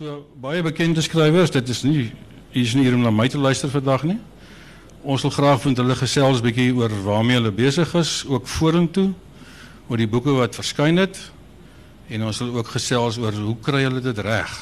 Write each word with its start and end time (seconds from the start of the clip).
So 0.00 0.22
baie 0.40 0.62
bekende 0.64 1.02
skrywers, 1.04 1.50
dit 1.52 1.68
is 1.68 1.82
nie 1.84 2.06
hier's 2.54 2.70
nie 2.72 2.86
hier 2.86 2.94
om 2.96 3.02
na 3.04 3.10
my 3.12 3.26
te 3.28 3.36
luister 3.36 3.68
vandag 3.68 4.06
nie. 4.08 4.14
Ons 5.04 5.26
wil 5.26 5.32
graag 5.34 5.58
vind 5.60 5.76
hulle 5.76 5.92
gesels 5.98 6.40
bietjie 6.40 6.70
oor 6.72 6.94
waarmee 7.04 7.36
hulle 7.36 7.52
besig 7.52 7.92
is, 8.00 8.22
ook 8.24 8.48
vorentoe 8.48 9.10
oor 9.90 10.00
die 10.00 10.08
boeke 10.08 10.32
wat 10.38 10.56
verskyn 10.56 11.02
het. 11.02 11.20
En 12.08 12.24
ons 12.30 12.40
wil 12.40 12.62
ook 12.62 12.72
gesels 12.78 13.20
oor 13.20 13.36
hoe 13.42 13.58
kry 13.60 13.84
hulle 13.84 14.00
dit 14.00 14.24
reg 14.24 14.56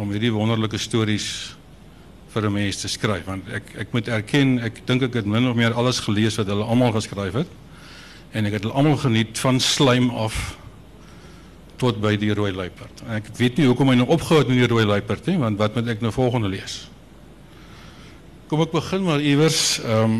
om 0.00 0.16
hierdie 0.16 0.32
wonderlike 0.32 0.80
stories 0.80 1.28
vir 2.32 2.48
'n 2.48 2.56
mens 2.56 2.80
te 2.80 2.88
skryf. 2.88 3.28
Want 3.28 3.52
ek 3.52 3.84
ek 3.84 3.92
moet 3.92 4.08
erken 4.08 4.64
ek 4.64 4.80
dink 4.86 5.02
ek 5.02 5.12
het 5.12 5.26
min 5.26 5.48
of 5.48 5.56
meer 5.60 5.76
alles 5.76 6.00
gelees 6.00 6.40
wat 6.40 6.46
hulle 6.46 6.64
almal 6.64 6.92
geskryf 6.96 7.34
het. 7.34 7.52
En 8.32 8.46
ek 8.46 8.52
het 8.52 8.62
hulle 8.62 8.74
almal 8.80 8.96
geniet 8.96 9.38
van 9.38 9.60
slijm 9.60 10.08
af 10.08 10.56
tot 11.76 12.00
by 12.02 12.14
die 12.20 12.32
rooi 12.34 12.52
luiperd. 12.54 13.02
En 13.06 13.18
ek 13.18 13.30
weet 13.38 13.58
nie 13.58 13.66
hoekom 13.66 13.90
hy 13.90 13.98
nou 13.98 14.08
opgehou 14.14 14.42
het 14.42 14.50
met 14.50 14.60
die 14.62 14.70
rooi 14.70 14.84
luiperd 14.86 15.26
nie 15.30 15.38
want 15.40 15.58
wat 15.58 15.74
moet 15.74 15.88
ek 15.94 16.04
nou 16.04 16.12
volgende 16.14 16.50
lees? 16.52 16.84
Kom 18.50 18.62
ek 18.64 18.74
begin 18.74 19.06
maar 19.06 19.24
iewers 19.24 19.80
ehm 19.82 20.04
um, 20.04 20.18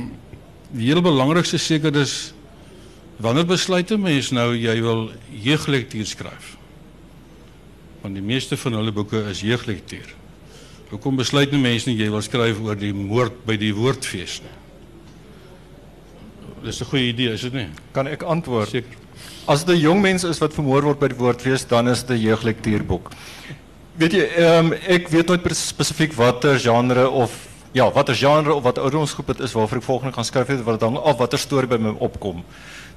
die 0.74 0.88
heel 0.88 0.98
belangrikste 1.04 1.58
seker 1.62 1.94
is 2.00 2.32
wanneer 3.22 3.46
besluit 3.46 3.92
'n 3.92 4.00
mens 4.00 4.32
nou 4.32 4.56
jy 4.56 4.80
wil 4.82 5.10
jeuglektuur 5.30 6.06
skryf? 6.06 6.56
Want 8.02 8.14
die 8.14 8.24
meeste 8.24 8.56
van 8.56 8.72
hulle 8.72 8.92
boeke 8.92 9.22
is 9.30 9.40
jeuglektuur. 9.40 10.14
Hoekom 10.90 11.16
besluit 11.16 11.52
'n 11.52 11.60
mens 11.60 11.86
nie 11.86 11.96
jy 11.96 12.10
wil 12.10 12.22
skryf 12.22 12.58
oor 12.60 12.76
die 12.76 12.92
moord 12.92 13.46
by 13.46 13.56
die 13.56 13.74
woordfees 13.74 14.40
nie? 14.42 14.56
Dis 16.64 16.80
'n 16.80 16.84
goeie 16.84 17.08
idee, 17.08 17.32
is 17.32 17.40
dit 17.42 17.52
nie? 17.52 17.68
Kan 17.92 18.06
ek 18.06 18.22
antwoord? 18.22 18.68
Seker. 18.68 19.03
As 19.46 19.64
dit 19.64 19.76
'n 19.76 19.80
jong 19.80 20.00
mens 20.00 20.24
is 20.24 20.38
wat 20.38 20.54
vermoor 20.54 20.82
word 20.82 20.98
by 20.98 21.08
die 21.08 21.18
woordfees, 21.20 21.66
dan 21.68 21.88
is 21.88 22.02
dit 22.02 22.16
'n 22.16 22.22
jeuglektuurboek. 22.22 23.10
Weet 23.96 24.12
jy, 24.12 24.24
ehm 24.36 24.72
ek 24.72 25.08
weet 25.08 25.26
nooit 25.26 25.56
spesifiek 25.56 26.12
watter 26.12 26.58
genre 26.58 27.10
of 27.10 27.30
ja, 27.72 27.90
watter 27.90 28.14
genre 28.14 28.54
of 28.54 28.62
wat 28.62 28.78
ouderdomsgroep 28.78 29.26
dit 29.26 29.40
is 29.40 29.52
waarvoor 29.52 29.78
ek 29.78 29.84
volgende 29.84 30.12
gaan 30.12 30.24
skryf 30.24 30.46
het 30.46 30.64
wat 30.64 30.80
dan 30.80 30.96
af 30.96 31.18
watter 31.18 31.38
storie 31.38 31.68
by 31.68 31.76
my 31.76 31.94
opkom. 31.98 32.44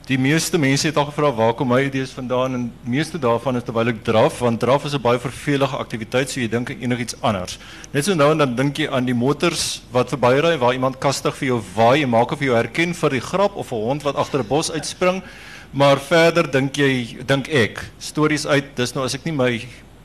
Die 0.07 0.17
meeste 0.17 0.57
mense 0.57 0.87
het 0.87 0.95
al 0.97 1.05
gevra 1.05 1.33
waar 1.35 1.53
kom 1.53 1.67
my 1.67 1.81
idees 1.83 2.11
vandaan 2.15 2.53
en 2.53 2.71
meeste 2.83 3.19
daarvan 3.19 3.57
is 3.57 3.63
terwyl 3.63 3.87
ek 3.87 4.05
draf 4.05 4.39
want 4.39 4.59
draf 4.59 4.85
is 4.85 4.93
'n 4.93 5.01
baie 5.01 5.19
vervelige 5.19 5.75
aktiwiteit 5.75 6.29
so 6.29 6.39
jy 6.39 6.47
dink 6.47 6.69
aan 6.69 6.79
enigiets 6.79 7.15
anders. 7.21 7.59
Net 7.91 8.05
so 8.05 8.15
nou 8.15 8.31
en 8.31 8.37
dan 8.37 8.55
dink 8.55 8.77
jy 8.77 8.87
aan 8.89 9.05
die 9.05 9.13
motors 9.13 9.81
wat 9.91 10.09
verbyry 10.09 10.57
waar 10.57 10.73
iemand 10.73 10.99
kastig 10.99 11.35
vir 11.35 11.47
jou 11.47 11.61
waai 11.75 12.03
en 12.03 12.09
maak 12.09 12.31
of 12.31 12.39
jy 12.39 12.53
herken 12.55 12.93
vir 12.93 13.09
die 13.09 13.19
grap 13.19 13.55
of 13.55 13.71
'n 13.71 13.75
hond 13.75 14.03
wat 14.03 14.15
agter 14.15 14.39
'n 14.39 14.47
bos 14.47 14.71
uitspring. 14.71 15.21
Maar 15.71 15.99
verder 15.99 16.51
dink 16.51 16.77
jy 16.79 17.17
dink 17.27 17.49
ek 17.51 17.83
stories 17.99 18.47
uit 18.47 18.75
dis 18.75 18.93
nou 18.95 19.03
as 19.05 19.15
ek 19.17 19.25
nie 19.27 19.35
my 19.35 19.51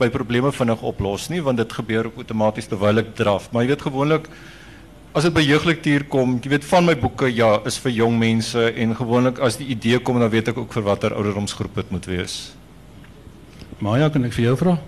my 0.01 0.09
probleme 0.11 0.51
vinnig 0.51 0.81
oplos 0.83 1.29
nie 1.31 1.43
want 1.45 1.61
dit 1.61 1.73
gebeur 1.73 2.09
ook 2.09 2.25
outomaties 2.25 2.67
terwyl 2.67 2.99
ek 2.99 3.15
draf. 3.15 3.51
Maar 3.53 3.63
jy 3.63 3.75
weet 3.75 3.87
gewoonlik 3.87 4.29
as 5.13 5.27
dit 5.29 5.35
by 5.37 5.43
jeuglektuur 5.45 6.07
kom, 6.09 6.39
jy 6.41 6.55
weet 6.55 6.65
van 6.65 6.87
my 6.89 6.95
boeke 6.97 7.29
ja, 7.29 7.59
is 7.69 7.77
vir 7.85 7.93
jong 7.93 8.17
mense 8.19 8.63
en 8.73 8.95
gewoonlik 8.97 9.43
as 9.45 9.59
die 9.61 9.69
idee 9.75 10.01
kom 10.01 10.19
dan 10.21 10.33
weet 10.33 10.49
ek 10.55 10.63
ook 10.63 10.73
vir 10.73 10.87
watter 10.87 11.15
ouderdomsgroep 11.15 11.77
dit 11.83 11.93
moet 11.93 12.09
wees. 12.09 12.37
Maja, 13.83 14.09
kan 14.15 14.25
ek 14.25 14.33
vir 14.33 14.47
jou 14.47 14.57
vra? 14.57 14.79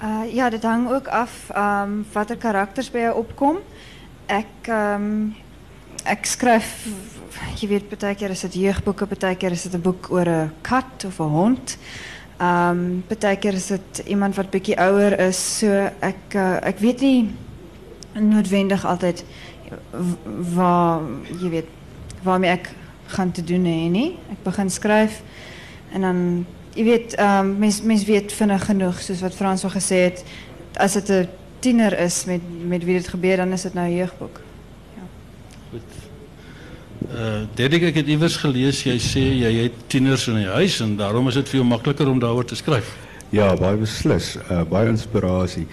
Uh, 0.00 0.24
ja, 0.32 0.48
dit 0.50 0.62
hangt 0.64 0.90
ook 0.90 1.08
af 1.12 1.36
um, 1.54 2.00
wat 2.12 2.30
er 2.32 2.40
karakters 2.40 2.90
bij 2.90 3.02
je 3.02 3.14
opkom. 3.14 3.58
Ik 4.26 4.68
um, 4.68 5.36
ek 6.04 6.26
schrijf, 6.26 6.86
je 7.58 7.66
weet, 7.66 8.16
keer 8.16 8.30
is 8.30 8.42
het 8.42 8.54
jeugdboeken, 8.54 9.36
keer 9.36 9.50
is 9.50 9.64
het 9.64 9.74
een 9.74 9.80
boek 9.80 10.10
over 10.10 10.26
een 10.26 10.50
kat 10.60 11.04
of 11.06 11.18
een 11.18 11.26
hond. 11.26 11.78
Um, 12.42 13.04
is 13.54 13.68
het 13.68 14.02
iemand 14.06 14.34
wat 14.34 14.44
een 14.44 14.50
beetje 14.50 14.76
ouder 14.76 15.18
is. 15.18 15.58
So, 15.58 15.90
ik 16.00 16.34
ek 16.60 16.78
weet 16.78 17.00
niet 17.00 17.30
noodwendig 18.12 18.86
altijd 18.86 19.24
waar, 20.54 21.00
je 21.40 21.48
weet, 21.48 21.66
waarmee 22.22 22.52
ik 22.52 22.68
gaan 23.06 23.30
te 23.30 23.44
doen. 23.44 23.64
Ek 24.30 24.42
begin 24.42 24.70
skryf 24.70 25.22
en 25.92 26.00
dan 26.00 26.46
jy 26.74 26.84
weet, 26.84 27.14
ehm 27.14 27.46
um, 27.46 27.58
weet 28.04 28.32
vinnig 28.32 28.64
genoeg 28.64 29.00
soos 29.00 29.20
wat 29.20 29.34
Frans 29.34 29.64
al 29.64 29.70
gesê 29.70 30.04
het, 30.06 30.24
as 30.74 30.94
tiener 31.58 31.98
is 31.98 32.24
met 32.24 32.40
met 32.68 32.84
wie 32.84 32.94
dit 32.94 33.08
gebeur, 33.08 33.36
dan 33.36 33.52
is 33.52 33.62
dit 33.62 33.74
nou 33.74 33.88
'n 33.88 33.96
jeugboek. 33.96 34.40
Uh, 37.10 37.42
Dedek, 37.58 37.88
ek 37.88 37.96
het 38.04 38.10
iewers 38.12 38.36
gelees 38.38 38.84
jy 38.86 38.92
sê 39.02 39.22
jy 39.34 39.48
het 39.64 39.78
tieners 39.90 40.28
in 40.30 40.36
die 40.44 40.50
huis 40.52 40.76
en 40.84 40.92
daarom 40.94 41.26
is 41.26 41.34
dit 41.40 41.48
vir 41.50 41.58
jou 41.58 41.64
makliker 41.66 42.06
om 42.06 42.20
daaroor 42.22 42.46
te 42.46 42.54
skryf. 42.54 42.92
Ja, 43.34 43.48
baie 43.58 43.78
beslis, 43.80 44.36
uh, 44.44 44.60
baie 44.70 44.92
inspirasie. 44.92 45.64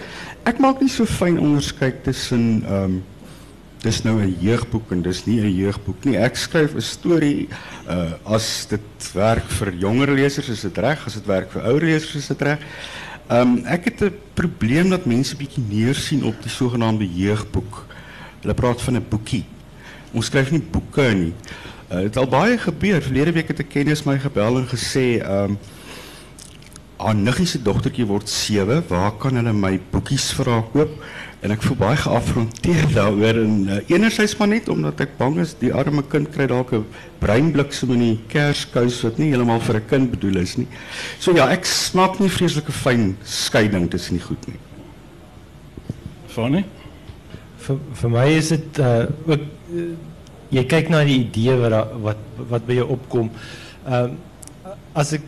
Ek 0.50 0.58
maak 0.64 0.82
nie 0.82 0.90
so 0.90 1.06
fyn 1.06 1.38
onderskeid 1.38 2.02
tussen 2.08 2.64
ehm 2.66 2.98
um, 2.98 2.98
dis 3.86 4.02
nou 4.02 4.18
'n 4.18 4.34
jeugboek 4.42 4.92
en 4.92 5.02
dis 5.06 5.26
nie 5.28 5.38
'n 5.40 5.54
jeugboek 5.54 6.06
nie. 6.06 6.18
Ek 6.18 6.36
skryf 6.36 6.74
'n 6.74 6.82
storie 6.82 7.48
uh 7.88 8.18
as 8.26 8.66
dit 8.66 9.12
werk 9.14 9.46
vir 9.46 9.74
jonger 9.74 10.10
lesers 10.18 10.50
is 10.50 10.62
dit 10.62 10.78
reg, 10.78 11.06
as 11.06 11.14
dit 11.14 11.26
werk 11.26 11.52
vir 11.52 11.62
ouer 11.62 11.82
lesers 11.82 12.16
is 12.16 12.28
dit 12.28 12.42
reg. 12.42 12.60
Ehm 13.30 13.42
um, 13.42 13.66
ek 13.66 13.86
het 13.86 14.12
probleem 14.34 14.90
dat 14.90 15.06
mense 15.06 15.38
bietjie 15.38 15.64
neersien 15.70 16.24
op 16.24 16.42
die 16.42 16.50
sogenaamde 16.50 17.06
jeugboek. 17.06 17.86
Hulle 18.42 18.54
praat 18.54 18.82
van 18.82 18.98
'n 18.98 19.06
boekie. 19.10 19.46
Ons 20.14 20.26
skryf 20.26 20.52
nie 20.52 20.62
boeke 20.62 21.08
nie. 21.14 21.34
Uh, 21.88 22.04
het 22.04 22.18
al 22.18 22.28
baie 22.28 22.58
gebeur. 22.58 23.02
Verlede 23.02 23.32
week 23.32 23.48
het 23.48 23.60
'n 23.60 23.68
kennis 23.68 24.04
my 24.04 24.18
gebel 24.20 24.58
en 24.58 24.68
gesê 24.68 25.20
ehm 25.20 25.52
um, 25.52 25.58
haar 26.98 27.16
niggie 27.16 27.46
se 27.46 27.62
dogtertjie 27.62 28.06
word 28.10 28.30
7, 28.30 28.84
waar 28.90 29.12
kan 29.22 29.36
hulle 29.36 29.54
my 29.54 29.80
boekies 29.92 30.32
vir 30.34 30.50
haar 30.50 30.64
koop? 30.74 31.04
En 31.46 31.54
ek 31.54 31.62
voel 31.62 31.78
baie 31.78 31.98
geafronteer 32.02 32.88
daaroor 32.96 33.38
en 33.44 33.68
uh, 33.70 33.78
enerzijds 33.94 34.38
maar 34.40 34.48
net 34.48 34.70
omdat 34.74 35.04
ek 35.06 35.18
bang 35.20 35.38
is 35.44 35.54
die 35.60 35.70
arme 35.74 36.02
kind 36.10 36.32
kry 36.34 36.48
dalk 36.50 36.74
'n 36.74 36.86
breinbliksem 37.22 37.92
in 37.94 38.00
die 38.00 38.20
kerskous 38.28 39.04
wat 39.06 39.18
nie 39.22 39.30
heeltemal 39.30 39.62
vir 39.62 39.76
'n 39.76 39.86
kind 39.86 40.12
bedoel 40.12 40.42
is 40.42 40.58
nie. 40.58 40.68
So 41.20 41.36
ja, 41.36 41.50
ek 41.50 41.68
maak 41.94 42.20
nie 42.20 42.30
vreeslike 42.30 42.72
fyn 42.72 43.16
skeiding 43.24 43.90
tussen 43.90 44.18
die 44.18 44.26
goed 44.26 44.48
nie. 44.48 44.60
Fanny? 46.28 46.66
Vir 47.68 47.80
vir 48.02 48.14
my 48.14 48.28
is 48.38 48.52
dit 48.56 48.80
uh 48.80 49.06
ook 49.28 49.48
uh, 49.76 49.88
jy 50.56 50.64
kyk 50.74 50.92
na 50.94 51.04
die 51.08 51.22
idee 51.26 51.56
wat 51.60 51.96
wat 52.04 52.22
wat 52.52 52.68
by 52.68 52.80
jou 52.80 52.88
opkom. 52.98 53.32
Ehm 53.86 54.16
as 54.98 55.14
ek 55.18 55.26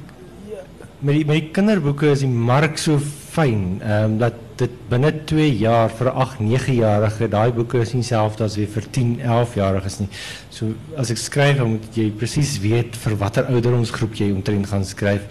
met 1.02 1.16
die 1.16 1.26
met 1.28 1.40
die 1.40 1.50
kinderboeke 1.56 2.14
is 2.14 2.24
die 2.26 2.32
mark 2.52 2.80
so 2.82 3.00
fyn 3.00 3.82
ehm 3.84 4.18
dat 4.24 4.40
dit 4.60 4.72
binne 4.92 5.12
2 5.26 5.46
jaar 5.58 5.90
'n 5.90 6.08
8, 6.08 6.40
9-jarige 6.40 7.30
daai 7.30 7.52
boeke 7.52 7.80
is 7.80 7.94
nie 7.94 8.02
dieselfde 8.02 8.44
as 8.44 8.56
weer 8.56 8.68
vir 8.68 8.86
10, 8.92 9.20
11-jariges 9.20 10.00
nie. 10.00 10.10
So 10.50 10.74
as 10.98 11.12
ek 11.12 11.18
skryf 11.18 11.58
dan 11.58 11.70
moet 11.76 11.96
jy 11.96 12.10
presies 12.12 12.60
weet 12.60 12.96
vir 12.96 13.16
watter 13.16 13.46
ouderdomsgroep 13.48 14.16
jy 14.16 14.32
omtrent 14.32 14.68
gaan 14.68 14.86
skryf. 14.86 15.24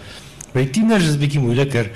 By 0.53 0.65
tieners 0.65 1.03
is 1.03 1.17
dit 1.17 1.21
bietjie 1.25 1.41
moeiliker. 1.41 1.91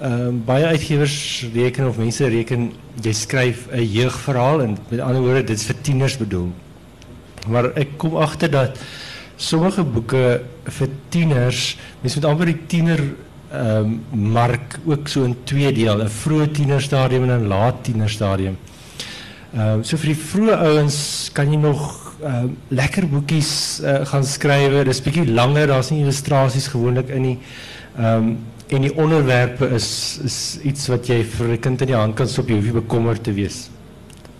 Um, 0.00 0.38
baie 0.48 0.64
uitgewers 0.64 1.44
reken 1.52 1.84
of 1.84 1.98
mense 2.00 2.24
reken 2.24 2.70
jy 3.04 3.12
skryf 3.12 3.66
'n 3.68 3.84
jeugverhaal 3.84 4.62
en 4.62 4.78
met 4.88 5.00
ander 5.00 5.20
woorde 5.20 5.44
dit 5.44 5.58
is 5.58 5.66
vir 5.68 5.76
tieners 5.82 6.16
bedoel. 6.16 6.48
Maar 7.46 7.76
ek 7.76 7.98
kom 7.98 8.16
agter 8.16 8.50
dat 8.50 8.78
sommige 9.36 9.84
boeke 9.84 10.40
vir 10.64 10.88
tieners, 11.08 11.76
mense 12.00 12.16
moet 12.16 12.28
amper 12.30 12.46
die 12.46 12.66
tiener 12.66 13.00
ehm 13.52 13.98
mark 14.10 14.78
ook 14.86 15.08
so 15.08 15.24
in 15.24 15.36
twee 15.44 15.72
deel, 15.72 16.00
'n 16.02 16.08
vroeë 16.08 16.50
tienerstadium 16.52 17.28
en 17.28 17.36
'n 17.40 17.48
laat 17.48 17.84
tienerstadium. 17.84 18.56
Ehm 19.52 19.68
um, 19.68 19.84
so 19.84 19.96
vir 19.96 20.14
die 20.14 20.22
vroeë 20.32 20.56
ouens 20.56 21.30
kan 21.32 21.52
jy 21.52 21.58
nog 21.58 22.14
ehm 22.24 22.48
lekker 22.68 23.08
boekies 23.08 23.80
uh, 23.84 24.06
gaan 24.06 24.24
skryf. 24.24 24.84
Dis 24.84 25.02
bietjie 25.02 25.26
langer, 25.26 25.66
daar's 25.66 25.90
nie 25.90 26.00
illustrasies 26.00 26.68
gewoonlik 26.68 27.08
in 27.08 27.22
nie. 27.22 27.38
Ehm 27.98 28.36
en 28.70 28.86
die 28.86 28.94
onderwerpe 28.94 29.68
is 29.74 30.18
is 30.24 30.58
iets 30.62 30.86
wat 30.88 31.06
jy 31.10 31.22
vir 31.24 31.52
'n 31.56 31.60
kind 31.60 31.80
in 31.80 31.86
die 31.92 31.96
hand 31.96 32.14
kan 32.14 32.28
stop, 32.28 32.48
jy 32.48 32.54
hoef 32.54 32.64
nie 32.64 32.80
bekommerd 32.80 33.22
te 33.24 33.32
wees 33.32 33.68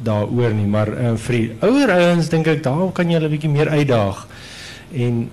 daaroor 0.03 0.55
nie, 0.57 0.67
maar 0.71 0.91
uh, 0.95 1.13
vir 1.27 1.37
die 1.37 1.47
ouer 1.67 1.93
ouens 1.93 2.31
dink 2.33 2.49
ek 2.51 2.63
daar 2.65 2.89
kan 2.97 3.11
jy 3.11 3.19
hulle 3.19 3.31
bietjie 3.33 3.53
meer 3.53 3.71
uitdaag. 3.73 4.25
En 4.97 5.29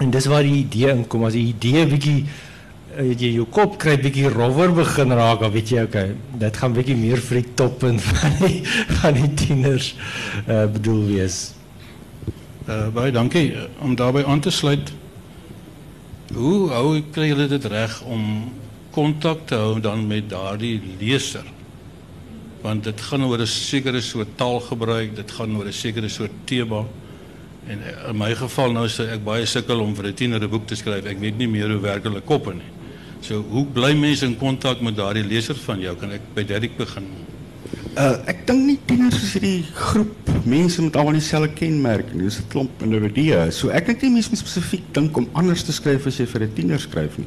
en 0.00 0.12
dis 0.14 0.26
waar 0.32 0.46
die 0.46 0.62
idee 0.62 0.94
inkom. 0.94 1.26
As 1.28 1.36
die 1.36 1.50
idee 1.50 1.84
bietjie 1.88 2.24
weet 2.96 3.20
jy 3.22 3.30
jou 3.36 3.46
kop 3.52 3.76
kry 3.80 3.96
bietjie 4.00 4.30
rowwer 4.32 4.72
begin 4.74 5.12
raak, 5.16 5.42
dan 5.44 5.52
weet 5.54 5.72
jy 5.72 5.84
okay, 5.86 6.14
dit 6.40 6.60
gaan 6.62 6.74
bietjie 6.76 6.96
meer 6.98 7.20
vir 7.22 7.40
die 7.40 7.54
toppunt 7.56 8.04
van 8.08 8.38
die 8.40 8.62
van 9.00 9.18
die 9.18 9.30
tieners 9.42 9.92
uh, 10.46 10.66
bedoel 10.72 11.04
wees. 11.12 11.40
Uh 12.66 12.88
baie 12.94 13.12
dankie 13.14 13.50
om 13.84 13.96
daarbey 13.96 14.24
aan 14.24 14.42
te 14.44 14.52
sluit. 14.54 14.92
Hoe 16.30 16.68
hou 16.70 17.00
kry 17.10 17.32
julle 17.32 17.48
dit 17.50 17.64
reg 17.72 17.94
om 18.06 18.22
kontak 18.94 19.48
te 19.50 19.56
hou 19.58 19.80
dan 19.82 20.04
met 20.06 20.28
daardie 20.30 20.76
leser? 21.00 21.46
Want 22.62 22.84
dit 22.86 23.00
gaan 23.00 23.24
oor 23.26 23.40
'n 23.40 23.46
sekere 23.46 24.00
soort 24.00 24.36
taalgebruik, 24.36 25.16
dit 25.16 25.30
gaan 25.30 25.56
oor 25.56 25.66
'n 25.66 25.72
sekere 25.72 26.08
soort 26.08 26.30
tema. 26.44 26.84
En 27.66 27.78
in 28.08 28.16
my 28.16 28.34
geval 28.34 28.72
nou 28.72 28.86
sê 28.86 29.10
ek 29.10 29.24
baie 29.24 29.46
sukkel 29.46 29.80
om 29.80 29.94
vir 29.94 30.06
'n 30.06 30.14
tiener 30.14 30.42
'n 30.42 30.50
boek 30.50 30.66
te 30.66 30.76
skryf. 30.76 31.04
Ek 31.04 31.18
weet 31.18 31.38
nie 31.38 31.48
meer 31.48 31.68
hoe 31.68 31.80
werk 31.80 32.04
hulle 32.04 32.20
koppe 32.20 32.54
nie. 32.54 32.70
So 33.20 33.42
hoe 33.42 33.66
bly 33.66 33.94
mense 33.94 34.24
in 34.24 34.36
kontak 34.36 34.80
met 34.80 34.96
daardie 34.96 35.24
leser 35.24 35.54
van 35.54 35.80
jou? 35.80 35.96
Kan 35.96 36.12
ek 36.12 36.20
by 36.34 36.44
Derek 36.44 36.76
begin? 36.76 37.06
Uh 37.98 38.20
ek 38.30 38.44
dink 38.46 38.66
nie 38.68 38.78
tieners 38.86 39.16
is 39.18 39.32
hierdie 39.34 39.64
groep 39.74 40.28
mense 40.46 40.78
met 40.82 40.94
almal 40.94 41.16
dieselfde 41.18 41.50
kenmerke 41.58 42.14
nie. 42.14 42.28
Dis 42.28 42.38
'n 42.38 42.46
klomp 42.52 42.82
individue. 42.86 43.50
So 43.50 43.70
ek 43.70 43.86
dink 43.86 44.02
nie 44.02 44.12
mense 44.14 44.30
moet 44.30 44.38
spesifiek 44.38 44.84
dink 44.94 45.16
om 45.16 45.26
anders 45.34 45.64
te 45.64 45.72
skryf 45.72 46.06
as 46.06 46.18
jy 46.20 46.26
vir 46.26 46.42
'n 46.42 46.54
tiener 46.54 46.78
skryf 46.78 47.18
nie. 47.18 47.26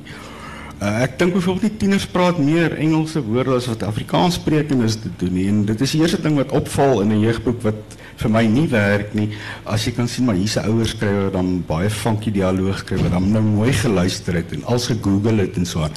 Uh, 0.83 1.05
ek 1.05 1.13
dink 1.15 1.31
byvoorbeeld 1.31 1.69
die 1.69 1.79
tieners 1.79 2.03
praat 2.11 2.39
meer 2.43 2.73
Engelse 2.75 3.21
woorde 3.23 3.53
as 3.55 3.69
wat 3.71 3.85
Afrikaans 3.87 4.35
sprekers 4.35 4.97
dit 4.99 5.13
doen 5.21 5.31
nie. 5.31 5.45
En 5.47 5.61
dit 5.69 5.83
is 5.85 5.93
die 5.95 6.01
eerste 6.01 6.19
ding 6.19 6.35
wat 6.35 6.51
opval 6.51 6.99
in 7.05 7.13
'n 7.15 7.21
jeugboek 7.23 7.61
wat 7.63 7.95
vir 8.19 8.29
my 8.29 8.41
nie 8.45 8.65
werk 8.67 9.13
nie. 9.13 9.29
As 9.63 9.85
jy 9.85 9.93
kan 9.95 10.07
sien 10.07 10.25
maar 10.25 10.35
hierse 10.35 10.59
ouers 10.59 10.89
skryf 10.89 11.31
dan 11.31 11.63
baie 11.67 11.89
funky 11.89 12.31
dialoog 12.31 12.77
skryf 12.83 13.01
wat 13.01 13.15
dan 13.15 13.31
nou 13.31 13.43
mooi 13.43 13.71
geluister 13.71 14.33
het 14.33 14.51
en 14.51 14.63
als 14.65 14.87
gegoogel 14.87 15.37
het 15.37 15.55
en 15.55 15.65
so 15.65 15.79
aan. 15.79 15.95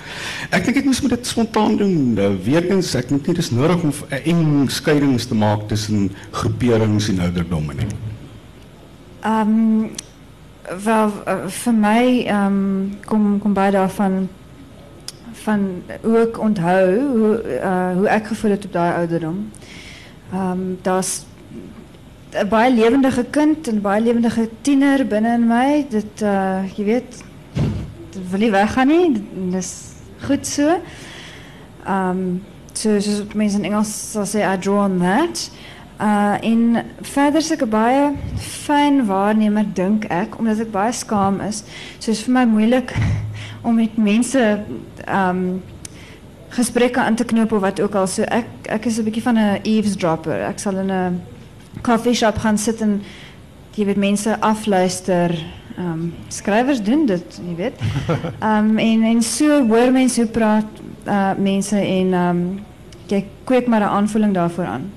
Ek 0.50 0.64
dink 0.64 0.76
ek 0.76 0.84
moet 0.84 1.02
met 1.02 1.10
dit 1.10 1.26
spontaan 1.26 1.76
doen. 1.76 2.14
Uh, 2.18 2.30
Weerens 2.44 2.94
ek 2.94 3.08
dink 3.08 3.26
nie 3.26 3.34
dis 3.34 3.50
nodig 3.50 3.82
om 3.82 3.90
'n 3.90 4.22
eng 4.22 4.68
skeidings 4.68 5.26
te 5.26 5.34
maak 5.34 5.68
tussen 5.68 6.12
groeperings 6.30 7.08
en 7.08 7.20
ouderdomme 7.20 7.74
nie. 7.74 7.90
Ehm 9.24 9.50
um, 9.50 9.90
wel 10.84 11.12
uh, 11.26 11.46
vir 11.48 11.74
my 11.74 12.24
ehm 12.26 12.46
um, 12.46 12.98
kom 13.04 13.38
kom 13.38 13.52
baie 13.52 13.72
daarvan 13.72 14.28
van 15.42 15.82
hoe 16.02 16.18
ik 16.18 16.38
onthou, 16.38 17.00
hoe, 17.00 17.58
uh, 17.62 17.92
hoe 17.96 18.08
ik 18.08 18.26
gevoel 18.26 18.50
het 18.50 18.64
op 18.64 18.72
die 18.72 18.80
ouderdom. 18.80 19.50
Um, 20.34 20.78
dat 20.82 21.04
is 21.04 21.24
een 22.30 22.48
baie 22.48 22.74
levendige 22.74 23.24
kind, 23.30 23.66
een 23.66 23.80
baie 23.80 24.02
levendige 24.02 24.48
tiener 24.60 25.06
binnen 25.06 25.46
mij. 25.46 25.86
Dat, 25.88 26.22
uh, 26.22 26.58
je 26.74 26.84
weet, 26.84 27.24
dat 28.10 28.22
wil 28.30 28.38
niet 28.38 28.50
weggaan 28.50 28.86
nie. 28.86 29.12
Dat 29.50 29.62
is 29.62 29.82
goed 30.20 30.46
zo. 30.46 30.80
Um, 31.88 32.42
so, 32.72 33.00
soos 33.00 33.22
mensen 33.34 33.64
in 33.64 33.70
Engels 33.70 34.10
sal 34.10 34.26
sê, 34.26 34.54
I 34.54 34.58
draw 34.58 34.78
on 34.78 34.98
that. 34.98 35.50
Uh, 36.00 36.34
en 36.40 36.84
verder 37.00 37.40
is 37.40 37.50
ek 37.50 37.62
'n 37.64 37.68
baie 37.72 38.12
fyn 38.36 39.06
waarnemer 39.06 39.64
dink 39.72 40.04
ek 40.04 40.38
omdat 40.38 40.60
ek 40.60 40.70
baie 40.70 40.92
skaam 40.92 41.40
is. 41.40 41.62
So 41.98 42.10
is 42.10 42.20
vir 42.20 42.32
my 42.32 42.44
moeilik 42.44 42.92
om 43.66 43.74
met 43.74 43.96
mense 43.96 44.42
um 45.10 45.62
gesprekke 46.56 47.00
aan 47.02 47.14
te 47.14 47.24
knopen 47.24 47.60
wat 47.60 47.80
ook 47.80 47.94
al 47.98 48.06
so 48.06 48.22
ek 48.22 48.46
ek 48.62 48.86
is 48.86 48.98
'n 48.98 49.04
bietjie 49.04 49.22
van 49.22 49.38
'n 49.38 49.60
eavesdropper. 49.62 50.40
Ek 50.40 50.58
sal 50.58 50.76
in 50.78 50.90
'n 50.90 51.22
coffee 51.82 52.14
shop 52.14 52.38
gaan 52.38 52.58
sit 52.58 52.80
en 52.80 53.02
jy 53.74 53.84
weet 53.84 53.96
mense 53.96 54.40
afluister. 54.40 55.34
Um 55.78 56.14
skrywers 56.28 56.82
doen 56.82 57.06
dit, 57.06 57.40
jy 57.48 57.54
weet. 57.56 57.80
Um 58.40 58.78
en 58.90 59.02
en 59.02 59.22
so 59.22 59.66
hoor 59.66 59.92
mense 59.92 60.20
hoe 60.20 60.30
praat 60.30 60.70
uh 61.06 61.32
mense 61.38 61.76
en 61.76 62.12
um 62.12 62.60
kweek 63.44 63.66
maar 63.66 63.80
'n 63.80 63.96
aanvoeling 63.98 64.34
daarvoor 64.34 64.64
aan. 64.64 64.92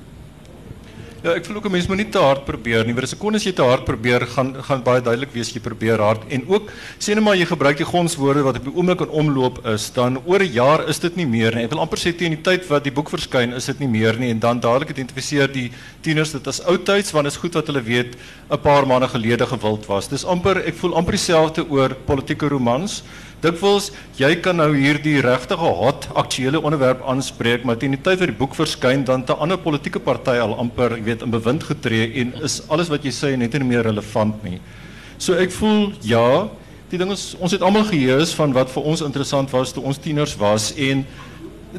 Ja, 1.19 1.33
ek 1.36 1.44
voel 1.44 1.57
ook 1.60 1.66
'n 1.68 1.71
mens 1.71 1.88
moet 1.88 1.98
nie 1.98 2.10
te 2.10 2.18
hard 2.18 2.45
probeer 2.45 2.86
nie. 2.86 2.94
Want 2.94 3.04
as 3.04 3.13
'n 3.13 3.18
kon 3.18 3.36
as 3.36 3.44
jy 3.44 3.51
te 3.51 3.62
hard 3.62 3.83
probeer, 3.83 4.25
gaan 4.25 4.56
gaan 4.63 4.81
baie 4.81 5.01
duidelik 5.01 5.33
wees 5.33 5.51
jy 5.51 5.60
probeer 5.60 6.00
hard. 6.00 6.21
En 6.30 6.48
ook 6.48 6.71
sê 6.98 7.13
net 7.13 7.24
maar 7.24 7.36
jy 7.36 7.45
gebruik 7.45 7.77
die 7.77 7.86
gonswoorde 7.86 8.42
wat 8.42 8.56
op 8.56 8.63
die 8.63 8.74
oomblik 8.74 9.01
in 9.01 9.10
omloop 9.10 9.66
is, 9.68 9.92
dan 9.92 10.21
oor 10.25 10.39
'n 10.39 10.54
jaar 10.54 10.88
is 10.88 10.98
dit 11.00 11.16
nie 11.18 11.25
meer 11.25 11.54
nie. 11.56 11.63
Ek 11.63 11.71
wil 11.71 11.81
amper 11.81 11.98
sê 11.98 12.16
teen 12.16 12.31
die 12.31 12.42
tyd 12.42 12.66
wat 12.69 12.83
die 12.83 12.92
boek 12.92 13.10
verskyn, 13.10 13.54
is 13.54 13.66
dit 13.66 13.80
nie 13.80 13.88
meer 13.88 14.18
nie 14.18 14.30
en 14.30 14.39
dan 14.39 14.60
dadelik 14.60 14.89
identifiseer 14.92 15.51
die 15.51 15.71
tieners 16.01 16.31
dit 16.31 16.48
as 16.48 16.62
oudtyds 16.62 17.12
want 17.12 17.25
dit 17.25 17.33
is 17.33 17.39
goed 17.39 17.54
wat 17.54 17.68
hulle 17.68 17.83
weet 17.83 18.16
'n 18.50 18.57
paar 18.57 18.88
maande 18.88 19.10
gelede 19.10 19.45
gewild 19.45 19.86
was. 19.88 20.07
Dis 20.07 20.24
amper 20.24 20.66
ek 20.66 20.75
voel 20.75 20.95
amper 20.95 21.12
dieselfde 21.12 21.69
oor 21.69 21.89
politieke 22.06 22.48
romans. 22.48 23.04
Dikwels 23.39 23.91
jy 24.19 24.33
kan 24.44 24.57
nou 24.59 24.74
hierdie 24.74 25.21
regtige 25.24 25.69
hot 25.80 26.09
aktuele 26.19 26.59
onderwerp 26.59 27.06
aanspreek, 27.07 27.63
maar 27.63 27.77
teen 27.80 27.95
die 27.95 28.01
tyd 28.01 28.19
dat 28.19 28.27
die 28.33 28.36
boek 28.36 28.56
verskyn 28.57 29.06
dan 29.07 29.24
'n 29.24 29.39
ander 29.39 29.57
politieke 29.57 30.00
party 30.00 30.36
al 30.44 30.57
amper, 30.59 30.97
jy 30.97 31.03
weet, 31.03 31.21
in 31.21 31.31
bewind 31.31 31.63
getree 31.63 32.12
en 32.21 32.33
is 32.44 32.62
alles 32.68 32.89
wat 32.89 33.03
jy 33.03 33.12
sê 33.12 33.38
net 33.38 33.53
nie 33.53 33.63
meer 33.63 33.83
relevant 33.83 34.44
nie. 34.44 34.59
So 35.18 35.33
ek 35.33 35.51
voel 35.51 35.94
ja, 36.01 36.50
die 36.89 36.97
ding 36.97 37.12
is 37.12 37.36
ons 37.39 37.51
het 37.51 37.62
almal 37.62 37.83
geheus 37.83 38.33
van 38.33 38.53
wat 38.53 38.69
vir 38.69 38.83
ons 38.83 39.01
interessant 39.01 39.50
was 39.51 39.71
toe 39.71 39.83
ons 39.83 39.97
tieners 39.97 40.35
was 40.35 40.74
en 40.75 41.06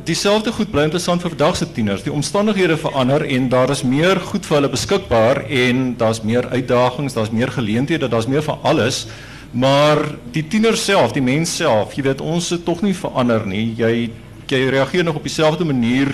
dieselfde 0.06 0.52
goed 0.52 0.70
bly 0.70 0.84
interessant 0.86 1.20
vir 1.22 1.30
vandag 1.30 1.56
se 1.56 1.66
tieners. 1.66 2.02
Die 2.02 2.12
omstandighede 2.12 2.76
verander 2.76 3.24
en 3.26 3.48
daar 3.48 3.70
is 3.70 3.82
meer 3.82 4.20
goed 4.20 4.46
vir 4.46 4.60
hulle 4.60 4.70
beskikbaar 4.70 5.44
en 5.48 5.96
daar's 5.98 6.22
meer 6.22 6.46
uitdagings, 6.48 7.14
daar's 7.14 7.30
meer 7.30 7.50
geleenthede, 7.50 8.08
daar's 8.08 8.26
meer 8.30 8.42
van 8.42 8.58
alles. 8.62 9.06
Maar 9.50 10.04
die 10.30 10.44
tiener 10.46 10.76
self, 10.78 11.12
die 11.12 11.24
mens 11.24 11.56
self, 11.56 11.96
jy 11.98 12.04
weet 12.06 12.20
ons 12.22 12.52
het 12.54 12.62
tog 12.64 12.84
nie 12.86 12.94
verander 12.94 13.46
nie. 13.50 13.72
Jy 13.78 14.10
jy 14.50 14.64
reageer 14.66 15.04
nog 15.06 15.20
op 15.20 15.26
dieselfde 15.26 15.64
manier 15.64 16.08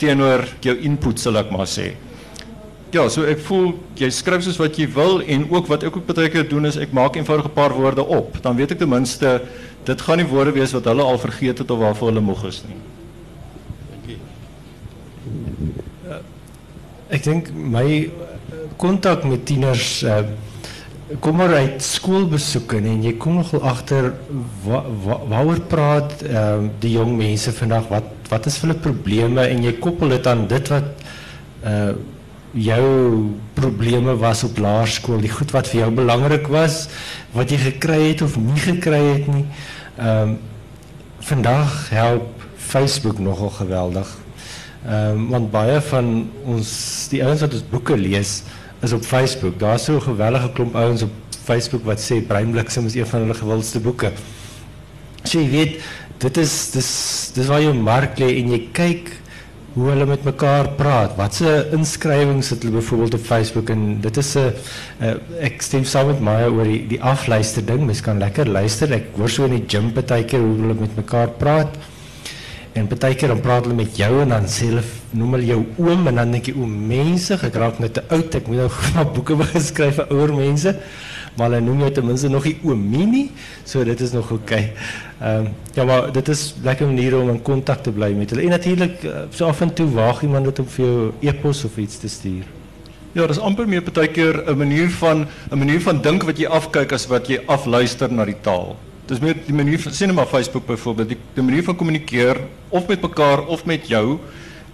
teenoor 0.00 0.46
jou 0.64 0.72
input 0.88 1.20
sal 1.20 1.36
ek 1.36 1.50
maar 1.52 1.68
sê. 1.68 1.90
Ja, 2.94 3.08
so 3.10 3.26
ek 3.28 3.42
voel 3.44 3.74
jy 3.98 4.08
skryf 4.14 4.44
soos 4.46 4.60
wat 4.60 4.78
jy 4.78 4.86
wil 4.94 5.18
en 5.20 5.44
ook 5.50 5.68
wat 5.68 5.84
ek 5.84 5.98
ook 5.98 6.06
baie 6.08 6.30
keer 6.32 6.46
doen 6.48 6.68
is 6.68 6.78
ek 6.80 6.94
maak 6.96 7.18
eenvoudige 7.18 7.50
paar 7.52 7.74
woorde 7.76 8.04
op. 8.04 8.38
Dan 8.44 8.56
weet 8.56 8.72
ek 8.72 8.80
ten 8.80 8.88
minste 8.88 9.34
dit 9.84 10.04
gaan 10.06 10.20
nie 10.22 10.28
woorde 10.30 10.54
wees 10.56 10.72
wat 10.72 10.86
hulle 10.88 11.04
al 11.04 11.20
vergeet 11.20 11.60
het 11.60 11.70
of 11.70 11.82
waarvoor 11.82 12.12
hulle 12.12 12.24
moeg 12.24 12.46
is 12.48 12.62
nie. 12.68 12.80
Ek 17.14 17.22
dink 17.26 17.50
my 17.52 18.10
kontak 18.80 19.26
met 19.28 19.44
tieners 19.46 20.00
uh, 20.08 20.22
kom 21.20 21.36
maar 21.38 21.54
uit 21.54 21.82
skoolbesoeke 21.82 22.80
en 22.80 23.02
jy 23.04 23.12
kom 23.20 23.38
nogal 23.38 23.62
waaroor 23.62 24.12
wa, 24.64 25.18
wa 25.30 25.58
praat 25.68 26.24
uh, 26.26 26.64
die 26.82 26.94
jong 26.96 27.14
mense 27.18 27.52
vandag 27.54 27.86
wat 27.92 28.10
wat 28.30 28.46
is 28.48 28.56
hulle 28.62 28.74
probleme 28.74 29.44
en 29.46 29.62
jy 29.62 29.74
koppel 29.78 30.14
dit 30.14 30.26
aan 30.26 30.46
dit 30.50 30.70
wat 30.72 31.04
uh, 31.68 31.92
jou 32.54 32.86
probleme 33.54 34.14
was 34.16 34.44
op 34.46 34.58
laerskool 34.58 35.20
die 35.22 35.32
goed 35.32 35.52
wat 35.54 35.68
vir 35.70 35.84
jou 35.84 35.90
belangrik 35.94 36.48
was 36.48 36.88
wat 37.34 37.50
jy 37.50 37.58
gekry 37.58 38.00
het 38.12 38.22
of 38.22 38.36
nie 38.38 38.60
gekry 38.62 39.02
het 39.12 39.30
nie. 39.30 39.46
Ehm 39.98 40.34
um, 40.34 40.36
vandag 41.24 41.88
help 41.88 42.42
Facebook 42.60 43.18
nogal 43.18 43.50
geweldig. 43.50 44.08
Ehm 44.86 45.16
um, 45.16 45.28
want 45.28 45.50
baie 45.50 45.80
van 45.80 46.30
ons 46.44 46.70
die 47.10 47.22
ouens 47.24 47.40
wat 47.40 47.54
ons 47.54 47.70
boeke 47.70 47.96
lees 47.96 48.42
is 48.84 48.92
op 48.92 49.04
Facebook. 49.04 49.58
Daar's 49.58 49.84
so 49.84 49.96
'n 49.96 50.02
gewellige 50.02 50.52
klomp 50.52 50.74
ouens 50.76 51.02
op 51.02 51.10
Facebook 51.44 51.84
wat 51.84 52.00
sê 52.00 52.20
Breinbliksem 52.26 52.86
is 52.86 52.94
een 52.94 53.06
van 53.06 53.20
hulle 53.20 53.34
gewildste 53.34 53.80
boeke. 53.80 54.12
So 55.24 55.38
jy 55.40 55.50
weet, 55.50 55.82
dit 56.18 56.36
is 56.36 56.70
dis 56.70 56.90
dis 57.34 57.46
waar 57.46 57.62
jou 57.62 57.74
mark 57.74 58.18
lê 58.18 58.28
en 58.40 58.50
jy 58.50 58.68
kyk 58.72 59.12
hoe 59.74 59.88
hulle 59.90 60.06
met 60.06 60.24
mekaar 60.24 60.68
praat. 60.78 61.16
Watse 61.18 61.68
inskrywings 61.74 62.52
het 62.54 62.62
hulle 62.62 62.76
byvoorbeeld 62.78 63.14
op 63.14 63.24
Facebook 63.26 63.70
en 63.70 64.00
dit 64.00 64.16
is 64.16 64.36
'n 64.36 64.52
ek 65.40 65.62
stem 65.62 65.84
saam 65.84 66.06
met 66.06 66.20
Maya 66.20 66.48
oor 66.48 66.64
die 66.64 66.86
die 66.86 67.02
afluister 67.02 67.64
ding. 67.64 67.86
Mens 67.86 68.00
kan 68.00 68.18
lekker 68.18 68.46
luister. 68.46 68.92
Ek 68.92 69.04
hoor 69.16 69.28
so 69.28 69.44
in 69.44 69.50
die 69.50 69.64
gym 69.66 69.92
baie 69.92 70.24
keer 70.24 70.40
hoe 70.40 70.56
hulle 70.56 70.74
met 70.74 70.96
mekaar 70.96 71.28
praat. 71.28 71.76
En 72.74 72.88
baie 72.90 73.14
keer 73.14 73.30
dan 73.30 73.40
praat 73.40 73.68
hulle 73.68 73.76
met 73.78 73.96
jou 73.96 74.10
en 74.20 74.32
dan 74.34 74.46
sê 74.50 74.66
hulle 74.66 74.82
noem 75.14 75.36
hulle 75.36 75.46
jou 75.46 75.60
oom 75.78 76.08
en 76.10 76.16
dan 76.18 76.32
dink 76.34 76.48
jy 76.50 76.54
o 76.58 76.66
mense 76.66 77.36
ek 77.46 77.58
raak 77.62 77.78
net 77.78 77.94
te 77.94 78.02
oud 78.10 78.34
ek 78.34 78.48
moet 78.50 78.64
nou 78.64 78.70
maar 78.94 79.12
boeke 79.14 79.36
begin 79.38 79.62
skryf 79.62 80.00
vir 80.00 80.14
ouer 80.14 80.32
mense 80.34 80.72
maar 81.36 81.50
hulle 81.50 81.60
noem 81.66 81.84
jou 81.84 81.90
ten 81.94 82.06
minste 82.06 82.30
nog 82.30 82.48
die 82.48 82.56
oomie 82.66 83.28
so 83.62 83.84
dit 83.86 84.00
is 84.00 84.14
nog 84.14 84.32
oké. 84.34 84.58
Ehm 85.20 85.52
ja 85.74 85.84
maar 85.86 86.10
dit 86.12 86.28
is 86.34 86.42
lekker 86.62 86.90
maniere 86.90 87.18
om 87.18 87.30
in 87.30 87.42
kontak 87.42 87.82
te 87.82 87.92
bly 87.94 88.10
met 88.18 88.34
hulle 88.34 88.42
en 88.42 88.54
natuurlik 88.56 89.04
uh, 89.06 89.22
so 89.30 89.46
af 89.46 89.60
en 89.60 89.74
toe 89.74 89.86
waag 89.94 90.22
iemand 90.22 90.50
dit 90.50 90.58
om 90.58 90.66
vir 90.76 90.84
jou 90.86 91.12
e-pos 91.20 91.64
of 91.64 91.78
iets 91.78 91.98
te 91.98 92.08
stuur. 92.08 92.44
Ja, 93.14 93.26
dis 93.30 93.38
amper 93.38 93.68
meer 93.70 93.82
baie 93.86 94.08
keer 94.10 94.42
'n 94.50 94.58
manier 94.58 94.90
van 94.90 95.26
'n 95.50 95.58
manier 95.58 95.80
van 95.80 96.02
dink 96.02 96.22
wat 96.22 96.38
jy 96.38 96.46
afkyk 96.46 96.92
as 96.92 97.06
wat 97.06 97.28
jy 97.28 97.38
afluister 97.46 98.10
na 98.12 98.24
die 98.24 98.40
taal. 98.42 98.76
Dus 99.06 99.20
meer 99.20 99.36
die 99.46 99.54
manier 99.54 99.80
van 99.80 99.92
sien 99.92 100.14
maar 100.14 100.26
Facebook 100.26 100.66
bijvoorbeeld, 100.66 101.08
die 101.08 101.42
manier 101.42 101.62
van 101.62 101.76
communiceren 101.76 102.48
of 102.68 102.86
met 102.86 103.02
elkaar 103.02 103.46
of 103.46 103.64
met 103.64 103.88
jou. 103.88 104.18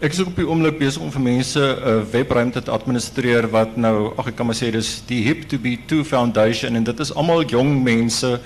Ek 0.00 0.12
is 0.12 0.20
ook 0.20 0.30
op 0.32 0.36
die 0.36 0.46
oomblik 0.48 0.78
om 1.00 1.10
vir 1.10 1.20
mense 1.20 1.60
'n 1.60 1.88
uh, 1.88 2.02
webruimte 2.10 2.62
te 2.62 2.70
administreer 2.70 3.50
wat 3.50 3.76
nou, 3.76 4.12
ag 4.16 4.26
ek 4.26 4.36
kan 4.36 4.46
maar 4.46 4.54
sê 4.54 4.70
dis 4.70 5.02
die 5.06 5.22
Hip 5.22 5.48
to 5.48 5.58
be 5.58 5.78
2 5.86 6.04
Foundation 6.04 6.76
en 6.76 6.84
dit 6.84 7.00
is 7.00 7.14
almal 7.14 7.44
jong 7.44 7.82
mense 7.82 8.40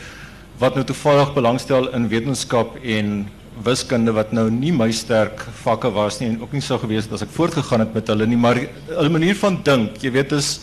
wat 0.58 0.74
nou 0.74 0.84
toevallig 0.84 1.34
belangstel 1.34 1.92
in 1.92 2.08
wetenskap 2.08 2.76
en 2.82 3.26
wiskunde 3.62 4.12
wat 4.14 4.32
nou 4.32 4.48
nie 4.50 4.72
my 4.72 4.90
sterk 4.90 5.44
vakke 5.62 5.90
was 5.94 6.18
nie 6.20 6.28
en 6.32 6.40
ook 6.42 6.52
nie 6.52 6.62
sou 6.62 6.78
gewees 6.78 7.04
het 7.06 7.12
as 7.12 7.22
ek 7.22 7.34
voortgegaan 7.34 7.84
het 7.84 7.94
met 7.94 8.08
hulle 8.10 8.26
nie, 8.26 8.38
maar 8.38 8.58
hulle 8.88 9.12
manier 9.12 9.36
van 9.38 9.60
dink, 9.62 10.00
jy 10.02 10.10
weet 10.10 10.32
is 10.32 10.60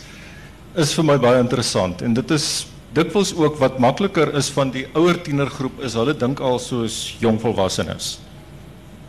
is 0.76 0.92
vir 0.96 1.04
my 1.04 1.18
baie 1.20 1.40
interessant 1.40 2.02
en 2.02 2.14
dit 2.14 2.30
is 2.30 2.66
dikwels 2.96 3.32
ook 3.36 3.56
wat 3.60 3.78
makliker 3.80 4.34
is 4.36 4.50
van 4.52 4.72
die 4.72 4.84
ouer 4.98 5.18
tienergroep 5.24 5.80
is 5.86 5.96
hulle 5.98 6.14
dink 6.16 6.40
al 6.40 6.58
soos 6.60 7.16
jong 7.22 7.40
volwassenes. 7.40 8.18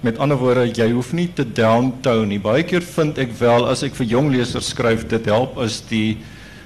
Met 0.04 0.20
ander 0.20 0.40
woorde, 0.40 0.68
jy 0.68 0.90
hoef 0.92 1.13
nie 1.16 1.30
te 1.32 1.46
downtown 1.48 2.28
nie. 2.32 2.40
Baie 2.44 2.63
keer 2.68 2.84
vind 2.84 3.20
ek 3.24 3.36
wel 3.40 3.68
as 3.72 3.86
ek 3.88 3.96
vir 3.96 4.10
jong 4.18 4.32
lesers 4.34 4.74
skryf, 4.74 5.06
dit 5.12 5.32
help 5.32 5.60
as 5.63 5.82
die 5.90 6.18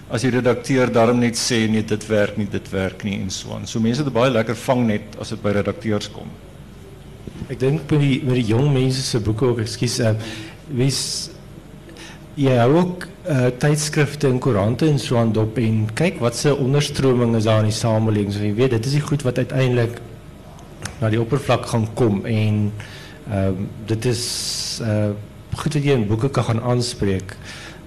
as 0.07 0.23
die 0.23 0.31
redakteur 0.31 0.87
daarom 0.93 1.19
net 1.19 1.35
sê 1.35 1.65
nee, 1.67 1.83
dit 1.83 2.03
werk 2.07 2.37
nie, 2.39 2.47
dit 2.47 2.69
werk 2.71 3.03
nie 3.03 3.17
en 3.19 3.31
so 3.33 3.51
aan. 3.51 3.65
So 3.67 3.83
mense 3.83 4.05
het 4.05 4.13
baie 4.15 4.31
lekker 4.31 4.55
vang 4.55 4.85
net 4.87 5.17
as 5.19 5.33
dit 5.33 5.41
by 5.43 5.51
redakteurs 5.57 6.07
kom. 6.13 6.29
Ik 7.51 7.59
denk 7.59 7.91
met 7.91 7.99
die, 7.99 8.21
met 8.23 8.39
die 8.39 8.45
jong 8.53 8.71
mensen 8.71 9.03
se 9.03 9.19
boeke 9.19 9.45
ook, 9.45 9.59
ekskuus, 9.65 9.99
uh, 9.99 10.13
jy 12.37 12.53
hou 12.59 12.73
ook 12.77 13.05
uh, 13.25 13.47
tydskrifte 13.57 14.29
en 14.29 14.39
koerante 14.41 14.85
en 14.85 14.99
so 15.01 15.17
aan 15.17 15.33
dop 15.33 15.57
en 15.57 15.87
kyk 15.97 16.19
wat 16.21 16.37
se 16.37 16.53
onderstroming 16.53 17.33
is 17.37 17.47
daar 17.49 17.63
in 17.63 17.71
die 17.71 17.77
samelewing. 17.77 18.29
So 18.33 18.45
jy 18.45 18.53
weet, 18.59 18.75
dit 18.77 18.89
is 18.89 18.97
die 18.99 19.05
goed 19.05 19.25
wat 19.25 19.41
uiteindelik 19.41 19.97
na 21.01 21.09
die 21.13 21.21
oppervlak 21.21 21.65
gaan 21.71 21.87
kom 21.97 22.21
en 22.25 22.69
ehm 23.27 23.65
dit 23.89 24.05
is 24.13 24.27
uh 24.85 25.09
goed 25.57 25.73
dat 25.73 25.81
jy 25.81 25.95
in 25.97 26.03
boeke 26.05 26.29
kan 26.29 26.45
gaan 26.45 26.61
aanspreek. 26.61 27.33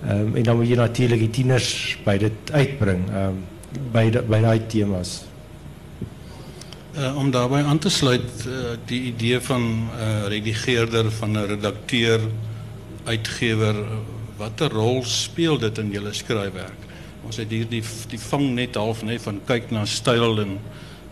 Ehm 0.02 0.37
en 0.37 0.42
dan 0.42 0.57
moet 0.59 0.69
jy 0.69 0.76
natuurlik 0.80 1.23
die 1.28 1.35
tieners 1.38 1.99
by 2.04 2.19
dit 2.19 2.50
uitbring, 2.50 3.07
ehm 3.09 3.38
um, 3.38 3.42
by 3.95 4.11
by. 4.11 4.38
Uh, 6.99 7.16
om 7.16 7.30
daarbij 7.30 7.62
aan 7.64 7.78
te 7.78 7.88
sluiten, 7.88 8.80
die 8.85 9.02
idee 9.14 9.40
van 9.40 9.62
uh, 9.95 10.26
redigeerder, 10.26 11.11
van 11.11 11.35
een 11.35 11.47
redacteur, 11.47 12.21
uitgever, 13.04 13.76
wat 14.41 14.61
een 14.61 14.73
rol 14.73 15.03
speelt 15.05 15.61
dit 15.61 15.79
in 15.79 15.91
jullie 15.91 16.13
schrijfwerk? 16.13 16.89
Ons 17.27 17.37
het 17.37 17.51
hier 17.53 17.69
die, 17.69 17.83
die 18.09 18.21
vang 18.21 18.55
net 18.57 18.75
half 18.75 19.03
nee, 19.05 19.21
van 19.21 19.41
kijk 19.45 19.71
naar 19.71 19.87
stijl 19.87 20.41
en, 20.41 20.57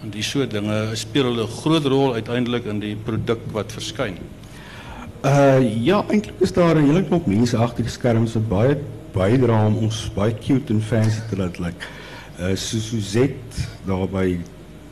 en 0.02 0.10
die 0.10 0.22
soort 0.22 0.50
dingen. 0.50 0.96
Spelen 0.96 1.38
een 1.38 1.48
grote 1.60 1.88
rol 1.88 2.14
uiteindelijk 2.14 2.64
in 2.64 2.80
die 2.80 2.96
product 2.96 3.52
wat 3.52 3.72
verschijnt? 3.72 4.18
Uh, 5.24 5.58
ja, 5.84 6.04
eintlik 6.08 6.40
is 6.40 6.52
daar 6.52 6.76
'n 6.76 6.86
hele 6.86 7.04
klomp 7.04 7.26
mense 7.26 7.56
agter 7.56 7.82
die 7.82 7.92
skerms 7.92 8.32
wat 8.32 8.48
baie 8.48 8.76
bydra 9.12 9.66
om 9.66 9.76
ons 9.76 10.10
baie 10.14 10.34
cute 10.38 10.72
en 10.72 10.82
fancy 10.82 11.20
te 11.28 11.36
laat 11.36 11.58
lyk. 11.58 11.74
Like. 12.38 12.52
Uh 12.52 12.56
Suzette 12.56 13.66
daar 13.84 14.08
by 14.08 14.38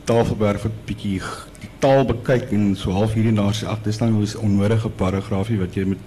Tafelberg 0.03 0.63
het 0.63 0.85
bietjie 0.85 1.21
die 1.61 1.69
taal 1.79 2.05
bekyk 2.07 2.51
en 2.51 2.75
so 2.75 2.91
half 2.91 3.13
hierdie 3.15 3.31
na 3.31 3.49
sê 3.55 3.67
ag 3.71 3.81
dis 3.83 3.99
nou 3.99 4.09
'n 4.11 4.27
onnodige 4.43 4.89
paragraafie 4.89 5.59
wat 5.59 5.75
jy 5.75 5.85
met 5.85 5.97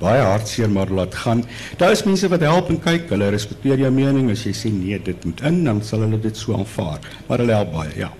baie 0.00 0.22
hartseer 0.22 0.70
maar 0.70 0.90
laat 0.92 1.14
gaan. 1.14 1.44
Daar 1.80 1.90
is 1.90 2.04
mense 2.04 2.28
wat 2.28 2.40
help 2.40 2.68
en 2.72 2.80
kyk, 2.80 3.08
hulle 3.14 3.30
respekteer 3.32 3.78
jou 3.78 3.90
mening 3.90 4.30
as 4.30 4.44
jy 4.44 4.52
sê 4.52 4.72
nee, 4.72 4.98
dit 5.02 5.24
moet 5.24 5.40
in, 5.48 5.62
dan 5.64 5.82
sal 5.82 6.04
hulle 6.04 6.20
dit 6.20 6.36
so 6.36 6.56
aanvaar. 6.56 7.00
Maar 7.28 7.44
hulle 7.44 7.52
help 7.52 7.72
baie, 7.72 7.92
ja. 7.96 8.10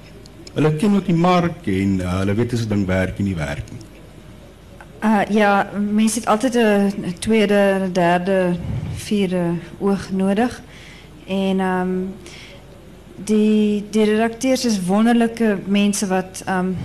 Hulle 0.54 0.73
ken 0.80 0.97
ook 0.97 1.06
die 1.06 1.18
mark 1.21 1.66
en 1.68 1.99
uh, 2.00 2.18
hulle 2.23 2.35
weet 2.35 2.52
as 2.56 2.64
'n 2.64 2.68
ding 2.68 2.87
werk 2.87 3.18
en 3.18 3.25
nie 3.25 3.37
werk 3.37 3.73
nie. 3.73 3.83
Uh, 5.04 5.21
ja, 5.28 5.71
mensen 5.92 6.21
het 6.21 6.28
altijd 6.28 6.54
een 6.54 7.14
tweede, 7.18 7.88
derde, 7.92 8.56
vierde 8.95 9.54
oog 9.78 10.11
nodig. 10.11 10.62
En 11.26 11.61
um, 11.61 12.14
die, 13.16 13.85
die 13.90 14.04
redacteurs 14.04 14.64
is 14.64 14.80
wonderlijke 14.87 15.59
mensen 15.66 16.09
wat... 16.09 16.45
Um, 16.49 16.76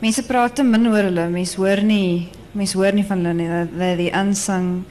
mensen 0.00 0.24
praten 0.24 0.70
min 0.70 0.88
oor 0.88 1.02
hulle. 1.02 1.28
Mensen 1.28 1.62
hoor 1.62 1.82
nie, 1.84 2.28
mense 2.52 2.76
hoor 2.78 2.92
nie 2.92 3.06
van 3.06 3.24
hulle 3.24 3.34
nie. 3.34 3.48
Hulle 3.48 3.96
die 3.96 4.10
unsung 4.16 4.84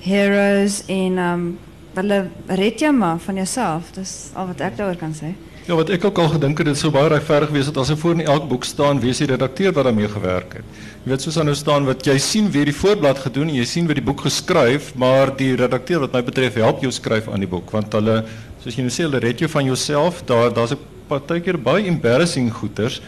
heroes 0.00 0.82
en 0.88 1.18
um, 1.18 1.46
hulle 1.94 2.24
red 2.46 2.80
jou 2.80 2.92
maar 2.96 3.18
van 3.18 3.40
jezelf. 3.40 3.92
Dat 3.94 4.04
is 4.04 4.30
al 4.34 4.46
wat 4.46 4.60
ik 4.60 4.76
daarover 4.76 5.00
kan 5.00 5.14
zeggen. 5.14 5.36
Ja, 5.68 5.76
wat 5.76 5.90
ek 5.92 6.04
ook 6.04 6.18
al 6.18 6.28
gedink 6.32 6.58
het, 6.58 6.66
dit 6.66 6.78
sou 6.78 6.88
baie 6.90 7.10
regverdig 7.12 7.50
wees 7.54 7.68
dat 7.68 7.76
as 7.78 7.90
hy 7.92 7.96
voor 8.00 8.16
in 8.16 8.24
elk 8.24 8.48
boek 8.48 8.64
staan, 8.64 8.98
wie 8.98 9.12
is 9.12 9.20
die 9.22 9.28
redakteur 9.28 9.74
wat 9.76 9.84
daarmee 9.86 10.08
gewerk 10.08 10.56
het. 10.58 10.78
Jy 11.04 11.12
weet 11.12 11.26
aan 11.36 11.46
nou 11.46 11.54
staan 11.54 11.86
wat 11.86 12.06
jy 12.06 12.16
sien 12.18 12.48
wie 12.50 12.64
die 12.64 12.74
voorblad 12.74 13.20
en 13.36 13.52
jy 13.54 13.64
sien 13.64 13.86
wie 13.86 13.94
die 13.94 14.04
boek 14.04 14.24
geskryf, 14.24 14.94
maar 14.94 15.30
die 15.36 15.54
redakteur 15.54 16.00
wat 16.00 16.12
my 16.12 16.22
betref 16.22 16.54
help 16.54 16.82
jou 16.82 16.90
skryf 16.90 17.28
aan 17.28 17.40
die 17.40 17.48
boek 17.48 17.70
want 17.70 17.94
jy 17.94 18.82
nou 18.82 18.90
sê, 18.90 19.04
hulle 19.04 19.20
red 19.20 19.38
jou 19.38 19.48
van 19.48 19.64
jouself. 19.64 20.22
Daar 20.26 20.52
daar's 20.52 20.72
'n 20.72 20.78
partykeer 21.08 21.58
baie 21.58 21.86
embarrassing 21.86 22.50
goeters. 22.52 23.00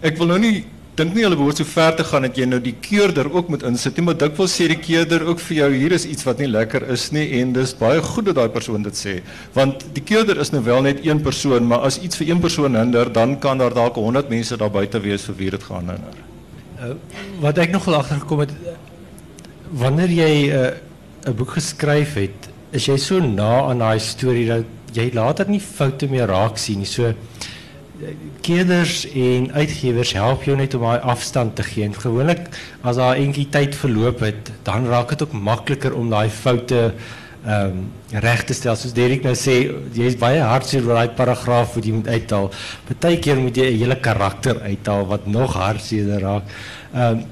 Ek 0.00 0.16
wil 0.16 0.26
nou 0.26 0.38
nie 0.38 0.64
dink 0.96 1.12
nie 1.12 1.26
hulle 1.26 1.36
behoort 1.36 1.58
so 1.60 1.68
ver 1.68 1.92
te 1.96 2.04
gaan 2.08 2.24
dat 2.24 2.38
jy 2.40 2.46
nou 2.48 2.58
die 2.62 2.74
keurder 2.80 3.28
ook 3.28 3.50
moet 3.52 3.64
insit 3.68 3.98
nie, 3.98 4.06
maar 4.08 4.16
dikwels 4.16 4.54
sê 4.56 4.68
die 4.72 4.78
keurder 4.80 5.26
ook 5.28 5.42
vir 5.44 5.56
jou 5.58 5.68
hier 5.74 5.92
is 5.92 6.06
iets 6.08 6.24
wat 6.24 6.40
nie 6.40 6.48
lekker 6.48 6.86
is 6.94 7.10
nie 7.12 7.26
en 7.40 7.52
dis 7.56 7.74
baie 7.76 8.00
goed 8.00 8.30
dat 8.30 8.38
daai 8.38 8.48
persoon 8.54 8.86
dit 8.86 8.96
sê. 8.96 9.18
Want 9.56 9.84
die 9.96 10.04
keurder 10.08 10.40
is 10.40 10.54
nou 10.54 10.62
wel 10.64 10.86
net 10.88 11.04
een 11.04 11.20
persoon, 11.24 11.68
maar 11.68 11.84
as 11.88 12.00
iets 12.00 12.16
vir 12.20 12.30
een 12.30 12.40
persoon 12.40 12.78
hinder, 12.80 13.12
dan 13.12 13.36
kan 13.42 13.60
daar 13.60 13.76
dalk 13.76 14.00
100 14.00 14.32
mense 14.32 14.56
daar 14.56 14.72
buite 14.72 15.02
wees 15.04 15.28
vir 15.28 15.36
wie 15.42 15.50
dit 15.56 15.68
gaan 15.68 15.92
hinder. 15.92 16.22
Uh, 16.76 16.94
wat 17.44 17.60
ek 17.60 17.76
nogal 17.76 18.00
agtergekom 18.00 18.46
het 18.46 18.56
wanneer 19.76 20.12
jy 20.12 20.32
'n 20.48 20.56
uh, 20.56 21.28
'n 21.28 21.36
boek 21.36 21.56
geskryf 21.58 22.14
het, 22.14 22.48
is 22.72 22.86
jy 22.86 22.96
so 22.96 23.20
na 23.20 23.68
aan 23.68 23.78
daai 23.78 23.98
storie 23.98 24.46
dat 24.46 24.64
jy 24.94 25.10
later 25.12 25.48
nie 25.48 25.60
foute 25.60 26.08
meer 26.08 26.28
raak 26.28 26.56
sien 26.58 26.78
nie. 26.78 26.86
So 26.88 27.12
keerders 28.44 29.04
en 29.16 29.52
uitgewers 29.52 30.12
help 30.16 30.44
jou 30.46 30.56
net 30.56 30.74
om 30.76 30.84
daai 30.86 31.04
afstand 31.12 31.54
te 31.56 31.64
gee. 31.66 31.88
Gewoonlik 31.92 32.48
as 32.82 32.98
daar 33.00 33.16
enetjie 33.16 33.48
tyd 33.52 33.76
verloop 33.76 34.20
het, 34.24 34.50
dan 34.66 34.88
raak 34.90 35.14
dit 35.14 35.22
ook 35.22 35.32
makliker 35.32 35.94
om 35.96 36.10
daai 36.12 36.28
foute 36.30 36.82
ehm 37.46 37.76
um, 37.76 37.84
reg 38.10 38.42
te 38.44 38.54
stel. 38.54 38.74
Soos 38.74 38.94
Derek 38.94 39.22
nou 39.22 39.34
sê, 39.38 39.54
jy's 39.94 40.16
baie 40.18 40.40
hartseer 40.42 40.82
oor 40.82 40.98
daai 40.98 41.14
paragraaf 41.14 41.76
wat 41.76 41.86
jy 41.86 41.92
moet 41.94 42.08
uithaal. 42.08 42.50
Partykeer 42.88 43.38
moet 43.38 43.56
jy 43.56 43.68
'n 43.70 43.78
hele 43.78 43.96
karakter 44.00 44.60
uithaal 44.60 45.06
wat 45.06 45.26
nog 45.26 45.54
hartseerder 45.54 46.20
raak. 46.20 46.42
Ehm 46.94 47.18
um, 47.18 47.24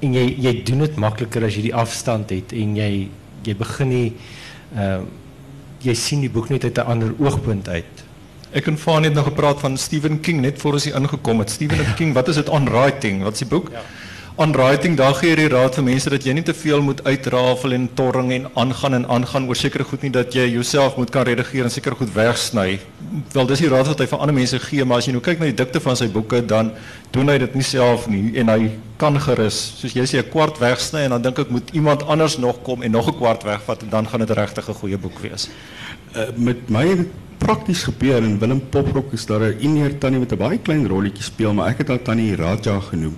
en 0.00 0.12
jy 0.14 0.26
jy 0.40 0.52
doen 0.64 0.78
dit 0.78 0.96
makliker 0.96 1.44
as 1.44 1.56
jy 1.56 1.62
die 1.62 1.74
afstand 1.74 2.30
het 2.30 2.52
en 2.52 2.76
jy 2.76 3.08
jy 3.44 3.54
begin 3.54 3.88
nie 3.88 4.12
ehm 4.76 5.00
uh, 5.00 5.08
jy 5.80 5.94
sien 5.94 6.20
die 6.20 6.28
boek 6.28 6.50
net 6.50 6.64
uit 6.64 6.78
'n 6.78 6.86
ander 6.92 7.14
oogpunt 7.18 7.68
uit. 7.68 8.09
Ek 8.50 8.66
en 8.66 8.78
Fanie 8.78 9.06
het 9.06 9.14
nog 9.14 9.28
gepraat 9.28 9.60
van 9.60 9.76
Stephen 9.78 10.20
King 10.20 10.40
net 10.40 10.58
voor 10.58 10.72
ons 10.72 10.84
hier 10.84 10.96
ingekom 10.98 11.38
het. 11.38 11.50
Stephen 11.50 11.84
ja. 11.84 11.92
King, 11.98 12.12
wat 12.12 12.28
is 12.28 12.34
dit 12.34 12.48
on 12.48 12.64
writing? 12.66 13.22
Wat 13.22 13.32
is 13.32 13.38
die 13.38 13.48
boek? 13.48 13.68
Ja. 13.70 13.82
On 14.40 14.52
writing, 14.52 14.96
daar 14.96 15.14
gee 15.14 15.34
jy 15.34 15.36
die 15.36 15.50
raad 15.52 15.74
vir 15.76 15.84
mense 15.84 16.10
dat 16.10 16.24
jy 16.24 16.32
nie 16.32 16.42
te 16.46 16.54
veel 16.56 16.80
moet 16.82 17.02
uitrafel 17.04 17.74
en 17.76 17.84
torring 17.94 18.32
en 18.32 18.48
aangaan 18.58 18.96
en 18.96 19.06
aangaan 19.12 19.46
oor 19.50 19.58
sekere 19.58 19.84
goed 19.84 20.02
nie 20.06 20.10
dat 20.14 20.34
jy 20.34 20.46
jouself 20.54 20.96
moet 20.96 21.12
kan 21.12 21.26
redigeer 21.28 21.68
en 21.68 21.70
sekere 21.70 21.98
goed 21.98 22.10
wegsny. 22.14 22.78
Wel, 23.34 23.50
dis 23.50 23.62
die 23.62 23.70
raad 23.70 23.90
wat 23.90 24.00
hy 24.00 24.08
vir 24.10 24.24
ander 24.24 24.38
mense 24.40 24.58
gee, 24.64 24.86
maar 24.88 25.02
as 25.02 25.10
jy 25.10 25.14
nou 25.14 25.22
kyk 25.22 25.42
na 25.42 25.50
die 25.50 25.58
dikte 25.60 25.82
van 25.84 25.98
sy 26.00 26.08
boeke, 26.10 26.40
dan 26.40 26.72
doen 27.12 27.28
hy 27.28 27.36
dit 27.42 27.58
nie 27.60 27.66
self 27.66 28.06
nie 28.10 28.32
en 28.40 28.50
hy 28.54 28.70
kan 29.02 29.18
gerus, 29.28 29.58
soos 29.78 29.94
jy 29.94 30.08
sê 30.08 30.24
'n 30.24 30.30
kwart 30.32 30.58
wegsny 30.58 31.04
en 31.04 31.18
dan 31.18 31.22
dink 31.28 31.38
ek 31.44 31.50
moet 31.50 31.70
iemand 31.76 32.02
anders 32.08 32.38
nog 32.38 32.62
kom 32.62 32.82
en 32.82 32.90
nog 32.90 33.12
'n 33.12 33.18
kwart 33.20 33.44
wegvat 33.44 33.82
en 33.82 33.90
dan 33.90 34.08
gaan 34.08 34.24
dit 34.24 34.30
regtig 34.30 34.68
'n 34.68 34.80
goeie 34.80 34.98
boek 34.98 35.18
wees. 35.20 35.50
Uh, 36.16 36.32
met 36.36 36.70
my 36.70 37.06
prakties 37.50 37.80
gebeur 37.82 38.22
in 38.22 38.36
Willem 38.38 38.60
Poprok 38.70 39.10
is 39.16 39.24
daar 39.26 39.42
'n 39.42 39.58
ineer 39.58 39.98
tannie 39.98 40.20
met 40.20 40.32
'n 40.32 40.38
baie 40.38 40.58
klein 40.58 40.86
rolletjie 40.86 41.22
speel, 41.22 41.52
maar 41.52 41.68
ek 41.70 41.78
het 41.78 41.88
haar 41.88 42.02
tannie 42.02 42.36
Raja 42.36 42.80
genoem. 42.80 43.16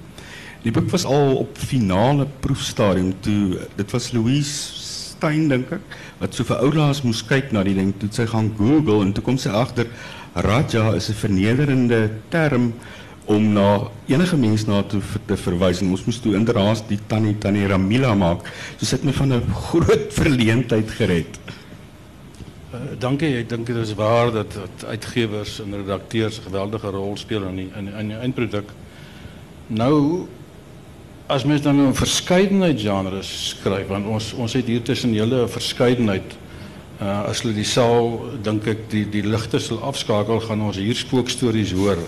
Die 0.63 0.73
boek 0.73 0.91
was 0.91 1.05
al 1.05 1.37
op 1.37 1.59
finale 1.59 2.27
proefstadium 2.41 3.15
toe 3.21 3.59
dit 3.77 3.91
was 3.91 4.13
Louise 4.13 4.73
Stein 4.81 5.49
dink 5.49 5.73
ek 5.73 5.81
wat 6.19 6.35
so 6.35 6.45
vir 6.45 6.57
oulaas 6.57 7.03
moes 7.03 7.23
kyk 7.23 7.53
na 7.53 7.63
die 7.63 7.75
ding 7.75 7.93
toe 7.99 8.09
sy 8.11 8.27
gaan 8.27 8.53
Google 8.57 9.03
en 9.03 9.13
toe 9.13 9.23
kom 9.23 9.37
sy 9.37 9.51
agter 9.51 9.87
Raja 10.35 10.95
is 10.95 11.09
'n 11.09 11.15
vernederende 11.15 12.11
term 12.29 12.73
om 13.27 13.53
na 13.53 13.91
enige 14.07 14.37
mens 14.37 14.67
na 14.67 14.83
toe 14.83 15.03
te 15.27 15.37
verwys 15.37 15.81
en 15.81 15.91
ons 15.91 16.05
moes 16.05 16.19
toe 16.21 16.35
inderdaad 16.35 16.83
die 16.89 16.99
tannie 17.07 17.37
tannie 17.39 17.67
Ramila 17.67 18.15
maak. 18.15 18.49
So 18.79 18.87
sit 18.87 19.05
my 19.05 19.13
van 19.13 19.33
'n 19.33 19.43
groot 19.69 20.09
verleentheid 20.11 20.91
gered. 20.91 21.39
Uh, 22.75 22.79
dankie. 22.99 23.39
Ik 23.39 23.49
denk 23.49 23.69
het 23.69 23.77
is 23.77 23.95
waar 23.95 24.33
dat, 24.33 24.53
dat 24.53 24.89
uitgevers 24.89 25.61
en 25.61 25.77
redacteurs 25.77 26.37
een 26.37 26.43
geweldige 26.43 26.87
rol 26.87 27.17
spelen 27.17 27.49
in 27.49 27.57
die, 27.57 27.71
in, 27.77 27.95
in 27.99 28.13
eindproduct. 28.13 28.73
Nou, 29.67 30.27
als 31.27 31.45
mensen 31.45 31.65
dan 31.65 31.79
een 31.79 31.95
verscheidenheid 31.95 32.81
genres 32.81 33.49
schrijven, 33.49 33.89
want 33.89 34.07
ons, 34.07 34.33
ons 34.33 34.53
hier 34.53 34.83
tussen 34.83 35.13
hele 35.13 35.49
verscheidenheid. 35.49 36.23
Uh, 37.03 37.25
als 37.25 37.43
we 37.43 37.55
die 37.55 37.65
zaal, 37.65 38.21
denk 38.43 38.65
ik, 38.65 38.79
die, 38.89 39.09
die 39.09 39.27
lichten 39.27 39.83
afschakelen, 39.83 40.43
gaan 40.43 40.63
ons 40.63 40.77
hier 40.77 40.95
spookstories 40.95 41.73
horen. 41.73 42.07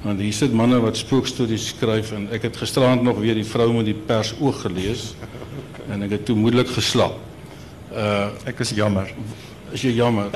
Want 0.00 0.20
hier 0.20 0.32
zitten 0.32 0.56
mannen 0.56 0.82
wat 0.82 0.96
spookstories 0.96 1.68
schrijven. 1.68 2.16
En 2.16 2.28
ik 2.30 2.42
heb 2.42 2.56
gisteravond 2.56 3.02
nog 3.02 3.18
weer 3.18 3.34
die 3.34 3.44
vrouw 3.44 3.72
met 3.72 3.84
die 3.84 3.94
pers 3.94 4.34
oog 4.40 4.60
gelezen. 4.60 5.08
En 5.88 6.02
ik 6.02 6.10
heb 6.10 6.24
toen 6.24 6.38
moeilijk 6.38 6.68
geslapen. 6.68 7.20
Uh, 7.92 8.26
ik 8.44 8.58
is 8.58 8.70
jammer. 8.70 9.12
Is 9.72 9.82
je 9.82 9.94
jammer? 9.94 10.30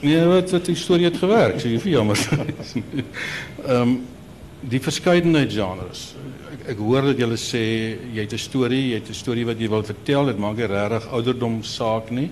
Nee, 0.00 0.24
wat, 0.24 0.50
wat 0.50 0.64
die 0.68 0.76
story 0.76 1.08
het 1.08 1.16
gewerkt. 1.16 1.62
Je 1.62 1.80
vir 1.80 1.90
jammer. 1.90 2.28
um, 3.68 3.96
die 4.72 4.80
verscheidenheid 4.80 5.52
genres. 5.52 6.14
Ek 6.66 6.80
hoor 6.82 7.12
dat 7.12 7.20
julle 7.20 7.38
sê 7.38 7.62
jy 8.12 8.24
het 8.24 8.32
'n 8.34 8.38
storie, 8.38 8.88
jy 8.90 8.98
het 9.00 9.08
'n 9.08 9.14
storie 9.14 9.46
wat 9.46 9.60
jy 9.60 9.68
wil 9.68 9.84
vertel. 9.84 10.26
Dit 10.26 10.38
maak 10.38 10.56
nie 10.56 10.66
regtig 10.66 11.08
ouderdom 11.08 11.62
saak 11.62 12.10
nie. 12.10 12.30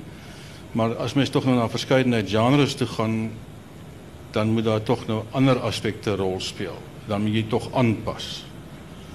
Maar 0.72 0.96
as 0.96 1.14
mens 1.14 1.30
tog 1.30 1.44
nou 1.44 1.56
na 1.56 1.68
verscheidenheid 1.68 2.28
genres 2.28 2.74
toe 2.74 2.86
gaan, 2.86 3.30
dan 4.32 4.48
moet 4.50 4.64
daar 4.64 4.82
tog 4.82 5.06
nou 5.06 5.22
ander 5.30 5.58
aspekte 5.58 6.16
rol 6.16 6.40
speel. 6.40 6.76
Dan 7.06 7.22
moet 7.22 7.34
jy 7.34 7.44
tog 7.48 7.70
aanpas. 7.72 8.44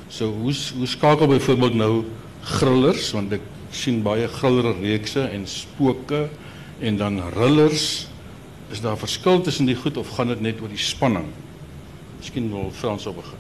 So 0.08 0.32
hoe 0.32 0.54
hoe 0.78 0.88
skakel 0.88 1.28
byvoorbeeld 1.28 1.74
nou 1.74 2.04
grillers 2.42 3.12
want 3.12 3.34
ek 3.34 3.42
sien 3.72 4.02
baie 4.04 4.28
griller 4.28 4.74
reekse 4.82 5.22
en 5.22 5.46
spooke 5.48 6.30
en 6.80 6.98
dan 6.98 7.22
rillers 7.34 8.08
is 8.70 8.82
daar 8.82 8.94
'n 8.94 8.98
verskil 8.98 9.42
tussen 9.42 9.66
die 9.66 9.76
goed 9.76 9.98
of 9.98 10.10
gaan 10.10 10.28
dit 10.28 10.42
net 10.42 10.62
oor 10.62 10.70
die 10.70 10.78
spanning? 10.78 11.26
Miskien 12.18 12.50
wil 12.50 12.72
Frans 12.76 13.06
op 13.06 13.16
begin. 13.16 13.38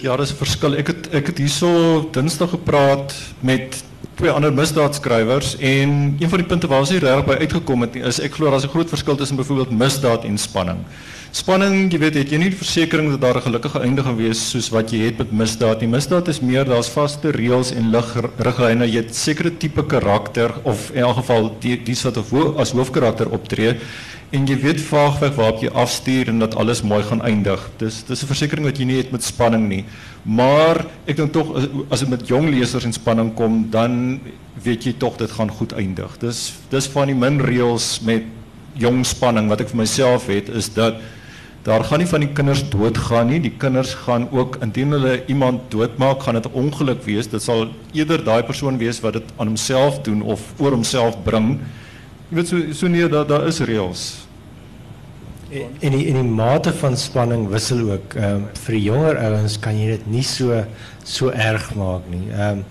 Ja, 0.00 0.18
is 0.18 0.30
een 0.30 0.36
verschil. 0.36 0.72
Ik 0.72 0.86
het 0.86 1.08
ek 1.08 1.26
het 1.26 1.38
hierso 1.38 2.08
Dinsdag 2.10 2.50
gepraat 2.50 3.14
met 3.40 3.84
twee 4.14 4.30
ander 4.30 4.52
misdaadskrywers 4.54 5.56
en 5.58 6.14
een 6.20 6.30
van 6.30 6.38
die 6.38 6.46
punte 6.46 6.68
waar 6.70 6.84
ons 6.84 6.92
nie 6.94 7.00
regtig 7.02 7.26
by 7.26 7.38
uitgekom 7.42 7.84
het 7.86 7.96
is 8.12 8.20
ek 8.22 8.38
glo 8.38 8.50
daar's 8.50 8.64
'n 8.64 8.74
groot 8.74 8.88
verskil 8.88 9.16
tussen 9.16 9.36
byvoorbeeld 9.36 9.70
misdaad 9.70 10.24
en 10.24 10.38
spanning. 10.38 10.84
Spanning, 11.34 11.90
jy 11.90 11.98
weet, 11.98 12.14
het 12.14 12.30
jy 12.30 12.38
nie 12.38 12.50
die 12.50 12.56
versekering 12.56 13.10
dat 13.10 13.20
daar 13.20 13.36
'n 13.36 13.42
gelukkige 13.42 13.80
einde 13.80 14.02
gaan 14.02 14.16
wees 14.16 14.50
soos 14.50 14.68
wat 14.70 14.90
jy 14.90 14.98
het 15.06 15.18
met 15.18 15.32
misdaad 15.32 15.80
nie. 15.80 15.88
Misdaad 15.88 16.28
is 16.28 16.40
meer 16.40 16.64
daar's 16.64 16.88
vaste 16.88 17.30
reëls 17.30 17.72
en 17.72 17.90
riglyne. 18.38 18.86
Jy 18.86 18.96
het 18.96 19.14
sekere 19.16 19.56
tipe 19.56 19.84
karakter 19.86 20.54
of 20.62 20.90
in 20.90 21.02
elk 21.02 21.16
geval 21.16 21.56
die 21.60 21.82
die 21.82 21.96
wat 21.96 22.56
as 22.56 22.70
hoofkarakter 22.70 23.28
optree 23.28 23.76
en 24.34 24.46
jy 24.50 24.56
weet 24.58 24.80
vaagweg 24.82 25.36
waarop 25.38 25.62
jy 25.62 25.70
afstuur 25.78 26.28
en 26.32 26.40
dat 26.42 26.56
alles 26.58 26.82
mooi 26.82 27.02
gaan 27.06 27.22
eindig. 27.22 27.60
Dis 27.78 28.02
dis 28.08 28.22
'n 28.22 28.26
versekering 28.26 28.66
wat 28.66 28.78
jy 28.78 28.84
nie 28.84 28.96
het 28.96 29.12
met 29.12 29.22
spanning 29.22 29.68
nie. 29.68 29.84
Maar 30.24 30.86
ek 31.06 31.16
dink 31.16 31.32
tog 31.32 31.54
as 31.90 32.00
dit 32.00 32.08
met 32.08 32.26
jong 32.28 32.50
lesers 32.50 32.84
en 32.84 32.92
spanning 32.92 33.34
kom, 33.34 33.70
dan 33.70 34.20
weet 34.62 34.84
jy 34.84 34.94
tog 34.98 35.16
dit 35.16 35.30
gaan 35.30 35.50
goed 35.50 35.72
eindig. 35.72 36.18
Dis 36.18 36.54
dis 36.70 36.86
van 36.86 37.06
die 37.06 37.14
min 37.14 37.40
reëls 37.40 38.00
met 38.00 38.22
jong 38.74 39.04
spanning 39.06 39.48
wat 39.48 39.60
ek 39.60 39.68
vir 39.68 39.76
myself 39.76 40.26
het 40.26 40.48
is 40.48 40.72
dat 40.74 40.94
daar 41.62 41.84
gaan 41.84 41.98
nie 41.98 42.06
van 42.06 42.20
die 42.20 42.32
kinders 42.32 42.62
doodgaan 42.68 43.30
nie. 43.30 43.40
Die 43.40 43.54
kinders 43.56 43.94
gaan 43.94 44.28
ook 44.30 44.58
indien 44.62 44.90
hulle 44.90 45.22
iemand 45.26 45.70
doodmaak, 45.70 46.22
gaan 46.22 46.34
dit 46.34 46.52
ongeluk 46.52 47.04
wees. 47.04 47.28
Dit 47.28 47.42
sal 47.42 47.68
eerder 47.92 48.24
daai 48.24 48.42
persoon 48.42 48.78
wees 48.78 49.00
wat 49.00 49.12
dit 49.12 49.32
aan 49.36 49.46
homself 49.46 50.02
doen 50.02 50.22
of 50.22 50.40
oor 50.58 50.70
homself 50.70 51.16
bring. 51.24 51.60
Weet 52.34 52.50
so 52.50 52.60
so 52.72 52.90
nee, 52.90 53.08
daar 53.08 53.26
daar 53.26 53.46
is 53.46 53.60
reëls. 53.62 54.04
En 55.54 55.94
die 55.94 56.12
die 56.12 56.22
mate 56.26 56.72
van 56.72 56.96
spanning 56.98 57.46
wissel 57.48 57.84
ook. 57.90 58.14
Ehm 58.18 58.42
um, 58.42 58.46
vir 58.66 58.76
jonger 58.80 59.18
ouens 59.22 59.58
kan 59.58 59.78
jy 59.78 59.94
dit 59.94 60.06
nie 60.10 60.26
so 60.26 60.64
so 61.04 61.30
erg 61.30 61.74
maak 61.78 62.10
nie. 62.10 62.26
Ehm 62.32 62.64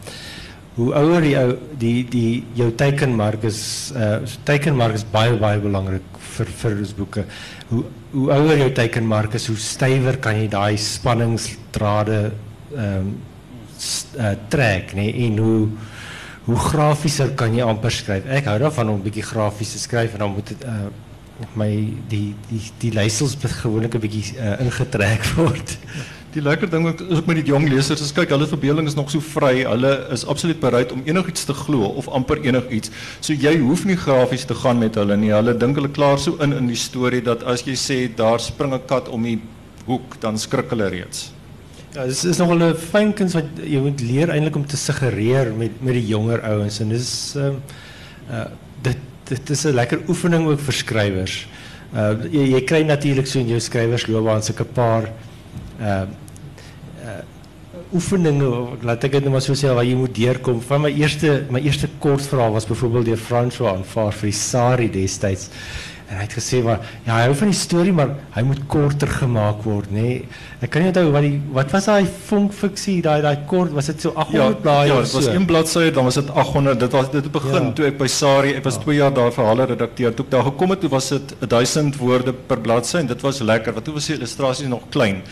hoe 0.75 0.89
ouer 0.98 1.22
die 1.22 1.36
ou 1.38 1.50
die 1.77 2.03
die 2.10 2.43
jou 2.58 2.72
teikenmark 2.75 3.43
is 3.46 3.93
uh 3.96 4.24
teikenmark 4.43 4.98
is 4.98 5.05
baie 5.05 5.36
baie 5.38 5.62
belangrik 5.62 6.17
vir 6.34 6.50
vir 6.62 6.79
boeke. 6.98 7.25
Hoe 7.70 7.84
hoe 8.13 8.29
ouer 8.34 8.58
jou 8.58 8.72
teikenmark 8.72 9.34
is, 9.39 9.48
hoe 9.48 9.58
stywer 9.58 10.17
kan 10.17 10.41
jy 10.41 10.48
daai 10.50 10.77
spanningsdrade 10.77 12.20
ehm 12.75 13.13
um, 13.13 13.13
trek? 14.50 14.93
En 14.98 15.38
hoe 15.38 15.70
hoe 16.45 16.59
grafieser 16.59 17.31
kan 17.39 17.55
jy 17.55 17.63
amper 17.63 17.91
skryf. 17.91 18.25
Ek 18.27 18.45
hou 18.51 18.57
daarvan 18.59 18.89
om 18.89 19.00
'n 19.00 19.03
bietjie 19.03 19.23
grafies 19.23 19.71
te 19.71 19.79
skryf 19.79 20.13
en 20.13 20.19
dan 20.19 20.33
moet 20.33 20.47
dit 20.47 20.63
uh 20.63 20.91
my 21.55 21.69
die 22.07 22.33
die 22.50 22.62
die 22.79 22.91
leiersels 22.93 23.35
gewoonlik 23.41 23.95
'n 23.95 24.00
bietjie 24.00 24.38
uh, 24.38 24.59
ingetrek 24.59 25.25
word. 25.35 25.77
Die 26.33 26.41
lekker 26.41 26.69
ding 26.69 26.88
ook 26.88 27.01
is 27.01 27.17
ook 27.17 27.25
met 27.25 27.35
die 27.35 27.45
jong 27.45 27.67
lesers, 27.69 28.01
as 28.01 28.13
kyk, 28.13 28.31
hulle 28.33 28.47
verbeelding 28.47 28.88
is 28.88 28.95
nog 28.97 29.12
so 29.12 29.21
vry. 29.21 29.65
Hulle 29.69 30.07
is 30.12 30.25
absoluut 30.25 30.59
bereid 30.59 30.91
om 30.91 31.03
enigiets 31.05 31.45
te 31.45 31.53
glo 31.53 31.85
of 31.85 32.07
amper 32.07 32.41
enigiets. 32.41 32.89
So 33.19 33.33
jy 33.33 33.57
hoef 33.62 33.85
nie 33.85 33.97
grafies 33.97 34.45
te 34.45 34.55
gaan 34.55 34.81
met 34.81 34.95
hulle 34.95 35.17
nie. 35.17 35.29
Hulle 35.33 35.53
dink 35.57 35.77
hulle 35.77 35.91
klaar 35.93 36.17
so 36.17 36.38
in 36.41 36.53
in 36.53 36.67
die 36.67 36.79
storie 36.79 37.21
dat 37.21 37.43
as 37.43 37.65
jy 37.67 37.77
sê 37.77 38.15
daar 38.15 38.39
spring 38.39 38.73
'n 38.73 38.85
kat 38.88 39.09
om 39.09 39.23
die 39.23 39.39
hoek, 39.85 40.19
dan 40.21 40.38
skrik 40.38 40.69
hulle 40.69 40.89
reeds. 40.89 41.31
Ja, 41.93 42.07
dis 42.09 42.23
is 42.25 42.39
nogal 42.41 42.57
'n 42.57 42.75
fyn 42.75 43.13
kuns 43.13 43.35
wat 43.38 43.45
jy 43.62 43.79
moet 43.79 44.01
leer 44.01 44.29
eintlik 44.33 44.55
om 44.55 44.65
te 44.65 44.77
suggereer 44.77 45.53
met 45.53 45.81
met 45.81 45.93
die 45.93 46.07
jonger 46.07 46.41
ouens 46.41 46.79
en 46.79 46.89
dis 46.89 47.35
ehm 47.38 47.59
uh 48.29 48.45
dit 48.81 48.97
dit 49.29 49.50
is 49.50 49.65
'n 49.65 49.75
lekker 49.75 50.00
oefening 50.07 50.47
ook 50.47 50.59
vir 50.59 50.73
skrywers. 50.73 51.47
Uh 51.93 52.17
jy, 52.31 52.50
jy 52.55 52.62
kry 52.65 52.81
natuurlik 52.83 53.27
so 53.27 53.39
in 53.39 53.47
jou 53.47 53.59
skrywersloopbaan 53.59 54.41
sulke 54.43 54.65
paar 54.65 55.09
uh, 55.79 56.07
oefeninge 57.93 58.50
laat 58.81 59.03
ek 59.03 59.12
dit 59.12 59.25
nou 59.25 59.35
maar 59.35 59.45
so 59.45 59.53
sê 59.53 59.69
waar 59.69 59.85
jy 59.85 59.95
moet 59.95 60.15
deurkom. 60.15 60.62
Van 60.62 60.81
my 60.81 60.91
eerste 60.91 61.45
my 61.53 61.62
eerste 61.62 61.89
kortverhaal 62.00 62.53
was 62.53 62.65
byvoorbeeld 62.65 63.06
deur 63.06 63.21
François 63.21 63.75
aanvaar 63.75 64.13
vir 64.13 64.77
die 64.77 64.89
destyds. 64.89 65.49
En 66.13 66.19
hy 66.19 66.28
het 66.28 66.36
gesê 66.38 66.60
maar 66.62 66.84
ja, 67.08 67.15
hy 67.15 67.23
hou 67.26 67.36
van 67.39 67.49
die 67.49 67.58
storie 67.58 67.93
maar 67.95 68.12
hy 68.36 68.43
moet 68.45 68.60
korter 68.69 69.10
gemaak 69.10 69.63
word, 69.65 69.89
nê. 69.89 70.04
Nee. 70.04 70.41
Ek 70.63 70.69
kan 70.71 70.84
nie 70.84 70.91
onthou 70.91 71.08
wat 71.15 71.26
die 71.26 71.39
wat 71.56 71.73
was 71.73 71.88
daai 71.89 72.06
funkfiksie, 72.28 72.99
daai 73.04 73.23
daai 73.26 73.47
kort, 73.49 73.73
was 73.73 73.89
dit 73.89 74.06
so 74.06 74.13
800 74.13 74.38
ja, 74.38 74.62
blaaie 74.62 74.91
ja, 74.91 74.99
so? 75.02 75.08
Dit 75.08 75.15
was 75.17 75.30
een 75.34 75.47
bladsy, 75.49 75.88
dan 75.95 76.08
was 76.08 76.19
dit 76.21 76.30
800. 76.30 76.84
Dit 76.86 76.97
was 76.99 77.10
dit 77.10 77.23
het 77.23 77.32
begin 77.34 77.69
ja. 77.71 77.71
toe 77.80 77.88
ek 77.89 77.97
by 78.04 78.12
Sari, 78.13 78.54
ek 78.60 78.67
was 78.69 78.78
2 78.84 78.93
ja. 78.93 78.99
jaar 79.02 79.17
daar 79.17 79.34
vir 79.34 79.49
hulle 79.49 79.67
redakteur. 79.73 80.13
Toe 80.13 80.28
ek 80.28 80.36
daar 80.38 80.45
gekom 80.52 80.76
het, 80.76 80.84
toe 80.86 80.93
was 80.93 81.10
dit 81.15 81.34
1000 81.41 81.97
woorde 82.04 82.36
per 82.52 82.62
bladsy 82.62 83.02
en 83.02 83.10
dit 83.10 83.26
was 83.26 83.41
lekker 83.41 83.73
want 83.73 83.89
toe 83.89 83.97
was 83.97 84.12
die 84.12 84.19
illustrasies 84.19 84.69
nog 84.69 84.86
klein 84.93 85.23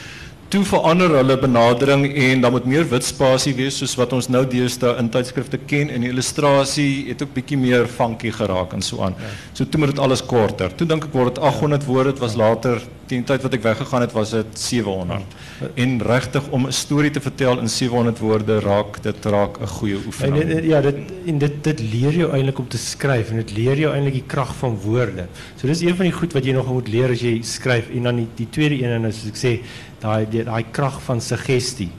toe 0.52 0.64
verander 0.68 1.14
hulle 1.16 1.38
benadering 1.40 2.06
en 2.12 2.42
dan 2.44 2.52
moet 2.52 2.66
meer 2.68 2.88
wit 2.92 3.06
spasie 3.08 3.54
wees 3.56 3.78
soos 3.80 3.94
wat 4.00 4.12
ons 4.18 4.28
nou 4.28 4.42
deesdae 4.52 4.98
in 5.00 5.08
tydskrifte 5.14 5.60
ken 5.70 5.92
en 5.94 6.04
die 6.04 6.12
illustrasie 6.12 7.08
het 7.08 7.24
ook 7.24 7.32
bietjie 7.38 7.60
meer 7.60 7.88
funky 7.88 8.34
geraak 8.36 8.76
en 8.76 8.84
so 8.84 9.00
aan. 9.06 9.16
Ja. 9.20 9.32
So 9.54 9.64
toe 9.66 9.80
moet 9.80 9.94
dit 9.94 10.02
alles 10.04 10.24
korter. 10.28 10.76
Toe 10.76 10.88
dink 10.88 11.08
ek 11.08 11.16
word 11.16 11.36
dit 11.36 11.44
800 11.44 11.86
ja. 11.86 11.88
woorde, 11.88 12.12
dit 12.12 12.24
was 12.24 12.36
later 12.36 12.84
tyd 13.28 13.43
wat 13.43 13.56
ek 13.58 13.63
weggegaan 13.65 14.04
het 14.06 14.13
was 14.15 14.32
dit 14.32 14.60
700. 14.60 15.34
Ja. 15.60 15.67
En 15.84 15.97
regtig 16.02 16.47
om 16.50 16.67
'n 16.67 16.71
storie 16.71 17.12
te 17.12 17.21
vertel 17.21 17.60
in 17.60 17.69
700 17.69 18.19
woorde 18.19 18.60
raak 18.60 19.02
dit 19.04 19.26
raak 19.26 19.60
'n 19.62 19.67
goeie 19.67 19.97
oefening. 20.06 20.43
En, 20.43 20.65
ja, 20.65 20.82
dit 20.82 20.95
en 21.26 21.38
dit 21.38 21.63
dit 21.63 21.80
leer 21.80 22.13
jou 22.13 22.32
eintlik 22.32 22.60
om 22.60 22.67
te 22.67 22.78
skryf 22.78 23.30
en 23.30 23.36
dit 23.36 23.52
leer 23.52 23.78
jou 23.78 23.93
eintlik 23.93 24.13
die 24.13 24.28
krag 24.28 24.56
van 24.56 24.78
woorde. 24.84 25.28
So 25.56 25.67
dis 25.67 25.82
een 25.82 25.95
van 25.95 26.06
die 26.06 26.15
goed 26.15 26.34
wat 26.34 26.45
jy 26.45 26.54
nog 26.54 26.71
moet 26.71 26.88
leer 26.88 27.10
as 27.10 27.21
jy 27.21 27.41
skryf 27.41 27.89
en 27.89 28.04
dan 28.04 28.15
die, 28.15 28.28
die 28.36 28.50
tweede 28.50 28.84
een 28.84 28.91
en 28.91 29.06
as 29.06 29.26
ek 29.26 29.36
sê 29.36 29.60
daai 30.00 30.26
daai 30.43 30.65
krag 30.71 31.02
van 31.02 31.21
suggestie. 31.21 31.91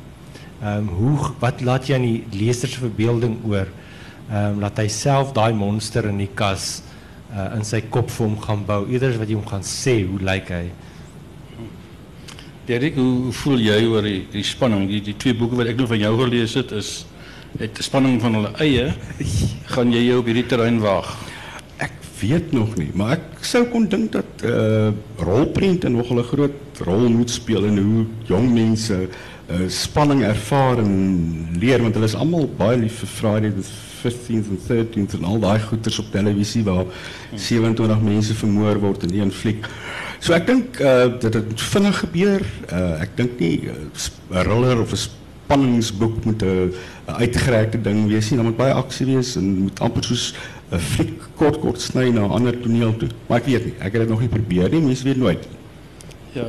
Ehm 0.63 0.87
hoe 0.87 1.19
wat 1.39 1.61
laat 1.61 1.87
jy 1.87 1.95
aan 1.95 2.09
die 2.09 2.25
leser 2.31 2.69
se 2.69 2.79
verbeelding 2.79 3.45
oor? 3.45 3.67
Ehm 4.31 4.61
laat 4.61 4.79
hy 4.79 4.89
self 4.89 5.33
daai 5.33 5.53
monster 5.53 6.09
in 6.09 6.19
die 6.19 6.31
kas 6.35 6.83
uh, 7.33 7.51
in 7.57 7.65
sy 7.65 7.83
kop 7.91 8.11
vir 8.13 8.27
hom 8.27 8.39
gaan 8.41 8.65
bou. 8.69 8.85
Eerder 8.91 9.19
wat 9.21 9.31
jy 9.31 9.39
hom 9.39 9.49
gaan 9.49 9.67
sê 9.67 10.03
hoe 10.07 10.21
lyk 10.23 10.53
hy? 10.53 10.65
Derek, 12.67 12.95
hoe 12.95 13.33
voel 13.33 13.59
jy 13.59 13.81
oor 13.91 14.03
die 14.03 14.27
die 14.31 14.45
spanning? 14.47 14.87
Die 14.89 15.03
die 15.03 15.17
twee 15.17 15.35
boeke 15.35 15.59
wat 15.59 15.67
ek 15.67 15.77
nou 15.77 15.89
van 15.91 15.99
jou 15.99 16.15
gelees 16.25 16.55
het 16.55 16.73
is 16.73 17.05
het 17.59 17.79
'n 17.79 17.83
spanning 17.83 18.21
van 18.21 18.35
hulle 18.35 18.53
eie. 18.59 18.95
gaan 19.75 19.93
jy 19.93 20.07
jou 20.07 20.19
op 20.19 20.27
hierdie 20.27 20.47
terrein 20.47 20.81
waag? 20.81 21.17
weet 22.23 22.53
nog 22.53 22.77
niet. 22.77 22.95
Maar 22.95 23.13
ik 23.13 23.45
zou 23.45 23.65
kon 23.65 23.89
denken 23.89 24.11
dat 24.11 24.51
uh, 24.51 24.89
rolprenten 25.17 25.93
nogal 25.93 26.19
een 26.19 26.25
groot 26.25 26.53
rol 26.79 27.09
moet 27.09 27.31
spelen 27.31 27.77
in 27.77 27.85
hoe 27.85 28.05
jong 28.23 28.53
mensen 28.53 29.01
uh, 29.51 29.57
spanning 29.67 30.23
ervaren 30.23 31.49
leren. 31.59 31.83
Want 31.83 31.95
er 31.95 32.03
is 32.03 32.15
allemaal 32.15 32.49
baie 32.57 32.79
lief 32.79 32.99
vir 32.99 33.09
Friday 33.09 33.51
the 33.51 33.67
15th 34.03 34.49
en 34.51 34.59
13th 34.69 35.19
en 35.19 35.25
al 35.25 35.41
die 35.41 35.61
goeders 35.61 35.99
op 35.99 36.11
televisie 36.11 36.65
waar 36.65 36.85
27 37.35 38.01
mensen 38.01 38.35
vermoord 38.35 38.81
worden 38.81 39.11
in 39.11 39.21
een 39.21 39.33
fliek. 39.33 39.67
So 40.23 40.37
ek 40.37 40.45
dink 40.47 40.79
uh, 40.79 41.09
dat 41.19 41.35
dit 41.35 41.63
vinnig 41.73 41.97
gebeur. 42.05 42.45
Uh, 42.71 43.03
ek 43.03 43.17
dink 43.19 43.41
nie 43.43 43.67
'n 43.67 43.91
uh, 43.91 44.43
thriller 44.45 44.79
of 44.79 44.93
'n 44.95 45.01
spanningsboek 45.03 46.25
moet 46.25 46.43
'n 46.47 46.71
uitgerekte 47.07 47.81
ding 47.83 48.07
wees 48.07 48.31
nie. 48.31 48.39
Daar 48.39 48.47
moet 48.47 48.57
baie 48.57 48.73
aksie 48.73 49.07
wees 49.07 49.35
en 49.37 49.67
moet 49.67 49.81
amper 49.81 50.05
soos 50.05 50.35
'n 50.71 50.79
fliek 50.79 51.19
kort 51.35 51.59
kort 51.59 51.81
sny 51.81 52.15
na 52.15 52.23
'n 52.23 52.31
ander 52.31 52.55
toneel 52.55 52.97
toe. 52.97 53.09
Maar 53.27 53.39
ek 53.39 53.47
weet 53.47 53.65
nie, 53.65 53.75
ek 53.83 53.93
het 53.93 54.01
dit 54.07 54.09
nog 54.09 54.21
nie 54.21 54.29
probeer 54.29 54.71
nie, 54.71 54.81
mense 54.81 55.05
weet 55.05 55.17
nooit. 55.17 55.43
Ja, 56.33 56.47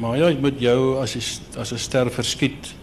maar 0.00 0.18
ja, 0.18 0.28
met 0.40 0.60
jou 0.60 1.00
as 1.00 1.14
jy 1.14 1.22
as 1.56 1.72
'n 1.72 1.78
ster 1.78 2.10
verskiet 2.10 2.74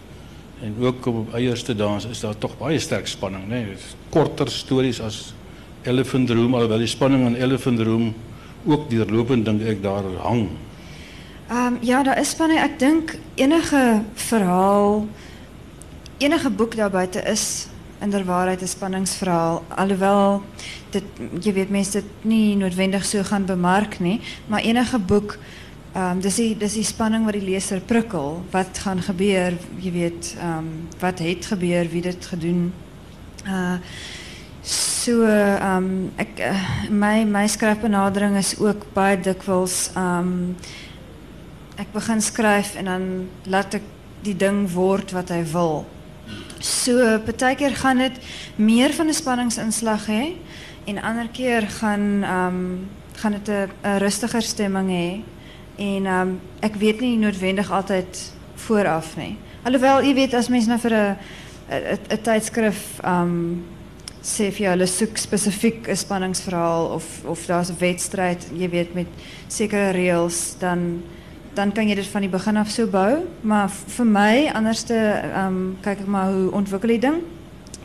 en 0.60 0.74
ook 0.80 1.06
op 1.06 1.34
eierste 1.34 1.74
dans 1.74 2.04
is 2.04 2.20
daar 2.20 2.38
tog 2.38 2.58
baie 2.58 2.78
sterk 2.78 3.06
spanning, 3.06 3.48
né? 3.48 3.62
Nee? 3.62 3.76
Korter 4.10 4.50
stories 4.50 5.00
as 5.00 5.34
Elephant 5.82 6.30
Room, 6.30 6.54
alhoewel 6.54 6.78
die 6.78 6.86
spanning 6.86 7.26
in 7.26 7.34
Elephant 7.36 7.80
Room 7.80 8.14
ook 8.66 8.90
deurlopend 8.90 9.44
dink 9.44 9.62
ek 9.62 9.82
daar 9.82 10.04
hang. 10.22 10.48
Ehm 11.48 11.74
ja, 11.80 12.02
daar 12.02 12.18
is 12.18 12.30
spanning. 12.30 12.60
Ek 12.60 12.78
dink 12.78 13.18
enige 13.34 14.02
verhaal 14.14 15.06
enige 16.18 16.50
boek 16.50 16.76
daar 16.76 16.90
buite 16.90 17.22
is 17.22 17.66
inderwaarheid 18.00 18.60
een 18.60 18.68
spanningsverhaal. 18.68 19.64
Alhoewel, 19.68 20.42
dit, 20.90 21.02
je 21.40 21.52
weet 21.52 21.70
mensen 21.70 22.00
het 22.00 22.24
niet 22.24 22.58
noodwendig 22.58 23.04
zo 23.04 23.22
gaan 23.22 23.44
bemarken, 23.44 24.04
nie, 24.04 24.20
maar 24.46 24.60
enige 24.60 24.98
boek, 24.98 25.38
um, 25.96 26.20
dis, 26.20 26.34
die, 26.34 26.56
dis 26.56 26.72
die 26.72 26.84
spanning 26.84 27.24
wat 27.24 27.32
die 27.32 27.44
lezer 27.44 27.80
prikkel. 27.80 28.44
Wat 28.50 28.78
gaan 28.78 29.02
gebeuren, 29.02 29.58
je 29.76 29.90
weet, 29.90 30.36
um, 30.42 30.88
wat 30.98 31.18
heeft 31.18 31.46
gebeur, 31.46 31.88
wie 31.88 32.02
dit 32.02 32.26
gedoen. 32.26 32.72
Uh, 33.46 33.72
so, 34.66 35.22
um, 35.22 36.10
ek, 36.18 36.40
uh, 36.42 36.90
my, 36.90 37.22
my 37.24 37.46
is 38.36 38.56
ook 38.58 38.88
baie 38.96 39.14
dikwels, 39.20 39.90
um, 39.96 40.56
begin 41.92 42.20
skryf 42.20 42.74
en 42.80 42.90
dan 42.90 43.04
laat 43.46 43.78
ek 43.78 43.86
die 44.26 44.34
ding 44.34 44.64
word 44.72 45.12
wat 45.14 45.28
hij 45.28 45.44
wil. 45.52 45.84
So 46.58 46.98
partykeer 47.22 47.76
gaan 47.78 48.02
dit 48.02 48.18
meer 48.56 48.90
van 48.96 49.06
'n 49.06 49.14
spanningsinslag 49.14 50.06
hê 50.06 50.34
en 50.84 51.02
ander 51.02 51.28
keer 51.28 51.62
gaan 51.62 52.24
um, 52.24 52.88
gaan 53.22 53.32
dit 53.32 53.48
'n 53.48 53.98
rustiger 53.98 54.42
stemming 54.42 54.90
hê 54.90 55.22
en 55.76 56.06
um, 56.06 56.40
weet 56.74 57.00
nie 57.00 57.16
noodwendig 57.16 57.70
altyd 57.70 58.32
vooraf 58.54 59.16
nie. 59.16 59.36
Alhoewel, 59.62 60.02
je 60.02 60.14
weet, 60.14 60.34
als 60.34 60.48
mensen 60.48 60.68
nou 60.68 60.80
een, 61.68 62.22
tijdschrift 62.22 63.04
um, 63.04 63.64
sê 64.26 64.48
vir 64.50 64.64
jou 64.64 64.70
hulle 64.74 64.86
soek 64.90 65.18
spesifiek 65.22 65.88
'n 65.88 65.96
spanningsverhaal 65.96 66.86
of 66.98 67.04
of 67.24 67.46
daar's 67.46 67.70
'n 67.70 67.78
wedstryd, 67.78 68.46
jy 68.52 68.68
weet 68.70 68.94
met 68.94 69.06
sekere 69.48 69.92
reëls, 69.92 70.58
dan 70.58 71.02
dan 71.54 71.72
kan 71.72 71.88
jy 71.88 71.94
dit 71.94 72.06
van 72.06 72.20
die 72.20 72.30
begin 72.30 72.56
af 72.56 72.70
so 72.70 72.86
bou, 72.86 73.24
maar 73.40 73.70
vir 73.70 74.06
my 74.06 74.50
anderste 74.54 74.94
ehm 74.94 75.46
um, 75.46 75.76
kyk 75.80 76.00
ek 76.00 76.06
maar 76.06 76.32
hoe 76.32 76.50
ontwikkel 76.52 76.88
die 76.88 76.98
ding. 76.98 77.22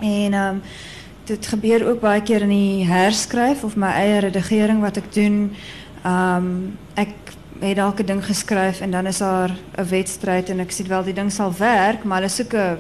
En 0.02 0.34
ehm 0.34 0.56
um, 0.56 0.62
dit 1.26 1.48
gebeur 1.48 1.88
ook 1.88 2.00
baie 2.00 2.22
keer 2.22 2.42
in 2.42 2.50
die 2.50 2.86
herskryf 2.86 3.64
of 3.64 3.76
my 3.76 3.92
eie 3.92 4.20
redigering 4.20 4.82
wat 4.82 4.98
ek 4.98 5.14
doen. 5.14 5.56
Ehm 6.04 6.36
um, 6.36 6.78
ek 6.96 7.14
het 7.62 7.78
'n 7.78 8.06
ding 8.06 8.26
geskryf 8.26 8.82
en 8.82 8.92
dan 8.92 9.06
is 9.06 9.18
daar 9.18 9.52
'n 9.78 9.90
wedstryd 9.90 10.50
en 10.50 10.60
ek 10.60 10.72
sien 10.72 10.88
wel 10.88 11.04
die 11.04 11.14
ding 11.14 11.32
sal 11.32 11.54
werk, 11.58 12.04
maar 12.04 12.18
hulle 12.18 12.30
soek 12.30 12.54
'n 12.54 12.78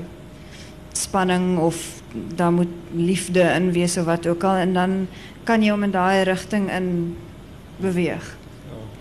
spanning 0.98 1.58
of 1.60 2.02
daar 2.36 2.52
moet 2.52 2.72
liefde 2.96 3.42
in 3.42 3.72
wees 3.72 3.98
of 3.98 4.06
wat 4.06 4.28
ook 4.28 4.44
al 4.44 4.56
en 4.56 4.74
dan 4.74 5.08
kan 5.44 5.64
jy 5.64 5.72
hom 5.72 5.84
in 5.84 5.92
daai 5.92 6.24
rigting 6.24 6.72
in 6.72 7.18
beweeg. 7.82 8.38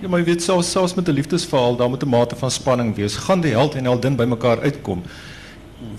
Ja, 0.00 0.09
maar 0.09 0.22
jy 0.22 0.31
weet 0.33 0.42
selfs 0.42 0.70
selfs 0.70 0.94
met 0.94 1.09
'n 1.09 1.12
liefdesverhaal, 1.12 1.76
daar 1.76 1.88
moet 1.88 2.03
'n 2.03 2.09
mate 2.09 2.37
van 2.37 2.50
spanning 2.50 2.94
wees. 2.96 3.16
Gaan 3.16 3.40
die 3.40 3.53
held 3.53 3.74
en 3.74 3.85
heldin 3.85 4.16
by 4.16 4.24
mekaar 4.24 4.61
uitkom? 4.61 5.03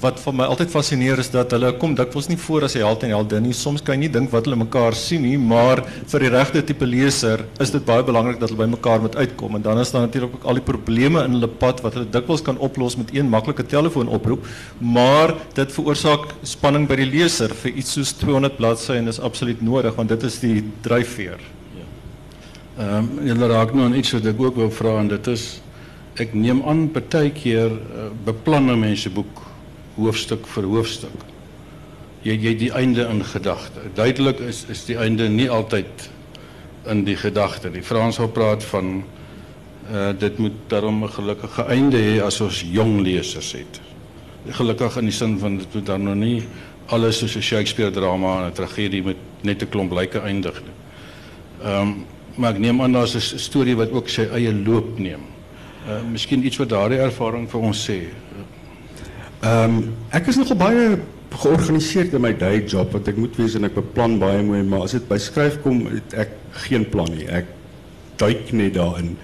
Wat 0.02 0.20
vir 0.22 0.36
my 0.38 0.46
altyd 0.46 0.70
fascineer 0.70 1.18
is 1.24 1.32
dat 1.34 1.56
hulle 1.56 1.72
kom 1.82 1.96
dikwels 1.98 2.28
nie 2.30 2.38
voor 2.38 2.68
as 2.68 2.76
'n 2.76 2.84
held 2.86 3.04
en 3.04 3.10
heldin 3.10 3.44
nie. 3.44 3.54
Soms 3.54 3.82
kan 3.82 3.96
jy 3.96 4.00
nie 4.02 4.10
dink 4.10 4.30
wat 4.32 4.46
hulle 4.46 4.56
mekaar 4.56 4.94
sien 4.94 5.24
nie, 5.24 5.38
maar 5.38 5.84
vir 6.08 6.20
die 6.20 6.30
regte 6.30 6.62
tipe 6.62 6.86
leser 6.86 7.46
is 7.60 7.72
dit 7.72 7.86
baie 7.86 8.04
belangrik 8.04 8.40
dat 8.40 8.50
hulle 8.50 8.62
by 8.62 8.70
mekaar 8.70 9.02
moet 9.02 9.16
uitkom. 9.16 9.56
En 9.56 9.62
dan 9.62 9.80
is 9.80 9.92
daar 9.92 10.02
natuurlik 10.02 10.36
ook 10.36 10.44
al 10.44 10.54
die 10.54 10.62
probleme 10.62 11.24
in 11.24 11.32
hulle 11.32 11.48
pad 11.48 11.82
wat 11.82 11.94
hulle 11.94 12.06
dikwels 12.10 12.42
kan 12.42 12.58
oplos 12.58 12.96
met 12.96 13.10
een 13.14 13.30
maklike 13.30 13.66
telefoonoproep, 13.66 14.46
maar 14.78 15.34
dit 15.54 15.72
veroorsaak 15.72 16.36
spanning 16.44 16.88
by 16.88 16.96
die 16.96 17.10
leser 17.10 17.50
vir 17.50 17.72
iets 17.72 17.92
soos 17.92 18.14
200 18.14 18.58
bladsye 18.58 18.96
en 18.98 19.06
dis 19.06 19.20
absoluut 19.20 19.62
nodig 19.62 19.96
want 19.96 20.10
dit 20.10 20.24
is 20.24 20.40
die 20.40 20.64
dryfveer. 20.82 21.40
Ehm 22.78 23.10
um, 23.28 23.44
raak 23.50 23.74
nou 23.74 23.86
aan 23.86 23.96
iets 23.96 24.12
wat 24.12 24.26
ek 24.26 24.40
ook 24.40 24.56
wou 24.56 24.70
vra 24.72 25.00
en 25.00 25.10
is 25.26 25.62
ek 26.16 26.34
neem 26.34 26.62
aan 26.68 26.90
partykeer 26.92 27.72
uh, 27.72 28.10
beplan 28.26 28.70
'n 28.70 28.80
mens 28.80 29.02
se 29.02 29.10
boek 29.10 29.51
hoofstuk 30.02 30.48
vir 30.48 30.68
hoofstuk. 30.70 31.28
Jy 32.26 32.36
jy 32.38 32.56
die 32.58 32.72
einde 32.78 33.08
in 33.10 33.24
gedagte. 33.26 33.88
Duidelik 33.98 34.40
is 34.40 34.66
is 34.70 34.86
die 34.86 34.98
einde 34.98 35.30
nie 35.30 35.50
altyd 35.50 36.10
in 36.90 37.04
die 37.06 37.18
gedagte. 37.18 37.72
Die 37.74 37.84
Frans 37.86 38.16
sal 38.20 38.30
praat 38.34 38.64
van 38.64 39.04
uh 39.92 40.12
dit 40.18 40.38
moet 40.38 40.58
daarom 40.68 41.04
'n 41.04 41.10
gelukkige 41.10 41.66
einde 41.68 41.98
hê 41.98 42.22
as 42.22 42.42
ons 42.42 42.64
jong 42.72 43.02
lesers 43.02 43.52
het. 43.52 43.82
Gelukkig 44.50 44.98
in 44.98 45.06
die 45.06 45.14
sin 45.14 45.40
van 45.40 45.58
dit 45.58 45.74
moet 45.74 45.86
dan 45.86 46.04
nog 46.04 46.16
nie 46.16 46.44
alles 46.88 47.18
soos 47.18 47.36
'n 47.36 47.42
Shakespeare 47.42 47.92
drama 47.92 48.42
en 48.42 48.48
'n 48.50 48.54
tragedie 48.54 49.04
met 49.04 49.18
net 49.42 49.62
'n 49.62 49.70
klomp 49.70 49.92
lyke 49.92 50.20
eindig 50.20 50.62
nie. 50.62 50.78
Ehm 51.64 51.82
um, 51.82 52.06
maar 52.36 52.54
ek 52.54 52.60
neem 52.60 52.82
aan 52.82 52.92
daar's 52.92 53.16
'n 53.16 53.40
storie 53.40 53.76
wat 53.76 53.92
ook 53.92 54.10
sy 54.10 54.22
eie 54.22 54.54
loop 54.54 55.00
neem. 55.00 55.22
Uh 55.88 56.02
miskien 56.12 56.46
iets 56.46 56.58
wat 56.58 56.70
daardie 56.70 57.00
ervaring 57.00 57.50
vir 57.50 57.60
ons 57.60 57.90
sê. 57.90 58.00
Um, 59.42 59.96
ek 60.14 60.28
is 60.30 60.38
nogal 60.38 60.58
baie 60.60 60.82
georganiseerd 61.42 62.14
in 62.14 62.22
my 62.22 62.30
day 62.38 62.60
job 62.70 62.92
wat 62.94 63.08
ek 63.10 63.18
moet 63.18 63.38
wees 63.40 63.56
en 63.58 63.66
ek 63.66 63.74
beplan 63.74 64.20
baie 64.22 64.44
mooi, 64.46 64.60
maar 64.68 64.84
as 64.86 64.94
dit 64.94 65.08
by 65.10 65.18
skryf 65.18 65.56
kom, 65.64 65.80
het 65.90 66.14
ek 66.28 66.36
geen 66.68 66.86
plan 66.92 67.10
nie. 67.10 67.26
Ek 67.26 67.48
duik 68.22 68.52
net 68.54 68.76
daarin. 68.76 69.16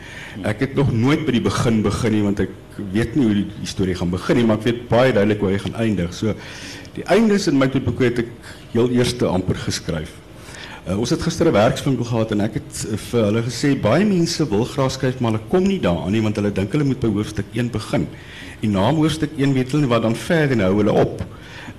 Ek 0.47 0.63
het 0.65 0.73
nog 0.77 0.89
nooit 0.89 1.21
by 1.27 1.35
die 1.35 1.43
begin 1.45 1.83
begin 1.85 2.15
nie 2.15 2.23
want 2.25 2.41
ek 2.47 2.55
weet 2.95 3.13
nie 3.17 3.27
hoe 3.27 3.35
die 3.43 3.69
storie 3.69 3.97
gaan 3.99 4.09
begin 4.13 4.39
nie, 4.39 4.45
maar 4.49 4.57
ek 4.57 4.65
weet 4.71 4.79
baie 4.89 5.13
duidelik 5.13 5.43
hoe 5.43 5.51
hy 5.51 5.59
gaan 5.67 5.77
eindig. 5.83 6.15
So 6.17 6.33
die 6.97 7.05
eindes 7.13 7.45
in 7.51 7.61
my 7.61 7.69
boek 7.75 8.01
het 8.01 8.23
ek 8.25 8.33
heel 8.73 8.89
eerste 8.97 9.29
amper 9.29 9.59
geskryf. 9.67 10.15
Uh, 10.87 10.95
ons 10.97 11.13
het 11.13 11.21
gister 11.21 11.45
'n 11.45 11.53
werkswinkel 11.53 12.09
gehad 12.09 12.31
en 12.31 12.41
ek 12.41 12.57
het 12.57 12.73
uh, 12.89 12.97
vir 12.97 13.23
hulle 13.27 13.45
gesê 13.45 13.75
baie 13.77 14.05
mense 14.05 14.49
wil 14.49 14.65
graag 14.65 14.91
skryf 14.97 15.19
maar 15.19 15.35
hulle 15.35 15.49
kom 15.51 15.67
nie 15.67 15.81
daaraan 15.83 16.15
nie 16.15 16.23
want 16.23 16.39
hulle 16.39 16.49
dink 16.49 16.71
hulle 16.71 16.87
moet 16.87 17.01
by 17.05 17.11
hoofstuk 17.11 17.45
1 17.53 17.69
begin. 17.69 18.07
En 18.61 18.71
na 18.71 18.91
hoofstuk 18.93 19.35
1 19.37 19.53
weet 19.53 19.71
hulle 19.71 19.87
wat 19.87 20.01
dan 20.01 20.15
verder 20.15 20.57
nou 20.57 20.71
hulle 20.79 20.93
op. 20.93 21.21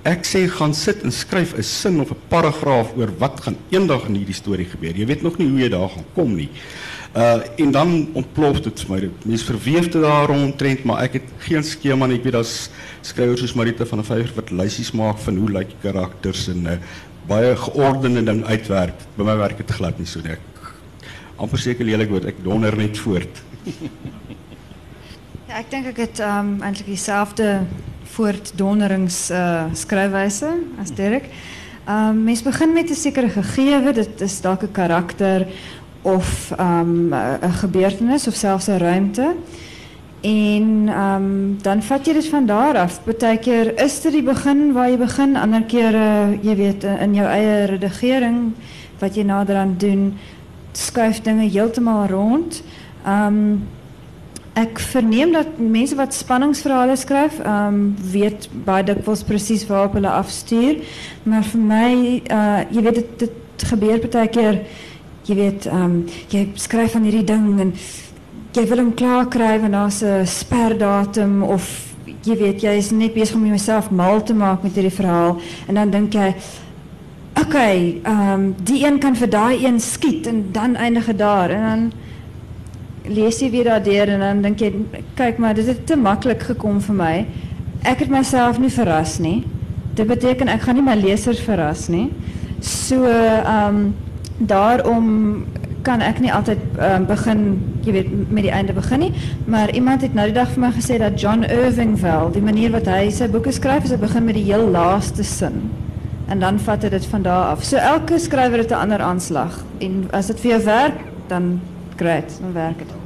Ek 0.07 0.23
sê 0.23 0.45
gaan 0.47 0.73
sit 0.73 1.03
en 1.03 1.11
skryf 1.11 1.53
'n 1.57 1.63
sin 1.63 1.99
of 1.99 2.11
'n 2.11 2.21
paragraaf 2.27 2.93
oor 2.95 3.11
wat 3.17 3.41
gaan 3.41 3.57
eendag 3.69 4.07
in 4.07 4.15
hierdie 4.15 4.35
storie 4.35 4.65
gebeur. 4.65 4.95
Jy 4.95 5.05
weet 5.05 5.21
nog 5.21 5.37
nie 5.37 5.49
hoe 5.49 5.59
jy 5.59 5.69
daar 5.69 5.89
gaan 5.89 6.05
kom 6.13 6.35
nie. 6.35 6.49
Uh 7.15 7.41
en 7.57 7.71
dan 7.71 8.07
ontplof 8.13 8.61
dit 8.61 8.79
vir 8.79 8.89
my. 8.95 9.09
Mense 9.25 9.45
verweef 9.45 9.89
dit 9.89 10.01
daar 10.01 10.27
rondtrend, 10.27 10.83
maar 10.83 11.03
ek 11.03 11.13
het 11.13 11.27
geen 11.37 11.63
skema 11.63 12.05
nie. 12.07 12.17
Ek 12.17 12.23
weet 12.23 12.33
daar's 12.33 12.69
skrywers 13.01 13.39
soos 13.39 13.53
Marita 13.53 13.85
van 13.85 13.97
der 13.97 14.07
Vyver 14.07 14.35
wat 14.35 14.51
lysies 14.51 14.91
maak 14.91 15.17
van 15.17 15.37
hoe 15.37 15.49
lyk 15.49 15.73
karakters 15.81 16.47
en 16.47 16.65
uh 16.65 16.77
baie 17.27 17.55
geordende 17.55 18.23
ding 18.23 18.45
uitwerk. 18.45 18.95
By 19.15 19.23
my 19.23 19.37
werk 19.37 19.57
dit 19.57 19.71
glad 19.71 19.99
nie 19.99 20.07
so 20.07 20.19
nie. 20.21 20.37
amper 21.39 21.61
seker 21.61 21.87
lelik 21.87 22.09
word 22.09 22.25
ek 22.25 22.43
donder 22.43 22.75
net 22.77 22.97
voort. 22.99 23.43
Ja, 25.49 25.63
ek 25.63 25.71
dink 25.71 25.87
ek 25.89 25.97
het 25.97 26.19
um, 26.21 26.49
eintlik 26.61 26.91
dieselfde 26.91 27.63
voortdonderings 28.13 29.15
uh, 29.33 29.63
skryfwyse 29.73 30.51
as 30.77 30.91
Derek. 30.93 31.25
Um, 31.89 32.19
mens 32.27 32.43
begin 32.45 32.75
met 32.75 32.91
'n 32.93 32.93
sekere 32.93 33.29
gegewe, 33.33 33.93
dit 33.93 34.21
is 34.21 34.41
'n 34.45 34.71
karakter 34.71 35.47
of 36.01 36.53
'n 36.53 36.61
um, 36.61 37.13
gebeurtenis 37.41 38.27
of 38.27 38.35
selfs 38.35 38.67
'n 38.67 38.77
ruimte. 38.77 39.35
En 40.21 40.85
dan 41.61 41.81
vat 41.81 42.05
je 42.05 42.13
het 42.13 42.29
van 42.29 42.45
daar 42.45 42.77
af. 42.77 43.03
Partykeer 43.03 43.81
is 43.81 44.01
dit 44.01 44.11
die 44.11 44.23
begin 44.23 44.73
waar 44.73 44.89
je 44.89 44.97
begin, 44.97 45.35
ander 45.35 45.63
kere 45.63 46.37
jy 46.41 46.55
weet 46.55 46.83
in 46.83 47.13
jou 47.13 47.27
eie 47.27 47.65
redigering 47.65 48.53
wat 48.99 49.15
jy 49.15 49.23
naderhand 49.23 49.79
doen, 49.79 50.17
skuif 50.71 51.21
dinge 51.21 51.49
heeltemal 51.49 52.07
rond. 52.07 52.63
Um 53.07 53.67
ek 54.59 54.79
verneem 54.91 55.31
dat 55.35 55.57
mense 55.59 55.95
wat 55.95 56.15
spanningsverhale 56.15 56.95
skryf, 56.99 57.39
um 57.45 57.95
weet 58.11 58.49
baie 58.65 58.83
dikwels 58.87 59.23
presies 59.27 59.65
waarop 59.69 59.97
hulle 59.97 60.11
afstuur, 60.11 60.83
maar 61.23 61.43
vir 61.51 61.65
my 61.71 61.91
uh 62.29 62.61
jy 62.69 62.85
weet 62.87 63.01
dit 63.01 63.17
dit 63.25 63.67
gebeur 63.69 63.99
partykeer 63.99 64.61
jy 65.27 65.35
weet 65.35 65.67
um 65.67 66.05
jy 66.31 66.45
skryf 66.55 66.95
van 66.95 67.03
hierdie 67.03 67.25
ding 67.27 67.59
en 67.59 67.73
jy 68.55 68.63
wil 68.69 68.81
hom 68.81 68.93
klaar 68.97 69.27
kry 69.29 69.57
en 69.59 69.75
daar's 69.75 70.01
'n 70.03 70.25
sperdatum 70.25 71.43
of 71.43 71.67
jy 72.25 72.35
weet 72.37 72.63
jy 72.63 72.77
is 72.77 72.91
net 72.91 73.13
besig 73.13 73.35
om 73.35 73.45
jouself 73.45 73.91
mal 73.91 74.23
te 74.23 74.33
maak 74.33 74.63
met 74.63 74.73
hierdie 74.73 74.97
verhaal 75.01 75.37
en 75.67 75.75
dan 75.75 75.91
dink 75.91 76.13
jy 76.13 76.33
oké, 77.49 77.99
ehm 78.03 78.53
die 78.63 78.85
een 78.85 78.99
kan 78.99 79.15
vir 79.15 79.29
daai 79.29 79.65
een 79.65 79.79
skiet 79.79 80.27
en 80.27 80.45
dan 80.51 80.75
eindig 80.75 81.05
dit 81.05 81.17
daar. 81.17 81.49
En 81.49 81.61
dan 81.61 81.91
lees 83.09 83.39
jy 83.41 83.49
weer 83.51 83.69
daardeur 83.71 84.13
en 84.15 84.19
dan 84.19 84.41
dink 84.41 84.61
jy 84.61 84.73
kyk 85.17 85.39
maar 85.41 85.53
dit 85.57 85.67
het 85.67 85.85
te 85.87 85.97
maklik 85.97 86.43
gekom 86.51 86.81
vir 86.81 86.95
my. 86.95 87.13
Ek 87.83 88.03
het 88.03 88.09
myself 88.09 88.59
nie 88.59 88.71
verras 88.73 89.17
nie. 89.19 89.43
Dit 89.95 90.07
beteken 90.07 90.47
ek 90.47 90.61
gaan 90.67 90.79
nie 90.79 90.85
my 90.85 90.95
lesers 90.99 91.41
verras 91.43 91.87
nie. 91.89 92.09
So 92.61 93.05
ehm 93.05 93.89
daarom 94.39 95.45
kan 95.81 96.03
ek 96.03 96.19
nie 96.23 96.31
altyd 96.33 96.59
um, 96.79 97.05
begin, 97.07 97.43
jy 97.85 97.95
weet, 97.95 98.09
met 98.31 98.45
die 98.45 98.53
einde 98.53 98.75
begin 98.75 99.03
nie, 99.05 99.11
maar 99.51 99.71
iemand 99.75 100.03
het 100.05 100.15
nou 100.17 100.27
die 100.29 100.35
dag 100.35 100.51
vir 100.53 100.63
my 100.65 100.71
gesê 100.75 100.99
dat 101.01 101.19
John 101.21 101.45
Irving 101.47 101.95
wel, 102.01 102.31
die 102.35 102.43
manier 102.43 102.73
wat 102.75 102.87
hy 102.91 103.09
sy 103.15 103.29
boeke 103.31 103.53
skryf, 103.55 103.87
is 103.87 103.95
hy 103.95 103.99
begin 104.01 104.27
met 104.27 104.37
die 104.39 104.45
heel 104.49 104.67
laaste 104.71 105.23
sin. 105.27 105.63
En 106.29 106.43
dan 106.43 106.59
vat 106.61 106.83
hy 106.85 106.93
dit 106.93 107.09
van 107.09 107.25
daar 107.25 107.55
af. 107.55 107.65
So 107.65 107.81
elke 107.81 108.19
skrywer 108.19 108.63
het 108.63 108.71
'n 108.71 108.83
ander 108.85 109.01
aanslag 109.01 109.63
en 109.79 110.07
as 110.11 110.27
dit 110.27 110.39
vir 110.39 110.51
jou 110.51 110.63
werk, 110.63 110.99
dan 111.27 111.59
great, 111.95 112.37
dan 112.41 112.53
werk 112.53 112.77
dit. 112.77 112.98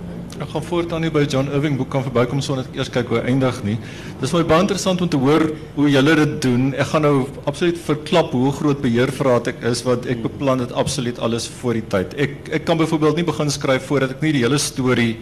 Ek 0.43 0.49
gaan 0.51 0.63
voortaan 0.67 1.05
nie 1.05 1.09
by 1.13 1.21
John 1.23 1.47
Irving 1.55 1.77
boek 1.79 1.87
kan 1.93 2.03
verbykom 2.03 2.41
sonder 2.43 2.65
eers 2.75 2.89
kyk 2.91 3.13
hoe 3.13 3.21
eindig 3.23 3.61
nie. 3.63 3.77
Dis 4.19 4.33
my 4.35 4.41
baie 4.43 4.65
interessant 4.65 4.99
om 4.99 5.07
te 5.07 5.19
hoor 5.21 5.45
hoe 5.77 5.85
julle 5.87 6.15
dit 6.19 6.33
doen. 6.43 6.65
Ek 6.75 6.89
gaan 6.89 7.05
nou 7.07 7.13
absoluut 7.47 7.79
verklap 7.79 8.33
hoe 8.35 8.51
groot 8.57 8.81
beheerverraad 8.83 9.47
ek 9.53 9.63
is 9.69 9.85
want 9.87 10.09
ek 10.11 10.19
beplan 10.25 10.59
dit 10.59 10.73
absoluut 10.75 11.21
alles 11.23 11.47
voor 11.61 11.79
die 11.79 11.85
tyd. 11.93 12.17
Ek 12.25 12.51
ek 12.59 12.65
kan 12.67 12.81
byvoorbeeld 12.81 13.21
nie 13.21 13.27
begin 13.29 13.53
skryf 13.55 13.87
voordat 13.87 14.17
ek 14.17 14.25
nie 14.25 14.33
die 14.35 14.43
hele 14.43 14.59
storie 14.59 15.13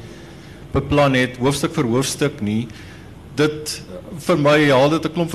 beplan 0.74 1.20
het 1.20 1.38
hoofstuk 1.38 1.78
vir 1.78 1.92
hoofstuk 1.94 2.42
nie. 2.42 2.64
Dit 3.42 3.80
vir 4.22 4.38
my 4.38 4.58
haal 4.70 4.92
dit 4.92 5.06
'n 5.06 5.14
klomp 5.16 5.32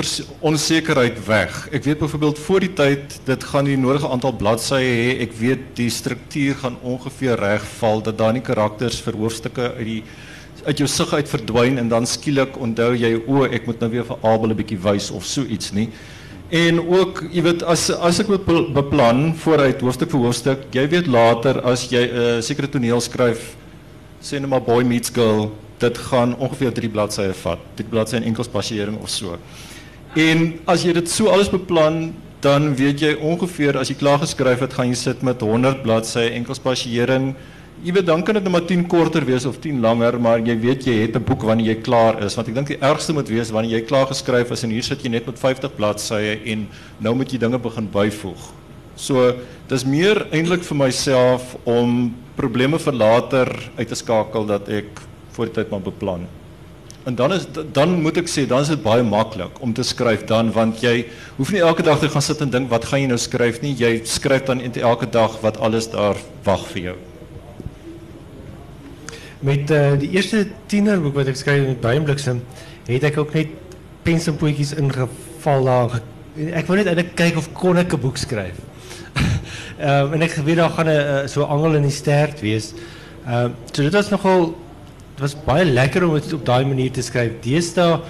weg. 1.27 1.69
Ek 1.73 1.85
weet 1.85 1.99
byvoorbeeld 1.99 2.39
voor 2.39 2.61
die 2.61 2.73
tyd 2.73 3.21
dit 3.25 3.45
gaan 3.45 3.65
die 3.65 3.77
nodige 3.77 4.09
aantal 4.09 4.33
bladsye 4.33 4.79
hê. 4.79 5.21
Ek 5.23 5.33
weet 5.33 5.63
die 5.75 5.91
struktuur 5.91 6.55
gaan 6.55 6.77
ongeveer 6.83 7.39
reg 7.39 7.65
val 7.81 8.03
dat 8.03 8.19
daar 8.19 8.33
nie 8.33 8.43
karakters 8.43 9.01
vir 9.01 9.17
hoofstukke 9.17 9.75
uit 9.79 9.87
die 9.87 10.03
uit 10.67 10.79
jou 10.79 10.89
sig 10.89 11.13
uit 11.13 11.29
verdwyn 11.29 11.79
en 11.79 11.89
dan 11.89 12.07
skielik 12.07 12.57
onthou 12.59 12.95
jy 12.95 13.23
o, 13.27 13.45
ek 13.45 13.67
moet 13.67 13.81
nou 13.81 13.91
weer 13.91 14.05
vir 14.05 14.19
Abel 14.23 14.51
'n 14.51 14.57
bietjie 14.57 14.79
wys 14.83 15.11
of 15.11 15.25
so 15.25 15.43
iets 15.43 15.73
nie. 15.73 15.89
En 16.51 16.79
ook, 16.79 17.25
jy 17.33 17.43
weet 17.43 17.63
as 17.63 17.91
as 17.91 18.21
ek 18.21 18.29
moet 18.29 18.45
beplan 18.75 19.35
vooruit 19.35 19.81
hoofstuk 19.81 20.11
vir 20.11 20.21
hoofstuk, 20.21 20.59
jy 20.71 20.89
weet 20.89 21.07
later 21.07 21.61
as 21.65 21.91
jy 21.91 22.07
'n 22.07 22.17
uh, 22.17 22.41
sekere 22.41 22.69
toneel 22.69 23.01
skryf, 23.01 23.57
sê 24.23 24.41
maar 24.47 24.63
boy 24.63 24.83
meets 24.85 25.11
girl 25.11 25.51
dit 25.79 25.99
gaan 26.09 26.37
ongeveer 26.37 26.73
drie 26.73 26.91
bladsye 26.93 27.33
vat. 27.43 27.59
Drie 27.75 27.89
bladsye 27.89 28.21
in 28.21 28.31
enkel 28.31 28.45
spasiering 28.45 28.99
of 29.03 29.11
so. 29.13 29.37
En 30.17 30.47
as 30.65 30.87
jy 30.87 30.95
dit 30.97 31.11
so 31.13 31.29
alles 31.29 31.51
beplan, 31.53 32.15
dan 32.45 32.71
weet 32.79 33.03
jy 33.05 33.13
ongeveer 33.21 33.77
as 33.81 33.91
jy 33.93 33.99
klaar 34.01 34.23
geskryf 34.23 34.63
het, 34.65 34.77
gaan 34.77 34.89
jy 34.89 34.97
sit 34.97 35.23
met 35.27 35.43
100 35.45 35.83
bladsye 35.85 36.31
enkel 36.37 36.57
spasiering. 36.57 37.35
Jy 37.85 37.93
weet 37.93 38.07
dan 38.09 38.23
kan 38.25 38.39
dit 38.39 38.45
net 38.47 38.53
maar 38.53 38.65
10 38.65 38.87
korter 38.89 39.25
wees 39.29 39.45
of 39.45 39.59
10 39.61 39.83
langer, 39.85 40.17
maar 40.21 40.41
jy 40.41 40.57
weet 40.61 40.87
jy 40.89 40.95
het 41.03 41.17
'n 41.17 41.25
boek 41.25 41.43
wanneer 41.45 41.75
jy 41.75 41.83
klaar 41.83 42.23
is, 42.25 42.35
want 42.37 42.49
ek 42.49 42.55
dink 42.55 42.69
die 42.69 42.81
ergste 42.81 43.13
moet 43.13 43.29
wees 43.29 43.51
wanneer 43.51 43.81
jy 43.81 43.85
klaar 43.85 44.07
geskryf 44.07 44.51
is 44.51 44.65
en 44.65 44.71
hier 44.71 44.83
sit 44.83 45.03
jy 45.03 45.11
net 45.11 45.27
met 45.27 45.39
50 45.39 45.77
bladsye 45.77 46.41
en 46.47 46.69
nou 47.01 47.15
moet 47.15 47.31
jy 47.31 47.39
dinge 47.39 47.59
begin 47.59 47.89
byvoeg. 47.93 48.53
So 48.97 49.35
dis 49.69 49.85
meer 49.85 50.27
eintlik 50.33 50.65
vir 50.65 50.77
myself 50.77 51.57
om 51.65 52.15
probleme 52.37 52.79
vir 52.79 52.93
later 52.93 53.71
uit 53.77 53.89
te 53.89 53.95
skakel 53.95 54.47
dat 54.47 54.69
ek 54.69 54.89
voor 55.37 55.53
tyd 55.53 55.71
maar 55.71 55.85
beplan. 55.85 56.27
En 57.07 57.15
dan 57.15 57.33
is 57.33 57.45
dan 57.73 58.01
moet 58.03 58.17
ek 58.19 58.27
sê 58.27 58.43
dan 58.51 58.65
is 58.65 58.73
dit 58.73 58.81
baie 58.83 59.03
maklik 59.07 59.61
om 59.63 59.71
te 59.73 59.85
skryf 59.87 60.25
dan 60.27 60.49
want 60.51 60.81
jy 60.83 61.05
hoef 61.37 61.53
nie 61.55 61.61
elke 61.63 61.85
dag 61.87 62.01
te 62.03 62.09
gaan 62.11 62.25
sit 62.25 62.41
en 62.43 62.51
dink 62.51 62.67
wat 62.73 62.89
gaan 62.91 63.05
jy 63.05 63.11
nou 63.13 63.19
skryf 63.23 63.61
nie. 63.63 63.77
Jy 63.79 64.01
skryf 64.11 64.49
dan 64.49 64.65
elke 64.75 65.07
dag 65.07 65.37
wat 65.45 65.61
alles 65.63 65.87
daar 65.93 66.19
wag 66.49 66.65
vir 66.73 66.83
jou. 66.89 66.97
Met 69.47 69.71
uh, 69.71 69.95
die 70.03 70.11
eerste 70.17 70.49
tienerboek 70.67 71.15
wat 71.21 71.31
ek 71.31 71.39
skryf 71.39 71.69
met 71.69 71.79
Bruinbliksem, 71.85 72.43
het 72.91 73.07
ek 73.07 73.21
ook 73.23 73.39
net 73.39 73.55
pens 74.03 74.27
en 74.27 74.43
potjies 74.43 74.75
ingeval 74.75 75.71
daar. 75.71 75.97
Ek 76.59 76.67
wou 76.67 76.75
net 76.81 76.91
eintlik 76.91 77.15
kyk 77.15 77.39
of 77.39 77.53
kon 77.55 77.79
ek 77.79 77.95
'n 77.95 78.03
boek 78.03 78.19
skryf. 78.19 78.59
Ehm 79.79 80.19
en 80.19 80.27
ek 80.27 80.41
weet 80.43 80.59
daar 80.59 80.75
gaan 80.75 80.91
'n 80.91 80.99
uh, 80.99 81.27
so 81.31 81.47
angel 81.47 81.79
in 81.79 81.87
die 81.87 81.95
stert 82.03 82.43
wees. 82.43 82.75
Ehm 83.31 83.55
so 83.71 84.11
nogal 84.11 84.57
dit 85.17 85.25
was 85.25 85.37
baie 85.47 85.65
lekker 85.65 86.05
om 86.05 86.15
dit 86.19 86.33
op 86.37 86.45
daai 86.45 86.67
manier 86.69 86.93
te 86.93 87.03
skryf. 87.03 87.39
Deesdae 87.45 88.01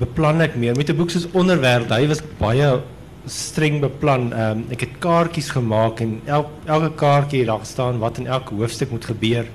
beplan 0.00 0.42
ek 0.42 0.56
meer 0.58 0.74
met 0.76 0.90
'n 0.90 0.96
boek 0.96 1.10
soos 1.10 1.28
onderwerp. 1.32 1.90
Hy 1.90 2.06
was 2.08 2.22
baie 2.40 2.82
streng 3.26 3.80
beplan. 3.80 4.32
Ehm 4.32 4.58
um, 4.58 4.64
ek 4.70 4.80
het 4.80 4.98
kaartjies 4.98 5.50
gemaak 5.50 6.00
en 6.00 6.20
el, 6.26 6.50
elke 6.66 6.90
kaartjie 6.94 7.44
daar 7.46 7.64
staan 7.64 7.98
wat 7.98 8.18
in 8.18 8.26
elke 8.26 8.54
hoofstuk 8.54 8.90
moet 8.90 9.04
gebeur 9.04 9.46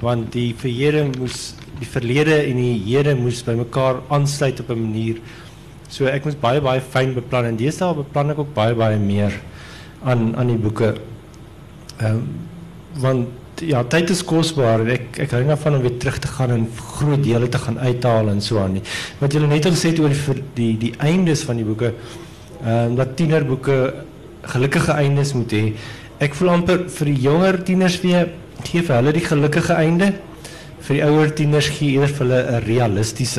want 0.00 0.32
die 0.32 0.54
verlede 0.58 1.04
moes 1.18 1.54
die 1.78 1.88
verlede 1.88 2.36
en 2.46 2.56
die 2.56 2.78
hede 2.86 3.14
moes 3.14 3.42
by 3.42 3.54
mekaar 3.58 4.00
aansluit 4.08 4.60
op 4.60 4.70
'n 4.70 4.80
manier. 4.80 5.16
So 5.88 6.06
ek 6.06 6.24
moes 6.24 6.38
baie 6.40 6.60
baie 6.60 6.80
fyn 6.80 7.14
beplan 7.14 7.44
en 7.44 7.56
deesdae 7.56 7.94
beplan 7.94 8.30
ek 8.30 8.38
ook 8.38 8.54
baie 8.54 8.74
baie 8.74 8.98
meer 8.98 9.32
aan 10.04 10.36
aan 10.36 10.46
die 10.46 10.58
boeke. 10.58 10.94
Ehm 11.98 12.22
want 12.94 13.28
ja, 13.62 13.82
tyd 13.84 14.10
is 14.10 14.22
kosbaar 14.26 14.82
en 14.82 14.90
ek 15.22 15.32
hou 15.34 15.42
om 15.76 15.82
weer 15.82 15.98
terug 15.98 16.18
te 16.18 16.28
gaan 16.28 16.50
en 16.50 16.66
groot 16.98 17.22
dele 17.22 17.48
te 17.48 17.58
gaan 17.58 17.78
uithaal 17.78 18.28
en 18.28 18.40
so 18.40 18.58
aan. 18.58 18.80
Wat 19.20 19.32
julle 19.32 19.46
net 19.46 19.66
al 19.66 19.72
gesê 19.76 19.92
het 19.92 20.00
oor 20.00 20.10
die 20.10 20.36
die 20.54 20.72
die 20.78 20.92
eindes 20.98 21.44
van 21.44 21.56
die 21.56 21.64
boeke. 21.64 21.94
Ehm 22.64 22.94
dat 22.96 23.16
tienerboeke 23.16 23.94
gelukkige 24.42 24.92
eindes 24.92 25.34
moet 25.34 25.52
hê. 25.52 25.72
Ek 26.18 26.34
voel 26.34 26.54
amper 26.54 26.88
vir 26.88 27.10
die 27.10 27.20
jonger 27.20 27.62
tieners 27.64 28.00
weer 28.02 28.30
gee 28.64 28.82
hulle 29.00 29.12
die 29.12 29.24
gelukkige 29.24 29.74
einde. 29.74 30.14
Vir 30.84 30.96
die 30.96 31.04
ouer 31.04 31.32
tieners 31.34 31.68
gee 31.68 31.94
eerder 31.98 32.12
vir 32.12 32.26
hulle 32.26 32.42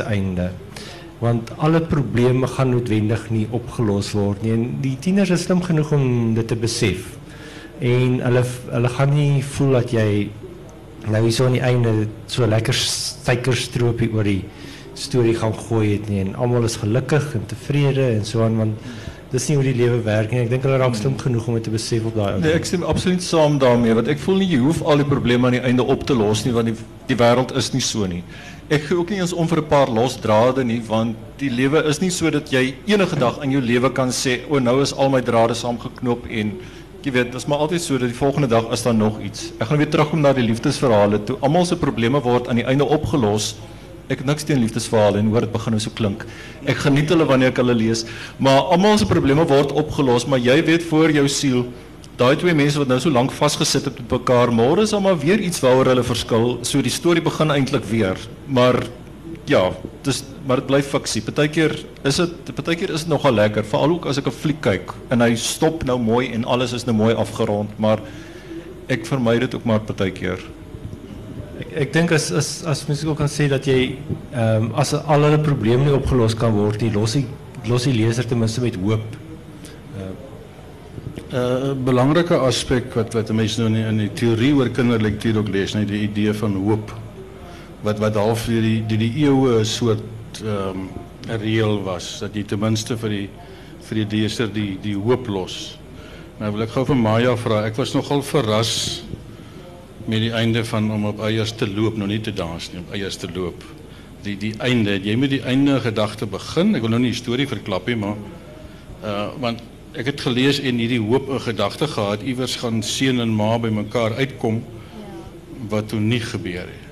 einde. 0.05 0.51
Want 1.19 1.51
alle 1.57 1.79
probleme 1.81 2.47
gaan 2.47 2.73
noodwendig 2.73 3.29
nie 3.31 3.47
opgelos 3.51 4.11
word. 4.13 4.43
En 4.43 4.81
die 4.81 4.97
tieners 4.99 5.31
is 5.31 5.45
slim 5.47 5.61
genoeg 5.63 5.91
om 5.95 6.33
dit 6.35 6.47
te 6.47 6.55
besef. 6.55 7.15
En 7.79 8.19
hulle 8.23 8.43
hulle 8.71 8.89
gaan 8.89 9.13
nie 9.13 9.43
voel 9.43 9.71
dat 9.81 9.91
jy 9.91 10.29
nou 11.11 11.21
hier 11.23 11.33
so 11.35 11.45
aan 11.45 11.57
die 11.57 11.65
einde 11.65 12.07
so 12.31 12.47
lekker 12.47 12.73
suikerstroopie 12.73 14.09
oor 14.15 14.23
die 14.23 14.43
storie 14.95 15.35
gaan 15.35 15.53
gooi 15.67 15.97
het 15.97 16.07
nie 16.09 16.21
en 16.23 16.35
almal 16.39 16.63
is 16.63 16.79
gelukkig 16.79 17.33
en 17.35 17.43
tevrede 17.51 18.07
en 18.15 18.23
so 18.25 18.45
aan 18.45 18.55
want 18.57 18.79
dis 19.33 19.47
nie 19.49 19.57
hoe 19.59 19.65
die 19.65 19.75
lewe 19.75 19.99
werk 20.05 20.31
nie. 20.31 20.43
Ek 20.45 20.51
dink 20.53 20.63
hulle 20.63 20.77
raak 20.79 20.95
slim 20.95 21.17
genoeg 21.19 21.47
om 21.49 21.57
dit 21.57 21.65
te 21.67 21.73
besef 21.73 22.05
op 22.07 22.15
daai. 22.15 22.39
Nee, 22.39 22.55
ek 22.55 22.67
stem 22.69 22.85
absoluut 22.87 23.23
saam 23.25 23.57
daarmee 23.59 23.95
want 23.97 24.09
ek 24.11 24.21
voel 24.23 24.39
nie 24.41 24.51
jy 24.53 24.61
hoef 24.63 24.83
al 24.85 25.01
die 25.03 25.07
probleme 25.09 25.49
aan 25.49 25.57
die 25.57 25.63
einde 25.65 25.83
op 25.83 26.05
te 26.07 26.15
los 26.17 26.45
nie 26.45 26.53
want 26.55 26.71
die 26.71 26.77
die 27.09 27.17
wêreld 27.19 27.51
is 27.59 27.73
nie 27.73 27.83
so 27.83 28.07
nie. 28.09 28.23
Ek 28.71 28.87
gee 28.87 28.97
ook 28.97 29.11
nie 29.13 29.19
eens 29.21 29.33
om 29.33 29.47
vir 29.47 29.61
'n 29.61 29.67
paar 29.69 29.91
los 29.91 30.15
drade 30.21 30.63
nie 30.63 30.79
want 30.87 31.17
die 31.37 31.49
lewe 31.49 31.83
is 31.89 31.99
nie 32.01 32.09
so 32.09 32.29
dat 32.29 32.49
jy 32.49 32.75
enige 32.87 33.19
dag 33.19 33.43
in 33.43 33.51
jou 33.51 33.61
lewe 33.61 33.91
kan 33.91 34.09
sê 34.09 34.39
o 34.49 34.59
nou 34.59 34.81
is 34.81 34.93
al 34.93 35.09
my 35.09 35.21
drade 35.21 35.53
saamgeknoop 35.53 36.25
en 36.29 36.55
jy 37.05 37.13
weet 37.13 37.31
dit 37.31 37.37
is 37.37 37.45
maar 37.45 37.61
altyd 37.61 37.81
so 37.81 37.99
dat 38.01 38.09
die 38.09 38.17
volgende 38.17 38.47
dag 38.49 38.71
is 38.73 38.83
daar 38.83 38.95
nog 38.97 39.21
iets. 39.21 39.51
Ek 39.61 39.69
gaan 39.69 39.77
weer 39.77 39.89
terugkom 39.93 40.25
na 40.25 40.33
die 40.33 40.45
liefdesverhale 40.45 41.21
toe. 41.23 41.37
Almal 41.45 41.65
se 41.69 41.77
probleme 41.77 42.21
word 42.21 42.49
aan 42.49 42.61
die 42.61 42.65
einde 42.65 42.85
opgelos 42.85 43.53
ek 44.11 44.21
het 44.21 44.27
niks 44.29 44.45
teen 44.45 44.61
liefdesverhale 44.61 45.17
en 45.21 45.31
hoor 45.33 45.47
dit 45.47 45.53
begin 45.53 45.75
nou 45.75 45.81
so 45.81 45.93
klink. 45.97 46.25
Ek 46.69 46.77
geniet 46.83 47.09
hulle 47.13 47.25
wanneer 47.25 47.53
ek 47.53 47.61
hulle 47.61 47.75
lees, 47.77 48.05
maar 48.37 48.69
almal 48.75 48.99
se 49.01 49.07
probleme 49.09 49.45
word 49.49 49.73
opgelos, 49.73 50.27
maar 50.29 50.41
jy 50.41 50.59
weet 50.67 50.85
voor 50.91 51.13
jou 51.13 51.25
siel, 51.31 51.63
daai 52.19 52.35
twee 52.39 52.53
mense 52.55 52.79
wat 52.79 52.91
nou 52.91 52.99
so 53.01 53.11
lank 53.11 53.33
vasgesit 53.35 53.89
het 53.89 53.97
met 54.03 54.13
mekaar, 54.19 54.53
môre 54.53 54.85
is 54.85 54.93
maar 55.01 55.17
weer 55.19 55.41
iets 55.41 55.59
waaroor 55.63 55.89
hulle 55.91 56.05
verskil. 56.05 56.45
So 56.63 56.85
die 56.85 56.93
storie 56.93 57.23
begin 57.23 57.51
eintlik 57.51 57.87
weer. 57.89 58.21
Maar 58.45 58.83
ja, 59.49 59.61
dis 60.05 60.23
maar 60.45 60.61
dit 60.61 60.69
bly 60.69 60.81
fiksie. 60.85 61.21
Partykeer 61.25 61.73
is 62.05 62.19
dit 62.21 62.51
partykeer 62.55 62.93
is 62.95 63.05
dit 63.05 63.11
nogal 63.11 63.35
lekker, 63.37 63.65
veral 63.69 63.97
ook 63.97 64.07
as 64.09 64.17
ek 64.17 64.27
'n 64.27 64.31
fliek 64.31 64.61
kyk 64.61 64.93
en 65.09 65.21
hy 65.21 65.35
stop 65.35 65.83
nou 65.83 65.97
mooi 65.99 66.33
en 66.33 66.45
alles 66.45 66.73
is 66.73 66.85
nou 66.85 66.95
mooi 66.95 67.13
afgerond, 67.13 67.69
maar 67.79 67.99
ek 68.87 69.05
vermy 69.05 69.39
dit 69.39 69.55
ook 69.55 69.65
maar 69.65 69.79
partykeer. 69.79 70.39
Ek 71.59 71.87
ek 71.87 71.93
dink 71.93 72.11
as 72.11 72.31
as 72.31 72.63
as 72.65 72.87
mens 72.87 73.05
ook 73.05 73.17
kan 73.17 73.27
sê 73.27 73.47
dat 73.49 73.65
jy 73.65 73.97
ehm 74.33 74.63
um, 74.63 74.71
as 74.75 74.93
al 74.93 75.21
hulle 75.23 75.39
probleme 75.39 75.85
nie 75.85 75.93
opgelos 75.93 76.35
kan 76.35 76.51
word 76.51 76.81
nie, 76.81 76.91
los 76.91 77.13
die 77.13 77.25
los 77.65 77.83
die 77.83 77.93
leser 77.93 78.25
ten 78.25 78.39
minste 78.39 78.61
met 78.61 78.75
hoop. 78.75 79.05
'n 79.95 81.35
uh, 81.35 81.69
uh, 81.69 81.73
belangrike 81.73 82.35
aspek 82.37 82.93
wat 82.93 83.13
wat 83.13 83.31
mense 83.31 83.59
nou 83.59 83.67
in 83.67 83.73
die, 83.73 83.85
in 83.87 83.97
die 83.97 84.13
teorie 84.13 84.53
oor 84.53 84.69
kinderlektuur 84.69 85.37
ook 85.37 85.49
lees, 85.49 85.73
net 85.73 85.87
die 85.87 86.03
idee 86.03 86.33
van 86.33 86.55
hoop 86.55 86.93
wat 87.85 88.01
wat 88.01 88.17
half 88.17 88.47
vir 88.49 88.61
die 88.65 88.79
die 88.89 88.97
die 88.97 89.13
eeue 89.25 89.59
'n 89.61 89.65
soort 89.65 90.41
ehm 90.41 90.69
um, 90.69 90.89
reël 91.41 91.81
was 91.83 92.19
dat 92.19 92.35
jy 92.35 92.43
ten 92.43 92.59
minste 92.59 92.97
vir 92.97 93.09
die 93.09 93.29
vir 93.87 93.95
die 94.01 94.07
leser 94.17 94.49
die 94.53 94.77
die 94.81 94.95
hoop 94.95 95.27
los. 95.27 95.77
Nou 96.39 96.51
wil 96.51 96.65
ek 96.65 96.73
gou 96.75 96.85
vir 96.85 96.95
Maya 96.95 97.35
vra. 97.37 97.63
Ek 97.65 97.77
was 97.79 97.93
nogal 97.93 98.21
verras 98.21 99.03
met 100.05 100.19
die 100.19 100.33
einde 100.33 100.65
van 100.65 100.91
om 100.91 101.05
op 101.05 101.21
eiers 101.25 101.53
te 101.55 101.67
loop, 101.67 101.97
nog 101.97 102.07
nie 102.07 102.21
te 102.21 102.33
dans 102.33 102.71
nie, 102.73 102.79
op 102.79 102.93
eiers 102.93 103.17
te 103.17 103.29
loop. 103.33 103.63
Die 104.25 104.35
die 104.37 104.53
einde, 104.59 104.99
jy 105.01 105.15
moet 105.15 105.29
die 105.29 105.41
einde 105.41 105.79
gedagte 105.81 106.25
begin. 106.25 106.75
Ek 106.75 106.81
wil 106.81 106.89
nou 106.89 106.99
nie 106.99 107.13
die 107.13 107.21
storie 107.21 107.47
verklap 107.47 107.87
nie, 107.87 107.95
maar 107.95 108.17
uh 109.05 109.29
want 109.41 109.63
ek 109.95 110.09
het 110.11 110.21
gelees 110.21 110.59
en 110.59 110.81
hierdie 110.81 110.99
hoop 110.99 111.29
'n 111.29 111.39
gedagte 111.39 111.87
gehad 111.87 112.21
iewers 112.21 112.55
gaan 112.55 112.83
seun 112.83 113.19
en 113.19 113.29
ma 113.29 113.57
by 113.57 113.69
mekaar 113.69 114.13
uitkom 114.19 114.63
wat 115.69 115.87
toe 115.89 115.99
nie 115.99 116.19
gebeur 116.19 116.67
het. 116.67 116.84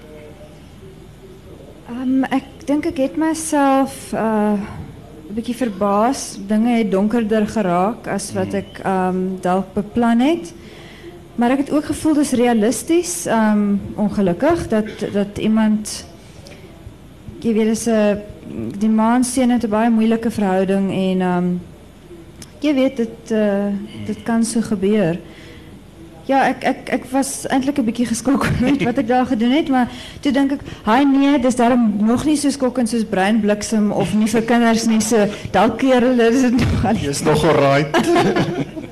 Um, 1.94 2.24
ek 2.34 2.64
dink 2.66 2.88
ek 2.90 3.00
het 3.04 3.18
myself 3.20 4.14
uh 4.18 4.58
'n 4.58 5.36
bietjie 5.36 5.56
verbaas. 5.56 6.40
Dinge 6.48 6.78
het 6.78 6.92
donkerder 6.92 7.46
geraak 7.48 8.08
as 8.08 8.32
wat 8.34 8.54
ek 8.54 8.80
ehm 8.82 9.16
um, 9.16 9.38
dalk 9.42 9.74
beplan 9.74 10.20
het. 10.20 10.54
Maar 11.36 11.52
ik 11.52 11.58
heb 11.58 11.66
het 11.68 11.76
ook 11.76 11.86
gevoel, 11.86 12.14
dat 12.14 12.24
is 12.24 12.32
realistisch, 12.32 13.26
um, 13.26 13.82
ongelukkig, 13.96 14.68
dat, 14.68 14.86
dat 15.14 15.38
iemand, 15.38 16.06
je 17.40 17.54
weet, 17.54 17.68
is, 17.68 17.90
die 18.78 18.90
man 18.90 19.24
sien 19.24 19.50
het 19.50 19.64
een 19.64 19.70
baie 19.70 19.90
moeilijke 19.90 20.32
verhouding 20.32 20.92
en 20.92 21.22
um, 21.22 21.62
je 22.60 22.74
weet, 22.74 22.98
dit, 22.98 23.32
uh, 23.32 23.66
dit 24.06 24.24
kan 24.24 24.44
zo 24.44 24.62
gebeuren. 24.62 25.20
Ja, 26.26 26.46
ik 26.48 26.64
ik 26.64 26.90
ek 26.90 27.06
was 27.12 27.48
eintlik 27.48 27.78
'n 27.78 27.84
bietjie 27.84 28.06
geskok 28.06 28.48
met 28.60 28.84
wat 28.90 28.98
ik 28.98 29.08
daar 29.08 29.26
gedoen 29.26 29.52
het, 29.52 29.68
maar 29.70 29.88
toen 30.20 30.34
denk 30.34 30.52
ik, 30.52 30.60
"Haai 30.84 31.06
nee, 31.06 31.40
dis 31.40 31.56
daarom 31.56 31.96
nog 32.06 32.26
nie 32.26 32.38
so 32.38 32.50
skokkend 32.50 32.90
soos 32.90 33.04
breinbliksem 33.10 33.92
of 33.92 34.14
nie 34.14 34.28
vir 34.28 34.42
kinders 34.42 34.86
nie, 34.86 35.02
so 35.02 35.28
dalk 35.52 35.78
keer 35.78 36.02
hulle 36.02 36.30
is 36.30 36.42
nog 36.52 36.86
al. 36.86 36.96
Jy's 36.96 37.22
nog 37.24 37.44
alright. 37.46 37.92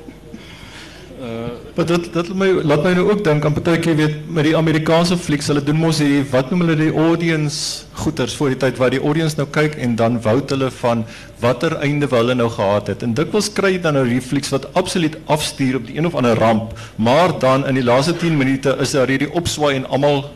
Maar 1.72 1.86
dat 1.88 2.08
laat 2.12 2.28
my 2.36 2.46
laat 2.68 2.82
my 2.84 2.90
nou 2.92 3.04
ook 3.10 3.22
dink 3.24 3.46
aan 3.48 3.54
partykeer 3.56 3.94
weet 3.96 4.16
met 4.28 4.44
die 4.44 4.56
Amerikaanse 4.56 5.16
flieks, 5.16 5.46
hulle 5.48 5.62
doen 5.64 5.78
mos 5.80 6.02
hierdie 6.02 6.26
wat 6.28 6.50
noem 6.52 6.66
hulle 6.66 6.76
die 6.76 6.90
audience 6.92 7.86
goeters 8.02 8.34
voor 8.36 8.52
die 8.52 8.58
tyd 8.60 8.76
waar 8.76 8.92
die 8.92 9.00
audience 9.00 9.38
nou 9.38 9.46
kyk 9.54 9.78
en 9.80 9.94
dan 9.96 10.18
wout 10.26 10.52
hulle 10.52 10.68
van 10.82 11.06
watter 11.40 11.78
einde 11.80 12.10
wil 12.12 12.26
hulle 12.26 12.36
nou 12.36 12.50
gehad 12.52 12.92
het. 12.92 13.06
En 13.06 13.16
dikwels 13.16 13.48
kry 13.56 13.72
jy 13.72 13.80
dan 13.88 13.96
nou 13.96 14.04
hierdie 14.04 14.26
flieks 14.26 14.52
wat 14.52 14.68
absoluut 14.76 15.16
afstuur 15.32 15.80
op 15.80 15.88
die 15.88 15.96
een 15.96 16.10
of 16.10 16.20
ander 16.20 16.36
ramp, 16.36 16.76
maar 17.00 17.32
dan 17.40 17.64
in 17.64 17.80
die 17.80 17.88
laaste 17.88 18.18
10 18.20 18.36
minute 18.36 18.76
is 18.84 18.92
daar 18.92 19.08
hierdie 19.08 19.32
opswaai 19.32 19.72
en 19.78 19.88
almal 19.88 20.26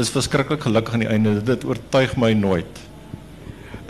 is 0.00 0.08
verskriklik 0.16 0.64
gelukkig 0.64 0.96
aan 0.96 1.04
die 1.04 1.12
einde. 1.12 1.42
Dit 1.44 1.68
oortuig 1.68 2.16
my 2.16 2.32
nooit. 2.32 2.84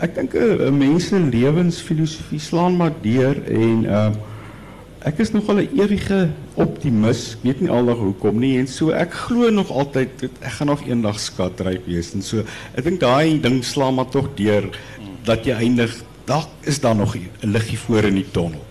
Ek 0.03 0.11
dink 0.15 0.35
'n 0.35 0.59
uh, 0.59 0.71
mens 0.75 1.07
se 1.07 1.19
lewensfilosofie 1.19 2.39
slaan 2.39 2.75
maar 2.75 2.91
deur 3.01 3.39
en 3.47 3.85
uh 3.87 4.09
ek 5.05 5.19
is 5.19 5.31
nogal 5.31 5.61
'n 5.61 5.69
ewige 5.77 6.29
optimis. 6.53 7.33
Ek 7.33 7.43
weet 7.43 7.61
nie 7.61 7.69
aldag 7.69 7.97
hoekom 7.97 8.39
nie 8.39 8.57
en 8.57 8.67
so 8.67 8.89
ek 8.89 9.13
glo 9.13 9.49
nog 9.49 9.71
altyd 9.71 10.09
dat 10.19 10.31
ek 10.41 10.51
gaan 10.51 10.67
nog 10.67 10.81
eendag 10.87 11.19
skatryk 11.19 11.85
wees 11.85 12.13
en 12.13 12.21
so 12.21 12.43
ek 12.75 12.83
dink 12.83 12.99
daai 12.99 13.39
ding 13.39 13.63
slaan 13.63 13.95
maar 13.95 14.09
tog 14.09 14.29
deur 14.35 14.69
dat 15.23 15.45
jy 15.45 15.53
eindig 15.53 16.03
dalk 16.25 16.49
is 16.63 16.79
daar 16.79 16.95
nog 16.95 17.15
'n 17.15 17.29
liggie 17.41 17.77
voor 17.77 18.03
in 18.03 18.15
die 18.15 18.31
tonnel. 18.31 18.65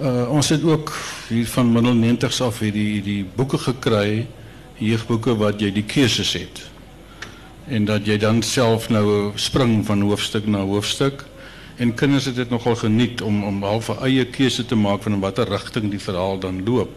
Uh, 0.00 0.28
ons 0.30 0.48
het 0.48 0.62
ook 0.62 0.92
hier 1.28 1.46
van 1.46 1.72
middel 1.72 1.94
90s 1.94 2.40
af 2.40 2.58
hierdie 2.58 3.02
die 3.02 3.24
boeke 3.36 3.58
gekry, 3.58 4.26
jeugboeke 4.76 5.36
wat 5.36 5.60
jy 5.60 5.70
die 5.72 5.84
keuses 5.88 6.32
het. 6.32 6.60
En 7.68 7.84
dat 7.84 8.06
jy 8.06 8.18
dan 8.20 8.42
self 8.42 8.88
nou 8.88 9.32
spring 9.34 9.86
van 9.86 10.00
hoofstuk 10.00 10.46
na 10.46 10.58
hoofstuk. 10.58 11.24
En 11.76 11.94
kinders 11.94 12.24
het 12.24 12.34
dit 12.34 12.50
nogal 12.50 12.76
geniet 12.76 13.22
om 13.22 13.44
om 13.44 13.62
half 13.62 13.88
eie 14.00 14.24
te 14.66 14.74
maak 14.74 15.02
van 15.02 15.12
in 15.12 15.20
watter 15.20 15.48
rigting 15.48 15.90
die 15.90 16.00
verhaal 16.00 16.38
dan 16.38 16.64
loop. 16.64 16.92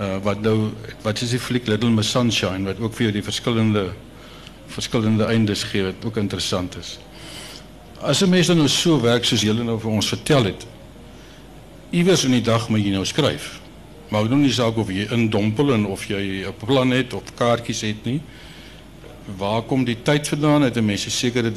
Uh 0.00 0.16
wat 0.24 0.40
nou 0.40 0.70
wat 1.02 1.20
is 1.20 1.30
die 1.30 1.40
fliek 1.40 1.66
Little 1.66 1.90
Miss 1.90 2.10
Sunshine 2.10 2.64
wat 2.64 2.80
ook 2.80 2.94
jou 3.04 3.12
die 3.12 3.22
verskillende 3.22 3.90
verskillende 4.66 5.24
eindes 5.24 5.62
gee 5.62 5.82
wat 5.82 6.04
ook 6.04 6.16
interessant 6.16 6.76
is. 6.76 6.98
As 8.00 8.22
'n 8.22 8.28
mens 8.28 8.46
dan 8.46 8.56
nou 8.56 8.68
so 8.68 9.00
werk 9.00 9.24
soos 9.24 9.42
nou 9.64 9.78
ons 9.84 10.08
vertel 10.08 10.44
het. 10.44 10.66
Iewers 11.90 12.24
in 12.24 12.30
die 12.30 12.40
dag 12.40 12.68
moet 12.68 12.84
jy 12.84 12.90
nou 12.90 13.04
skryf. 13.04 13.60
Maar 14.08 14.28
doen 14.28 14.40
nie 14.40 14.52
saak 14.52 14.76
of 14.76 14.88
jy 14.88 15.06
indompel 15.10 15.72
en 15.74 15.86
of 15.86 16.04
jy 16.08 16.46
'n 16.46 16.54
plan 16.66 16.90
het 16.90 17.12
of 17.12 17.22
kaartjies 17.34 17.80
het 17.80 18.04
nie. 18.04 18.20
Waar 19.36 19.62
kom 19.62 19.84
die 19.84 20.02
tyd 20.02 20.28
vandaan? 20.28 20.62
Het 20.62 20.76
'n 20.76 20.84
mens 20.84 21.06
'n 21.06 21.10
sekere 21.10 21.52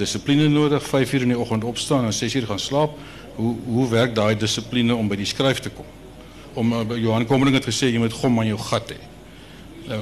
nodig? 0.49 0.83
5 0.83 1.13
uur 1.13 1.21
in 1.21 1.27
die 1.27 1.39
oggend 1.39 1.63
opstaan 1.63 2.05
en 2.05 2.13
6 2.13 2.35
uur 2.35 2.45
gaan 2.45 2.59
slaap. 2.59 2.97
Hoe 3.35 3.55
hoe 3.65 3.89
werk 3.89 4.15
daai 4.15 4.37
dissipline 4.37 4.95
om 4.95 5.07
by 5.07 5.15
die 5.15 5.25
skryf 5.25 5.59
te 5.59 5.69
kom? 5.69 5.85
Om 6.53 6.73
uh, 6.73 6.97
Johan 6.97 7.25
Kommering 7.25 7.55
het 7.55 7.65
gesê 7.65 7.89
jy 7.91 7.97
moet 7.97 8.13
gom 8.13 8.39
aan 8.39 8.47
jou 8.47 8.59
gat 8.59 8.89
hê. 8.89 8.99
Nou, 9.87 10.01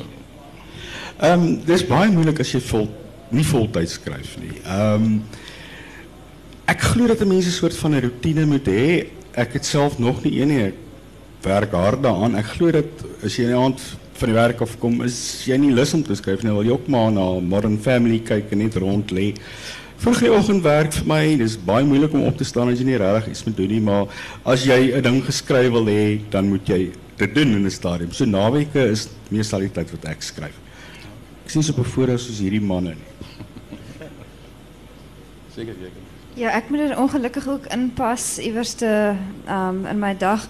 Ehm 1.21 1.41
um, 1.41 1.59
dis 1.65 1.83
baie 1.85 2.09
moeilik 2.09 2.39
as 2.41 2.49
jy 2.49 2.59
vol 2.65 2.87
nie 3.29 3.45
voltyds 3.45 3.99
skryf 3.99 4.37
nie. 4.41 4.55
Ehm 4.65 5.03
dat 7.07 7.21
'n 7.21 7.27
mens 7.27 7.45
'n 7.45 7.51
soort 7.51 7.77
van 7.77 7.93
'n 7.95 8.01
rotine 8.01 8.45
moet 8.45 8.65
hê. 8.65 9.05
Ek 9.31 9.53
het 9.53 9.65
self 9.65 9.99
nog 9.99 10.23
nie 10.23 10.41
een 10.41 10.47
nie. 10.47 10.63
Ek 10.63 10.73
werk 11.45 11.73
hard 11.75 12.03
daaraan. 12.03 12.35
Ek 12.39 12.53
glo 12.55 12.71
dat 12.71 13.03
as 13.25 13.35
jy 13.35 13.47
in 13.47 13.53
die 13.53 13.59
aand 13.59 13.83
van 14.21 14.29
die 14.29 14.37
werk 14.37 14.61
af 14.61 14.77
kom, 14.79 15.01
is 15.05 15.17
jy 15.49 15.57
nie 15.57 15.73
lus 15.73 15.93
om 15.97 16.03
te 16.05 16.15
skryf 16.17 16.43
nie. 16.43 16.53
Wil 16.53 16.67
jy 16.69 16.75
ook 16.75 16.89
maar 16.93 17.11
na 17.11 17.27
Modern 17.39 17.77
Family 17.81 18.19
kyk 18.25 18.53
en 18.53 18.61
net 18.61 18.77
rond 18.81 19.13
lê. 19.15 19.31
Vroeg 20.01 20.23
in 20.23 20.29
die 20.29 20.33
oggend 20.37 20.65
werk 20.65 20.93
vir 20.97 21.07
my. 21.09 21.21
Dis 21.41 21.57
baie 21.57 21.85
moeilik 21.85 22.13
om 22.17 22.25
op 22.29 22.37
te 22.37 22.45
staan 22.47 22.71
as 22.71 22.81
jy 22.81 22.87
nie 22.89 22.99
regtig 23.01 23.31
iets 23.33 23.45
moet 23.45 23.57
doen 23.57 23.71
nie, 23.75 23.81
maar 23.81 24.07
as 24.45 24.65
jy 24.65 24.97
'n 24.97 25.01
ding 25.01 25.21
geskryf 25.25 25.71
wil 25.71 25.85
hê, 25.85 26.19
dan 26.29 26.49
moet 26.49 26.65
jy 26.67 26.91
dit 27.17 27.35
doen 27.35 27.55
in 27.55 27.65
'n 27.65 27.71
stadium. 27.71 28.11
So 28.11 28.25
naweke 28.25 28.89
is 28.89 29.09
meestal 29.29 29.59
die 29.59 29.69
tyd 29.69 29.91
wat 29.91 30.05
ek 30.05 30.21
skryf. 30.21 30.57
Ek 31.45 31.49
sien 31.49 31.63
so 31.63 31.73
bevoorreg 31.73 32.19
soos 32.19 32.39
hierdie 32.39 32.61
manne 32.61 32.95
nie. 32.95 33.11
seker 35.55 35.73
jy 35.73 35.89
kan. 35.89 36.09
Ja, 36.39 36.49
ek 36.55 36.69
moet 36.69 36.79
er 36.79 36.97
ongelukkig 36.97 37.47
ook 37.47 37.65
inpas 37.75 38.37
iewers 38.39 38.73
te 38.79 39.15
um, 39.49 39.85
in 39.85 39.99
my 39.99 40.13
dag 40.17 40.47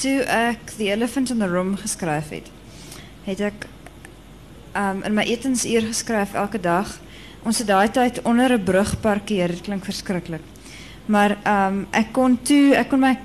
toe 0.00 0.22
ek 0.24 0.72
The 0.78 0.88
Elephant 0.94 1.30
in 1.30 1.38
the 1.38 1.48
Room 1.48 1.74
geskryf 1.76 2.30
het. 2.32 2.48
Het 3.26 3.40
ek 3.50 3.66
um, 4.76 5.02
in 5.04 5.14
my 5.14 5.24
etensuur 5.28 5.90
geskryf 5.90 6.32
elke 6.38 6.60
dag. 6.60 6.94
Ons 7.44 7.60
het 7.60 7.68
daai 7.68 7.90
tyd 7.92 8.22
onder 8.24 8.52
'n 8.56 8.64
brug 8.64 8.94
parkeer. 9.00 9.48
Dit 9.48 9.60
klink 9.68 9.84
verskriklik. 9.84 10.40
Maar 11.06 11.36
um, 11.44 11.86
ek 11.90 12.12
kon 12.12 12.38
toe 12.42 12.74
ek 12.76 12.88
kon 12.88 13.00
my 13.00 13.16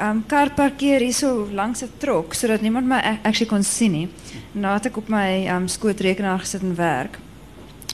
um, 0.00 0.24
kar 0.26 0.52
parkeer 0.54 1.00
hier 1.00 1.14
so 1.14 1.48
langs 1.52 1.82
'n 1.82 1.90
trok 1.98 2.34
sodat 2.34 2.60
niemand 2.60 2.86
my 2.86 3.00
ac- 3.00 3.24
actually 3.24 3.48
kon 3.50 3.62
sien 3.62 3.92
nie. 3.92 4.08
Het 4.54 4.86
ek 4.86 4.96
op 4.96 5.08
my 5.08 5.48
um, 5.48 5.68
skootrekenaar 5.68 6.38
gesit 6.38 6.62
en 6.62 6.74
werk. 6.74 7.18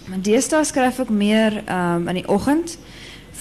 Maar 0.07 0.23
deesdae 0.23 0.65
skryf 0.65 0.99
ek 0.99 1.11
meer 1.11 1.63
um, 1.69 2.09
in 2.09 2.15
die 2.15 2.29
oggend 2.29 2.79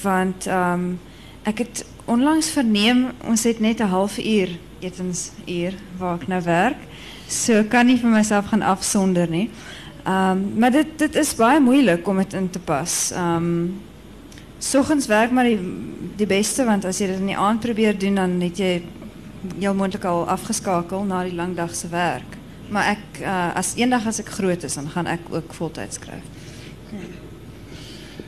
want 0.01 0.45
um, 0.45 0.99
ek 1.43 1.57
het 1.57 1.85
onlangs 2.05 2.49
verneem 2.49 3.11
ons 3.25 3.43
het 3.43 3.59
net 3.59 3.79
'n 3.79 3.89
halfuur 3.89 4.49
etensuur 4.79 5.75
waar 5.97 6.19
ek 6.21 6.27
nou 6.27 6.41
werk. 6.45 6.79
So 7.27 7.63
kan 7.69 7.87
nie 7.89 7.97
vir 7.99 8.11
myself 8.11 8.51
gaan 8.51 8.61
afsonder 8.61 9.29
nie. 9.29 9.49
Um, 10.07 10.43
maar 10.55 10.71
dit 10.71 10.93
dit 10.99 11.15
is 11.19 11.35
baie 11.35 11.59
moeilik 11.59 12.07
om 12.07 12.17
dit 12.23 12.33
in 12.33 12.49
te 12.49 12.59
pas. 12.59 12.95
Um 13.17 13.81
soggens 14.57 15.05
werk 15.05 15.31
maar 15.31 15.45
die 15.45 15.59
die 16.17 16.25
beste 16.25 16.65
want 16.65 16.85
as 16.85 16.97
jy 16.97 17.11
dit 17.11 17.19
in 17.21 17.29
die 17.29 17.37
aand 17.37 17.61
probeer 17.61 17.97
doen 17.99 18.15
dan 18.17 18.39
het 18.41 18.57
jy 18.57 18.71
heel 19.59 19.75
moontlik 19.77 20.05
al 20.09 20.25
afgeskakel 20.27 21.03
na 21.05 21.21
die 21.27 21.35
lang 21.35 21.55
dag 21.55 21.75
se 21.75 21.89
werk. 21.91 22.37
Maar 22.73 22.95
ek 22.95 23.21
uh, 23.21 23.51
as 23.55 23.75
eendag 23.77 24.07
as 24.07 24.21
groot 24.25 24.63
is 24.63 24.75
dan 24.79 24.89
gaan 24.89 25.07
ek 25.07 25.29
ook 25.31 25.53
voltyds 25.53 25.99
skryf. 26.01 26.25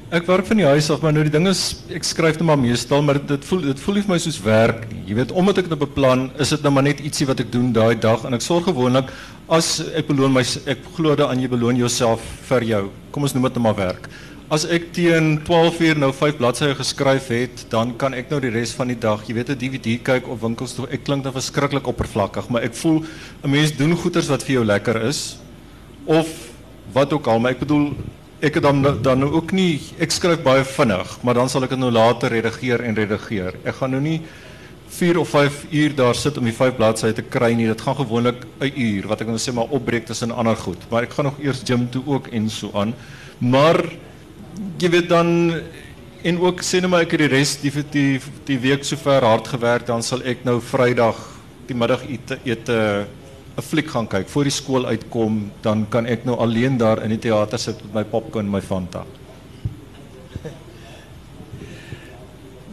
Ek 0.09 0.25
werk 0.25 0.47
van 0.49 0.57
die 0.57 0.65
huis 0.65 0.87
af, 0.89 1.03
maar 1.05 1.11
nou 1.13 1.21
die 1.21 1.29
ding 1.29 1.45
is 1.45 1.83
ek 1.93 2.07
skryf 2.07 2.39
net 2.39 2.47
maar 2.49 2.57
meestal, 2.57 3.03
maar 3.05 3.19
dit 3.29 3.43
voel 3.45 3.59
dit 3.67 3.81
voel 3.83 3.99
nie 3.99 4.01
vir 4.07 4.09
my 4.09 4.17
soos 4.23 4.39
werk 4.41 4.87
nie. 4.89 5.03
Jy 5.05 5.17
weet, 5.19 5.33
omdat 5.37 5.61
ek 5.61 5.69
dit 5.69 5.77
beplan, 5.83 6.23
is 6.41 6.49
dit 6.55 6.65
nou 6.65 6.71
maar 6.73 6.87
net 6.87 7.03
ietsie 7.05 7.27
wat 7.29 7.43
ek 7.43 7.51
doen 7.53 7.67
daai 7.75 7.93
dag 7.93 8.23
en 8.25 8.33
ek 8.33 8.41
sorg 8.41 8.65
gewoonlik 8.71 9.11
as 9.53 9.69
ek 9.93 10.09
beloon 10.09 10.33
my 10.33 10.41
ek 10.41 10.81
glo 10.95 11.13
daaraan 11.13 11.45
jy 11.45 11.51
beloon 11.53 11.77
jouself 11.77 12.25
vir 12.49 12.65
jou. 12.71 12.81
Kom 13.13 13.29
ons 13.29 13.37
noem 13.37 13.51
dit 13.51 13.61
nou 13.61 13.67
maar 13.67 13.77
werk. 13.77 14.09
As 14.49 14.65
ek 14.65 14.89
teen 14.97 15.35
12 15.45 15.79
uur 15.91 16.01
nou 16.01 16.13
5 16.25 16.41
bladsye 16.41 16.73
geskryf 16.81 17.29
het, 17.29 17.67
dan 17.69 17.93
kan 18.01 18.17
ek 18.17 18.33
nou 18.33 18.41
die 18.41 18.55
res 18.57 18.73
van 18.73 18.89
die 18.89 18.97
dag, 18.97 19.21
jy 19.29 19.37
weet, 19.37 19.53
'n 19.53 19.61
DVD 19.61 20.01
kyk 20.01 20.25
of 20.25 20.41
winkels 20.41 20.73
toe. 20.73 20.89
Ek 20.89 21.05
klink 21.05 21.21
dan 21.23 21.37
verskriklik 21.37 21.85
oppervlakkig, 21.85 22.49
maar 22.49 22.65
ek 22.65 22.73
voel 22.73 23.05
'n 23.45 23.49
mens 23.51 23.77
doen 23.77 23.93
goeders 23.93 24.27
wat 24.33 24.41
vir 24.41 24.57
jou 24.57 24.65
lekker 24.65 25.05
is 25.05 25.37
of 26.07 26.25
wat 26.93 27.13
ook 27.13 27.27
al, 27.27 27.37
maar 27.37 27.51
ek 27.51 27.61
bedoel 27.61 27.93
het 28.39 28.63
dan 28.63 28.81
dan 29.01 29.19
nou 29.19 29.31
ook 29.39 29.51
nie 29.51 29.79
ek 29.99 30.11
skryf 30.11 30.43
baie 30.43 30.63
vinnig, 30.63 31.17
maar 31.23 31.33
dan 31.33 31.49
sal 31.49 31.63
ek 31.63 31.73
dit 31.75 31.79
nou 31.79 31.91
later 31.91 32.31
redigeer 32.31 32.83
en 32.87 32.95
redigeer. 32.95 33.57
Ek 33.63 33.75
gaan 33.75 33.91
nou 33.91 34.01
nie 34.01 34.21
4 34.89 35.19
of 35.19 35.29
5 35.29 35.65
uur 35.69 35.95
daar 35.95 36.15
sit 36.15 36.37
om 36.37 36.47
die 36.47 36.55
5 36.55 36.75
bladsye 36.75 37.13
te 37.13 37.21
kry 37.21 37.53
nie. 37.53 37.67
Dit 37.67 37.81
gaan 37.81 37.95
gewoonlik 37.95 38.45
'n 38.59 38.71
uur 38.75 39.07
wat 39.07 39.21
ek 39.21 39.27
nou 39.27 39.37
sê 39.37 39.53
maar 39.53 39.69
opbreek 39.69 40.05
tussen 40.05 40.31
ander 40.31 40.55
goed. 40.55 40.79
Maar 40.89 41.03
ek 41.03 41.13
gaan 41.13 41.25
nog 41.25 41.39
eers 41.39 41.61
gym 41.65 41.89
toe 41.89 42.03
ook 42.05 42.27
en 42.27 42.49
so 42.49 42.71
aan. 42.73 42.93
Maar 43.37 43.83
jy 44.77 44.89
weet 44.89 45.09
dan 45.09 45.53
en 46.23 46.39
ook 46.39 46.61
sê 46.61 46.81
net 46.81 46.89
maar 46.89 47.01
ek 47.01 47.11
het 47.11 47.19
die 47.19 47.27
res 47.27 47.57
die 47.61 48.19
die 48.45 48.59
week 48.59 48.83
sover 48.83 49.23
hard 49.23 49.47
gewerk, 49.47 49.85
dan 49.85 50.03
sal 50.03 50.21
ek 50.23 50.43
nou 50.43 50.59
Vrydag 50.61 51.15
die 51.67 51.75
middag 51.75 52.03
ete 52.09 52.39
ete 52.43 53.07
'n 53.59 53.67
fliek 53.67 53.89
gaan 53.91 54.07
kyk 54.07 54.29
voor 54.31 54.43
die 54.47 54.55
skool 54.55 54.85
uitkom, 54.85 55.51
dan 55.61 55.85
kan 55.89 56.05
ek 56.05 56.25
nou 56.25 56.37
alleen 56.39 56.77
daar 56.77 57.03
in 57.03 57.09
die 57.09 57.19
teater 57.19 57.59
sit 57.59 57.81
met 57.83 57.93
my 57.93 58.03
popcorn 58.03 58.45
en 58.45 58.51
my 58.51 58.61
Fanta. 58.61 59.03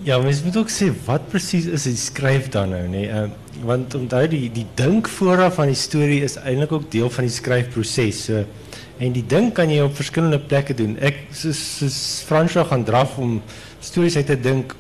Ja, 0.07 0.21
mens 0.23 0.45
moet 0.47 0.57
ook 0.57 0.71
sê 0.71 0.87
wat 1.05 1.25
presies 1.33 1.65
is 1.67 1.83
die 1.89 1.97
skryf 1.99 2.47
dan 2.55 2.71
nou? 2.71 2.85
Uh, 3.03 3.25
want 3.67 3.95
onthou 3.99 4.23
die 4.31 4.47
die 4.55 4.67
dink 4.79 5.09
vooraf 5.11 5.57
van 5.59 5.67
die 5.67 5.79
storie 5.79 6.21
is 6.23 6.37
eintlik 6.39 6.73
ook 6.73 6.91
deel 6.93 7.11
van 7.11 7.27
die 7.27 7.35
skryfproses. 7.35 8.21
So 8.29 8.45
en 9.03 9.13
die 9.13 9.25
ding 9.27 9.51
kan 9.53 9.71
jy 9.71 9.81
op 9.83 9.97
verskillende 9.99 10.39
plekke 10.39 10.77
doen. 10.79 10.95
Ek 11.03 11.27
soos 11.35 12.23
gaan 12.71 12.85
draf 12.85 13.19
om 13.19 13.41
stories 13.81 14.17
uit 14.17 14.31
te 14.31 14.39
dink. 14.41 14.77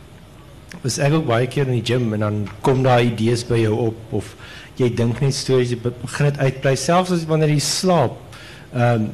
Was 0.87 1.01
ek 1.03 1.17
ook 1.19 1.27
baie 1.27 1.49
keer 1.51 1.67
in 1.67 1.81
die 1.81 1.87
gym 1.87 2.13
en 2.15 2.23
dan 2.23 2.43
kom 2.63 2.85
daar 2.87 3.03
idees 3.03 3.43
by 3.49 3.59
jou 3.59 3.75
op 3.89 4.17
of 4.21 4.35
jy 4.79 4.87
dink 4.95 5.19
net 5.25 5.35
stories 5.35 5.73
jy 5.75 5.81
begin 5.83 6.29
dit 6.29 6.39
uitbrei 6.39 6.77
selfs 6.79 7.15
as 7.17 7.25
wanneer 7.27 7.51
jy 7.57 7.63
slaap. 7.65 8.21
Ehm 8.73 9.09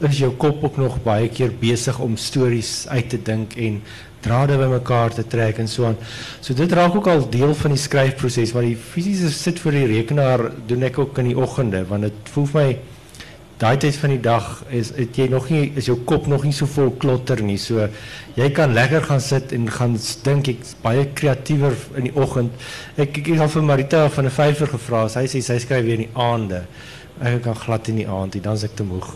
is 0.00 0.16
jou 0.16 0.30
kop 0.40 0.62
ook 0.64 0.78
nog 0.80 0.94
baie 1.04 1.28
keer 1.28 1.50
besig 1.60 1.98
om 2.00 2.14
stories 2.16 2.86
uit 2.88 3.10
te 3.12 3.18
dink 3.20 3.52
en 3.60 3.74
drade 4.24 4.56
bymekaar 4.56 5.12
te 5.12 5.26
trek 5.28 5.58
en 5.60 5.68
so 5.68 5.84
aan. 5.90 5.98
So 6.40 6.56
dit 6.56 6.72
raak 6.72 6.96
ook 6.96 7.08
al 7.12 7.26
deel 7.28 7.52
van 7.54 7.74
die 7.76 7.80
skryfproses 7.80 8.54
maar 8.56 8.64
die 8.64 8.78
fisiese 8.80 9.28
sit 9.32 9.60
voor 9.60 9.76
die 9.76 9.90
rekenaar 9.92 10.46
doen 10.66 10.88
ek 10.88 10.98
ook 11.04 11.20
in 11.20 11.34
die 11.34 11.36
oggende 11.36 11.84
want 11.88 12.08
dit 12.08 12.32
voel 12.32 12.48
vir 12.54 12.60
my 12.62 12.70
daai 13.60 13.76
tyd 13.76 13.96
van 14.00 14.14
die 14.14 14.22
dag 14.24 14.46
is 14.72 14.90
het 14.96 15.18
jy 15.20 15.26
nog 15.28 15.50
nie 15.52 15.66
is 15.76 15.90
jou 15.90 15.98
kop 16.08 16.28
nog 16.32 16.46
nie 16.48 16.54
so 16.56 16.68
vol 16.70 16.94
klotter 17.02 17.42
nie. 17.44 17.58
So 17.60 17.88
jy 18.38 18.48
kan 18.56 18.72
lekker 18.76 19.04
gaan 19.04 19.20
sit 19.20 19.52
en 19.52 19.68
gaan 19.68 19.98
dink 20.24 20.48
ek's 20.54 20.72
baie 20.80 21.04
kreatiewer 21.16 21.76
in 22.00 22.08
die 22.08 22.14
oggend. 22.16 22.54
Ek 22.96 23.18
ek 23.20 23.34
het 23.34 23.44
al 23.44 23.52
vir 23.52 23.66
Marita 23.68 24.06
van 24.08 24.26
'n 24.26 24.36
vyfer 24.38 24.72
gevra. 24.76 25.08
Sy 25.08 25.26
sê 25.26 25.42
sy 25.42 25.58
skryf 25.58 25.84
weer 25.84 26.00
in 26.00 26.08
die 26.08 26.16
aande. 26.16 26.64
Ek 27.20 27.42
kan 27.42 27.54
glad 27.54 27.88
in 27.88 27.96
die 27.96 28.08
aand, 28.08 28.42
dan 28.42 28.54
is 28.54 28.64
ek 28.64 28.76
te 28.76 28.82
moeg. 28.82 29.14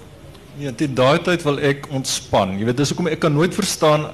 Ja, 0.59 0.71
teen 0.73 0.95
daai 0.95 1.19
wil 1.43 1.59
ek 1.59 1.89
ontspan. 1.91 2.59
Jy 2.59 2.65
weet, 2.65 2.77
dis 2.77 2.91
hoekom 2.91 3.09
ek 3.09 3.21
kan 3.21 3.33
nooit 3.33 3.55
verstaan 3.55 4.11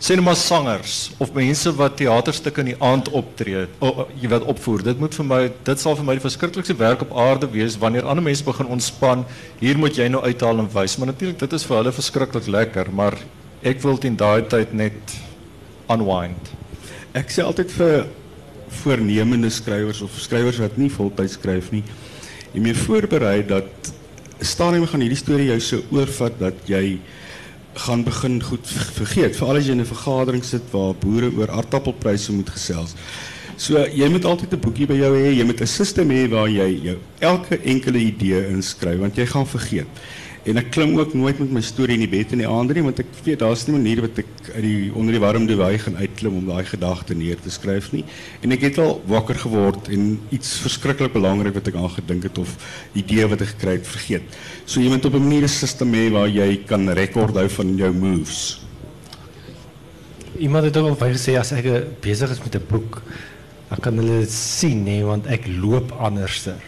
sê 0.00 0.16
net 0.16 0.24
maar 0.24 0.38
sangers 0.40 1.10
of 1.20 1.34
mense 1.36 1.70
wat 1.76 1.98
teaterstukke 2.00 2.62
in 2.62 2.70
die 2.70 2.78
aand 2.80 3.10
optree, 3.12 3.66
jy 4.20 4.30
weet 4.32 4.46
opvoer. 4.48 4.84
Dit 4.86 5.00
moet 5.02 5.16
vir 5.18 5.26
my 5.28 5.40
dit 5.66 5.82
sal 5.82 5.98
vir 5.98 6.06
my 6.08 6.16
die 6.16 6.24
verskriklikste 6.24 6.76
werk 6.80 7.04
op 7.04 7.12
aarde 7.20 7.50
wees 7.52 7.76
wanneer 7.82 8.08
ander 8.08 8.24
mense 8.24 8.46
begin 8.46 8.70
ontspan. 8.72 9.26
Hier 9.60 9.76
moet 9.78 10.00
jy 10.00 10.08
nou 10.08 10.22
uithaal 10.24 10.64
en 10.64 10.70
wys. 10.72 10.96
Maar 10.96 11.12
natuurlik 11.12 11.42
dit 11.42 11.58
is 11.58 11.68
vir 11.68 11.80
hulle 11.82 11.92
verskriklik 11.92 12.48
lekker, 12.48 12.88
maar 12.96 13.18
ek 13.60 13.84
wil 13.84 14.00
teen 14.00 14.16
daai 14.16 14.48
tyd 14.48 14.72
net 14.72 15.18
unwind. 15.92 16.48
Ek 17.12 17.28
sê 17.28 17.44
altyd 17.44 17.72
vir 17.76 18.08
voornemende 18.80 19.50
skrywers 19.52 20.00
of 20.06 20.16
skrywers 20.22 20.60
wat 20.62 20.76
nie 20.80 20.88
voltyds 20.94 21.36
skryf 21.36 21.72
nie, 21.74 21.82
jy 22.54 22.62
moet 22.64 22.78
voorberei 22.86 23.40
dat 23.46 23.90
stadium 24.40 24.86
gaan 24.88 25.02
hierdie 25.04 25.18
storie 25.18 25.50
jou 25.50 25.60
so 25.60 25.82
oorvat 25.92 26.38
dat 26.40 26.68
jy 26.70 27.00
gaan 27.74 28.04
begin 28.04 28.42
goed 28.42 28.66
vergeet, 28.68 29.36
veral 29.36 29.56
as 29.56 29.66
jy 29.66 29.72
in 29.72 29.80
'n 29.80 29.86
vergadering 29.86 30.44
sit 30.44 30.62
waar 30.70 30.94
boere 30.94 31.30
oor 31.36 31.50
aardappelpryse 31.50 32.32
moet 32.32 32.50
gesels. 32.50 32.94
So 33.60 33.76
jy 33.92 34.06
moet 34.08 34.24
altyd 34.24 34.54
'n 34.56 34.60
boekie 34.64 34.86
by 34.88 34.96
jou 34.96 35.12
hê, 35.12 35.36
jy 35.36 35.44
moet 35.44 35.60
'n 35.60 35.66
stelsel 35.66 36.08
hê 36.08 36.28
waar 36.30 36.48
jy 36.48 36.80
jou 36.80 36.96
elke 37.20 37.60
enkele 37.60 37.98
idee 37.98 38.48
inskryf 38.48 38.98
want 38.98 39.16
jy 39.16 39.26
gaan 39.26 39.46
vergeet. 39.46 39.86
En 40.44 40.56
ek 40.56 40.70
klim 40.70 40.98
ook 40.98 41.12
nooit 41.12 41.38
met 41.38 41.50
my 41.52 41.60
storie 41.60 41.94
in 41.94 42.08
die 42.08 42.08
bed 42.08 42.32
in 42.32 42.38
die 42.38 42.48
aand 42.48 42.72
nie 42.72 42.82
want 42.82 42.98
ek 42.98 43.06
weet 43.22 43.40
daar's 43.40 43.66
nie 43.66 43.76
'n 43.76 43.82
manier 43.82 44.00
wat 44.00 44.18
ek 44.18 44.54
uit 44.54 44.62
die 44.62 44.90
onder 44.94 45.12
die 45.12 45.20
warm 45.20 45.46
duwy 45.46 45.78
gaan 45.78 45.96
uitklim 45.96 46.36
om 46.36 46.46
daai 46.46 46.64
gedagte 46.64 47.14
neer 47.14 47.36
te 47.36 47.50
skryf 47.50 47.92
nie. 47.92 48.04
En 48.40 48.50
ek 48.52 48.60
het 48.60 48.78
al 48.78 49.02
wakker 49.06 49.34
geword 49.34 49.88
en 49.88 50.18
iets 50.30 50.58
verskriklik 50.58 51.12
belangrik 51.12 51.52
wat 51.52 51.68
ek 51.68 51.74
aan 51.74 51.90
gedink 51.90 52.22
het 52.22 52.38
of 52.38 52.56
idee 52.94 53.26
wat 53.26 53.42
ek 53.42 53.48
gekry 53.48 53.72
het 53.72 53.86
vergeet. 53.86 54.22
So 54.64 54.80
jy 54.80 54.88
moet 54.88 55.04
op 55.04 55.14
'n 55.14 55.20
manier 55.20 55.42
'n 55.42 55.48
stelsel 55.48 55.86
hê 55.86 56.10
waar 56.10 56.28
jy 56.28 56.64
kan 56.64 56.88
rekord 56.88 57.34
hou 57.34 57.48
van 57.48 57.76
jou 57.76 57.92
moves. 57.92 58.64
Iemand 60.38 60.64
het 60.64 60.76
ook 60.76 60.88
al 60.88 60.96
vir 60.96 61.12
gesê 61.12 61.38
as 61.38 61.52
ek 61.52 62.00
besig 62.00 62.30
is 62.30 62.40
met 62.40 62.54
'n 62.54 62.64
boek, 62.66 63.02
dan 63.70 63.78
kan 63.84 63.98
hulle 64.00 64.24
sien 64.26 64.82
nê, 64.82 64.98
want 65.06 65.28
ek 65.30 65.46
loop 65.62 65.92
anderster. 66.02 66.58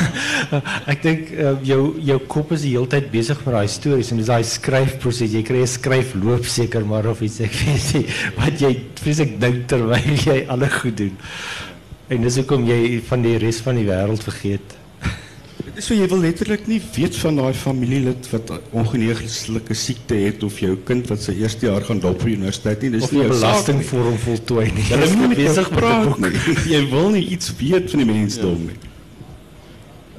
ek 0.90 1.04
dink 1.04 1.30
uh, 1.36 1.52
jou 1.62 1.94
jou 2.02 2.18
kop 2.32 2.50
is 2.56 2.64
die 2.66 2.72
hele 2.74 2.90
tyd 2.90 3.06
besig 3.12 3.38
met 3.46 3.54
daai 3.54 3.70
stories 3.70 4.10
en 4.10 4.18
dis 4.18 4.30
daai 4.30 4.42
skryfproses. 4.46 5.36
Jy 5.36 5.44
kry 5.46 5.62
'n 5.62 5.70
skryfloop 5.70 6.48
seker 6.50 6.82
maar 6.88 7.06
of 7.06 7.22
iets 7.22 7.38
ek 7.46 7.54
weet 7.62 7.94
nie 7.94 8.04
wat 8.40 8.58
jy 8.58 8.72
vreeslik 8.98 9.38
dink 9.38 9.68
terwyl 9.70 10.10
jy 10.28 10.42
alle 10.50 10.70
goed 10.80 10.98
doen. 10.98 11.14
En 12.10 12.26
dis 12.26 12.40
hoekom 12.42 12.66
jy 12.66 12.98
van 13.06 13.22
die 13.22 13.38
res 13.38 13.62
van 13.62 13.78
die 13.78 13.86
wêreld 13.86 14.26
vergeet. 14.26 14.79
Dit 15.70 15.78
is 15.78 15.86
so 15.86 15.94
jy 15.94 16.06
wil 16.10 16.18
letterlik 16.24 16.64
nie 16.66 16.80
weet 16.96 17.14
van 17.22 17.36
daai 17.38 17.54
familielid 17.54 18.26
wat 18.32 18.50
ongeneeslike 18.76 19.74
siekte 19.78 20.16
het 20.18 20.42
of 20.42 20.58
jou 20.60 20.74
kind 20.88 21.06
wat 21.12 21.22
sy 21.22 21.36
eerste 21.38 21.68
jaar 21.68 21.84
gaan 21.86 22.00
dop 22.02 22.20
vir 22.24 22.32
universiteit 22.34 22.82
nie. 22.82 22.90
Dis 22.96 23.06
Of 23.06 23.12
nie 23.14 23.22
nie. 23.22 23.28
belastingvorm 23.30 24.18
voltooi 24.24 24.66
nie. 24.74 24.82
Hulle 24.90 25.06
Jy 25.06 25.10
is 25.12 25.16
moet 25.20 25.28
met 25.28 25.38
jou 25.38 25.48
besig 25.48 25.70
met 25.70 25.78
'n 25.78 25.80
praat 25.80 26.04
boek. 26.08 26.18
nie. 26.20 26.56
Jy 26.74 26.82
wil 26.90 27.08
nie 27.14 27.24
iets 27.36 27.52
weet 27.60 27.90
van 27.90 27.98
die 28.04 28.08
mensdom 28.12 28.66
nie. 28.66 28.78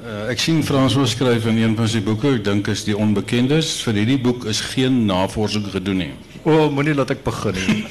Uh, 0.02 0.30
ek 0.32 0.40
sien 0.42 0.62
François 0.66 1.06
skryf 1.06 1.44
in 1.46 1.56
een 1.60 1.76
van 1.76 1.88
sy 1.88 2.00
boeke, 2.02 2.32
ek 2.34 2.44
dink 2.44 2.66
is 2.68 2.84
die 2.84 2.96
onbekendes. 2.96 3.82
Vir 3.84 3.94
hierdie 3.94 4.18
boek 4.18 4.44
is 4.50 4.60
geen 4.60 5.04
navorsing 5.06 5.68
gedoen 5.70 5.96
nie. 5.96 6.12
O, 6.42 6.50
oh, 6.50 6.70
moenie 6.74 6.94
laat 6.94 7.10
ek 7.14 7.22
begin 7.22 7.54
nie. 7.54 7.84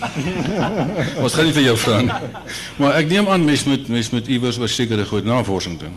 Ons 1.23 1.33
gaan 1.37 1.45
nie 1.47 1.53
vir 1.55 1.63
jou 1.69 1.77
vra 1.77 2.01
nie. 2.01 2.11
Maar 2.81 2.97
ek 2.99 3.07
neem 3.09 3.27
aan 3.31 3.45
mens 3.45 3.63
moet 3.63 3.87
mens 3.87 4.09
moet 4.11 4.27
iewers 4.27 4.57
oor 4.59 4.67
sekere 4.69 5.05
goed 5.05 5.23
navorsing 5.25 5.77
doen. 5.79 5.93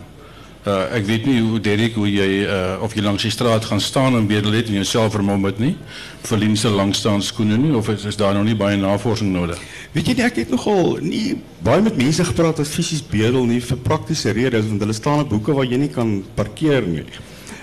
Uh, 0.65 0.87
ek 0.97 1.05
weet 1.05 1.27
nie 1.29 1.43
hoe 1.45 1.59
Derek 1.61 1.93
hoe 2.01 2.07
jy 2.09 2.47
uh, 2.49 2.79
of 2.81 2.95
jy 2.97 3.03
langs 3.05 3.27
die 3.27 3.33
straat 3.33 3.67
gaan 3.69 3.83
staan 3.85 4.15
en 4.17 4.25
bedel 4.25 4.55
het 4.57 4.71
en 4.71 4.79
jouself 4.79 5.13
vermom 5.13 5.45
het 5.45 5.59
nie. 5.61 5.75
Verlien 6.25 6.57
se 6.57 6.71
langstaan 6.73 7.21
skoene 7.23 7.77
of 7.77 7.91
is, 7.93 8.17
daar 8.17 8.33
nog 8.33 8.47
nie 8.49 8.57
baie 8.57 8.79
navorsing 8.81 9.29
nodig? 9.35 9.61
Weet 9.93 10.09
jy 10.09 10.15
nie, 10.17 10.25
ek 10.25 10.41
het 10.41 10.55
nogal 10.55 10.97
nie 11.05 11.37
baie 11.61 11.85
met 11.85 12.01
mense 12.01 12.25
gepraat 12.25 12.63
wat 12.63 12.71
fisies 12.71 13.05
bedel 13.05 13.45
nie 13.45 13.61
vir 13.61 13.83
praktiese 13.85 14.33
redes 14.33 14.65
want 14.71 14.81
hulle 14.81 14.97
staan 14.97 15.27
op 15.27 15.35
boeke 15.35 15.53
waar 15.53 15.69
jy 15.69 15.83
nie 15.85 15.93
kan 15.93 16.17
parkeer 16.39 16.89
nie. 16.89 17.05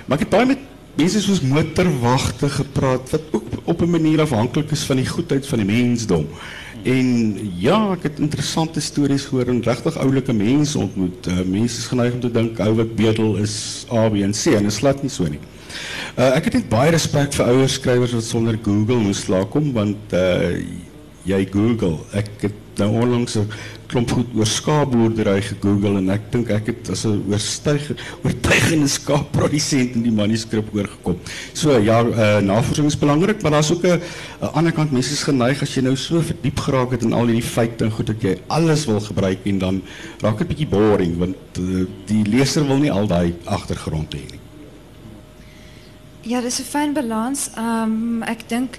Maar 0.06 0.20
ek 0.20 0.28
het 0.28 0.36
baie 0.38 0.52
met 0.54 0.62
mense 1.02 1.26
soos 1.26 1.42
motorwagte 1.42 2.52
gepraat 2.54 3.16
wat 3.16 3.34
ook 3.34 3.64
op 3.66 3.82
'n 3.82 3.96
manier 3.98 4.22
afhanklik 4.22 4.78
is 4.78 4.86
van 4.86 5.02
die 5.02 5.10
goedheid 5.10 5.48
van 5.48 5.66
die 5.66 5.72
mensdom. 5.74 6.30
En 6.84 7.08
ja, 7.62 7.78
ek 7.94 8.08
het 8.10 8.20
interessante 8.20 8.82
stories 8.82 9.28
gehoor 9.30 9.52
en 9.54 9.62
regtig 9.62 9.98
oulike 10.02 10.34
mense 10.34 10.80
ontmoet. 10.80 11.28
Uh, 11.28 11.44
mense 11.46 11.78
is 11.78 11.90
geneig 11.92 12.14
om 12.14 12.24
te 12.24 12.32
dink 12.32 12.60
ou 12.60 12.72
wat 12.80 12.96
bedel 12.98 13.36
is 13.38 13.86
A, 13.94 14.08
B 14.10 14.24
en 14.26 14.34
C 14.34 14.56
en 14.56 14.66
dit 14.66 14.74
is 14.74 14.82
glad 14.82 15.04
nie 15.06 15.12
so 15.14 15.30
nie. 15.30 15.42
Uh, 16.18 16.32
ek 16.36 16.50
het 16.50 16.58
net 16.58 16.72
baie 16.72 16.92
respek 16.92 17.36
vir 17.38 17.52
ouer 17.54 17.70
skrywers 17.70 18.16
wat 18.18 18.26
sonder 18.26 18.58
Google 18.66 19.00
moes 19.04 19.22
klaarkom 19.28 19.70
want 19.78 20.16
uh, 20.18 20.58
jy 21.30 21.44
Google. 21.54 22.00
Ek 22.18 22.48
het 22.48 22.82
nou 22.82 22.90
onlangs 23.04 23.38
'n 23.38 23.46
klomp 23.92 24.12
goed 24.16 24.32
oor 24.38 24.48
skaapboerdery 24.48 25.42
gegoogel 25.46 25.98
en 26.00 26.10
ek 26.16 26.30
dink 26.34 26.52
ek 26.54 26.70
het 26.72 26.92
as 26.94 27.06
'n 27.06 27.20
oortuig 27.30 27.92
oortuigende 28.24 28.88
skaapprodusent 28.88 29.96
in 29.96 30.04
die 30.04 30.16
manuskrip 30.16 30.74
oorgekom. 30.74 31.18
So 31.54 31.78
ja, 31.78 32.02
uh, 32.04 32.40
navorsing 32.40 32.88
is 32.88 32.98
belangrik, 32.98 33.42
maar 33.42 33.52
daar's 33.52 33.72
ook 33.72 33.86
'n 33.86 34.02
ander 34.54 34.72
kant 34.72 34.92
mense 34.92 35.12
is 35.12 35.24
geneig 35.24 35.62
as 35.62 35.76
jy 35.76 35.82
nou 35.84 35.96
so 35.96 36.22
verdiep 36.22 36.60
geraak 36.60 36.92
het 36.92 37.04
in 37.04 37.14
al 37.14 37.26
hierdie 37.26 37.44
feite 37.44 37.86
en 37.86 37.92
goed 37.92 38.08
dat 38.08 38.22
jy 38.22 38.38
alles 38.48 38.86
wil 38.86 39.00
gebruik 39.00 39.40
en 39.46 39.60
dan 39.60 39.82
raak 40.22 40.38
dit 40.38 40.48
bietjie 40.48 40.68
boring 40.68 41.18
want 41.18 41.36
uh, 41.60 41.86
die 42.06 42.24
leser 42.24 42.68
wil 42.68 42.78
nie 42.78 42.92
al 42.92 43.08
daai 43.08 43.34
agtergrond 43.46 44.14
hê 44.14 44.24
nie. 44.32 44.40
Ja, 46.24 46.42
dis 46.42 46.60
'n 46.60 46.64
fyn 46.64 46.94
balans. 46.94 47.50
Ehm 47.58 48.24
ek 48.24 48.48
dink 48.48 48.78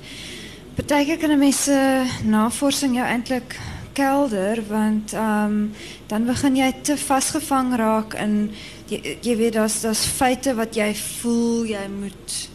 partykeer 0.74 1.18
kan 1.18 1.30
'n 1.30 1.38
mens 1.38 1.64
se 1.64 2.04
navorsing 2.24 2.94
jou 2.94 3.06
eintlik 3.06 3.58
kelder 3.92 4.62
want 4.68 5.12
ehm 5.12 5.68
dan 6.06 6.24
begin 6.26 6.56
jy 6.56 6.72
te 6.82 6.96
vasgevang 6.96 7.74
raak 7.76 8.14
in 8.14 8.50
jy, 8.88 9.18
jy 9.20 9.36
weet 9.36 9.52
daar's 9.52 9.80
daar's 9.80 10.06
feite 10.06 10.54
wat 10.54 10.76
jy 10.76 10.94
voel 10.94 11.64
jy 11.64 11.86
moet 11.88 12.50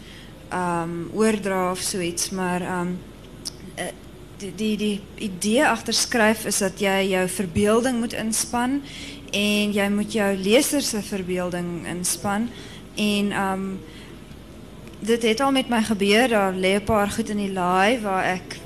oordra 1.14 1.72
of 1.72 1.80
so 1.80 2.00
iets, 2.00 2.30
maar 2.30 2.62
eh, 2.62 3.86
die 4.38 4.54
die 4.56 4.78
die 4.78 5.02
idee 5.16 5.68
agter 5.68 5.94
skryf 5.94 6.46
is 6.46 6.58
dat 6.58 6.80
jy 6.80 7.10
jou 7.10 7.28
verbeelding 7.28 8.00
moet 8.00 8.14
inspann 8.14 8.82
en 9.32 9.74
jy 9.74 9.90
moet 9.90 10.14
jou 10.14 10.36
leser 10.38 10.82
se 10.82 11.02
verbeelding 11.02 11.88
inspann 11.90 12.50
en 12.96 13.34
dit 15.00 15.24
het 15.24 15.42
al 15.42 15.52
met 15.52 15.70
my 15.70 15.82
gebeur. 15.84 16.28
Daar 16.28 16.54
lê 16.54 16.78
'n 16.78 16.84
paar 16.84 17.10
goed 17.10 17.30
in 17.30 17.38
die 17.38 17.52
laai 17.52 18.00
waar 18.02 18.24
ek 18.24 18.60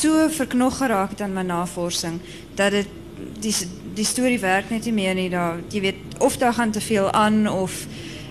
so 0.00 0.28
verknog 0.28 0.78
het 1.10 1.20
aan 1.20 1.32
my 1.32 1.42
navorsing 1.42 2.20
dat 2.54 2.70
dit 2.70 2.88
die 3.40 3.54
die 3.96 4.04
storie 4.04 4.40
werk 4.40 4.70
net 4.70 4.84
nie 4.84 4.92
meer 4.92 5.14
nie. 5.16 5.28
Daar 5.32 5.60
jy 5.72 5.80
weet 5.80 6.18
of 6.20 6.36
daar 6.36 6.52
gaan 6.52 6.70
te 6.70 6.80
veel 6.80 7.10
aan 7.12 7.46
of 7.48 7.86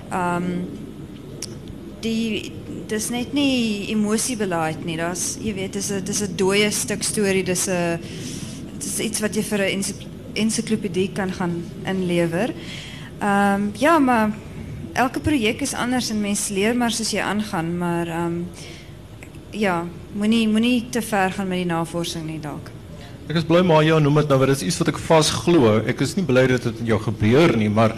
ehm 0.10 0.44
um, 0.44 0.68
die 2.06 2.52
dis 2.88 3.10
net 3.10 3.34
nie 3.34 3.90
nie. 4.86 4.98
Daar's 4.98 5.38
jy 5.42 5.54
weet 5.54 5.74
dis 5.74 5.92
'n 5.92 6.04
dis 6.04 6.22
'n 6.22 6.36
dooie 6.36 6.72
stuk 6.72 7.04
storie. 7.04 7.44
Dis 7.44 7.68
'n 7.68 8.00
dis 8.78 9.00
iets 9.00 9.20
wat 9.20 9.36
jy 9.36 9.44
vir 9.44 9.60
'n 9.62 9.84
ensiklopedie 10.34 11.12
kan 11.14 11.32
gaan 11.32 11.64
inlewer. 11.86 12.54
Ehm 13.20 13.70
ja, 13.74 14.00
maar 14.00 14.32
elke 14.94 15.20
projek 15.20 15.62
is 15.62 15.74
anders 15.74 16.10
en 16.10 16.22
mens 16.22 16.48
leer 16.48 16.76
maar 16.76 16.92
soos 16.92 17.12
jy 17.12 17.22
aangaan, 17.22 17.78
maar 17.78 18.08
ehm 18.08 18.44
ja, 19.56 19.86
moenie 20.14 20.48
moenie 20.48 20.90
te 20.92 21.02
ver 21.02 21.32
gaan 21.32 21.48
met 21.48 21.64
die 21.64 21.70
navorsing 21.70 22.26
nie 22.28 22.40
dalk. 22.44 22.72
Ek 23.26 23.40
is 23.40 23.48
bly 23.48 23.64
maar 23.66 23.82
jy 23.82 23.98
noem 24.04 24.22
dit 24.22 24.30
nou, 24.30 24.38
want 24.38 24.52
dit 24.54 24.62
is 24.62 24.68
iets 24.70 24.78
wat 24.84 24.92
ek 24.94 25.02
vas 25.08 25.32
glo. 25.34 25.80
Ek 25.90 26.02
is 26.06 26.14
nie 26.18 26.26
bly 26.28 26.46
dat 26.52 26.68
dit 26.68 26.84
in 26.84 26.92
jou 26.94 27.00
gebeur 27.08 27.56
nie, 27.58 27.72
maar 27.74 27.96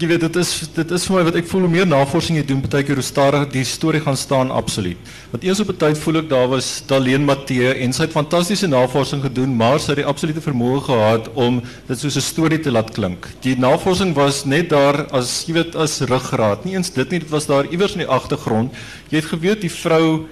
jy 0.00 0.08
weet 0.08 0.22
dit 0.24 0.36
is 0.40 0.50
dit 0.72 0.92
is 0.96 1.02
vir 1.04 1.18
my 1.18 1.22
wat 1.26 1.36
ek 1.36 1.48
voel 1.50 1.66
hoe 1.66 1.70
meer 1.74 1.88
navorsing 1.88 2.38
jy 2.38 2.44
doen, 2.48 2.60
baie 2.64 2.84
keer 2.88 2.96
hoe 2.96 3.04
stadiger 3.04 3.48
die 3.52 3.64
storie 3.68 4.00
gaan 4.00 4.16
staan 4.16 4.52
absoluut. 4.52 4.96
Want 5.32 5.44
eens 5.44 5.60
op 5.60 5.72
'n 5.72 5.76
tyd 5.76 5.98
voel 6.00 6.20
ek 6.20 6.28
daar 6.30 6.48
was 6.48 6.82
Daleen 6.88 7.24
Matthee 7.24 7.74
en 7.84 7.92
sy 7.92 8.02
het 8.02 8.16
fantastiese 8.16 8.66
navorsing 8.66 9.22
gedoen, 9.22 9.56
maar 9.56 9.78
sy 9.78 9.92
het 9.92 10.00
die 10.00 10.08
absolute 10.12 10.40
vermoë 10.40 10.80
gehad 10.88 11.28
om 11.34 11.60
dit 11.88 11.98
soos 11.98 12.16
'n 12.16 12.20
storie 12.20 12.60
te 12.60 12.70
laat 12.70 12.90
klink. 12.90 13.28
Die 13.42 13.56
navorsing 13.56 14.14
was 14.14 14.44
net 14.44 14.70
daar 14.70 15.06
as 15.12 15.44
jy 15.46 15.52
weet 15.54 15.76
as 15.76 16.00
ruggraat. 16.00 16.64
Nie 16.64 16.76
eens 16.76 16.90
dit 16.90 17.10
nie, 17.10 17.20
dit 17.20 17.30
was 17.30 17.46
daar 17.46 17.66
iewers 17.70 17.92
in 17.92 18.04
die 18.04 18.08
agtergrond. 18.08 18.72
Jy 19.10 19.16
het 19.16 19.28
geweet 19.28 19.60
die 19.60 19.70
vrou 19.72 20.26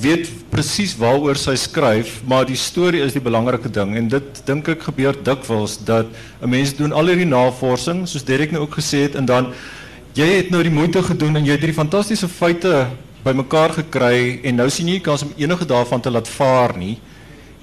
weet 0.00 0.28
presies 0.50 0.94
waaroor 0.98 1.38
sy 1.38 1.54
skryf, 1.58 2.20
maar 2.28 2.46
die 2.48 2.58
storie 2.58 3.02
is 3.04 3.14
die 3.16 3.22
belangrike 3.22 3.70
ding 3.72 3.96
en 3.98 4.08
dit 4.08 4.42
dink 4.46 4.68
ek 4.68 4.86
gebeur 4.88 5.16
dikwels 5.26 5.78
dat 5.84 6.06
'n 6.42 6.50
mens 6.50 6.74
doen 6.74 6.92
al 6.92 7.06
hierdie 7.06 7.28
navorsing, 7.28 8.06
soos 8.08 8.24
Derek 8.24 8.52
nou 8.52 8.62
ook 8.62 8.78
gesê 8.78 9.06
het 9.08 9.14
en 9.14 9.26
dan 9.26 9.52
jy 10.14 10.26
het 10.26 10.50
nou 10.50 10.62
die 10.62 10.70
moeite 10.70 11.02
gedoen 11.02 11.36
en 11.36 11.44
jy 11.44 11.52
het 11.52 11.60
hierdie 11.60 11.82
fantastiese 11.82 12.28
feite 12.28 12.86
bymekaar 13.24 13.72
gekry 13.72 14.40
en 14.44 14.56
nou 14.56 14.68
sien 14.70 14.88
jy 14.88 15.00
kans 15.00 15.22
om 15.22 15.32
enige 15.36 15.66
daarvan 15.66 16.00
te 16.00 16.10
laat 16.10 16.28
vaar 16.28 16.76
nie. 16.78 16.98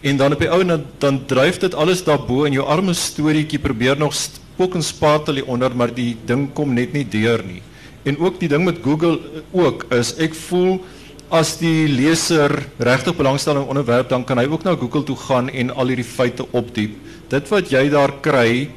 En 0.01 0.17
dan 0.17 0.33
op 0.33 0.39
die 0.39 0.49
ou 0.49 0.63
dan, 0.65 0.83
dan 0.97 1.25
dryf 1.29 1.59
dit 1.61 1.75
alles 1.75 2.03
daarbo 2.03 2.45
en 2.45 2.53
jou 2.53 2.65
arme 2.65 2.93
storieetjie 2.93 3.59
probeer 3.59 3.97
nog 3.97 4.15
spook 4.17 4.75
en 4.75 4.83
spatel 4.83 5.37
hier 5.37 5.45
onder, 5.45 5.75
maar 5.75 5.93
die 5.93 6.17
ding 6.25 6.49
kom 6.53 6.73
net 6.73 6.93
nie 6.93 7.05
deur 7.05 7.43
nie. 7.45 7.61
En 8.03 8.17
ook 8.17 8.39
die 8.39 8.49
ding 8.49 8.65
met 8.65 8.81
Google 8.81 9.19
ook 9.51 9.85
is 9.93 10.15
ek 10.17 10.33
voel 10.47 10.79
as 11.31 11.55
die 11.61 11.87
leser 11.87 12.51
regtig 12.77 13.15
belangstel 13.15 13.55
in 13.55 13.63
'n 13.63 13.71
onderwerp, 13.71 14.09
dan 14.09 14.23
kan 14.23 14.37
hy 14.37 14.45
ook 14.45 14.63
na 14.63 14.75
Google 14.75 15.03
toe 15.03 15.15
gaan 15.15 15.49
en 15.49 15.71
al 15.71 15.87
hierdie 15.87 16.03
feite 16.17 16.45
opdiep. 16.51 16.91
Dit 17.29 17.47
wat 17.47 17.69
jy 17.69 17.89
daar 17.89 18.11
kry, 18.21 18.69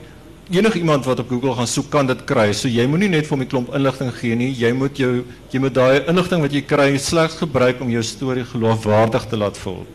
enige 0.51 0.79
iemand 0.79 1.05
wat 1.05 1.19
op 1.19 1.29
Google 1.29 1.55
gaan 1.55 1.67
soek 1.67 1.91
kan 1.91 2.07
dit 2.07 2.25
kry. 2.25 2.53
So 2.53 2.69
jy 2.69 2.87
moenie 2.87 3.09
net 3.09 3.27
vir 3.27 3.39
'n 3.39 3.47
klomp 3.47 3.75
inligting 3.75 4.13
gee 4.15 4.35
nie. 4.35 4.53
Jy 4.53 4.73
moet 4.73 4.97
jou 4.97 5.25
jy 5.51 5.59
moet 5.59 5.75
daai 5.75 6.07
inligting 6.07 6.41
wat 6.41 6.53
jy 6.53 6.63
kry 6.63 6.99
slegs 6.99 7.35
gebruik 7.35 7.81
om 7.81 7.91
jou 7.91 8.03
storie 8.03 8.45
geloofwaardig 8.45 9.27
te 9.29 9.37
laat 9.37 9.59
voel. 9.59 9.87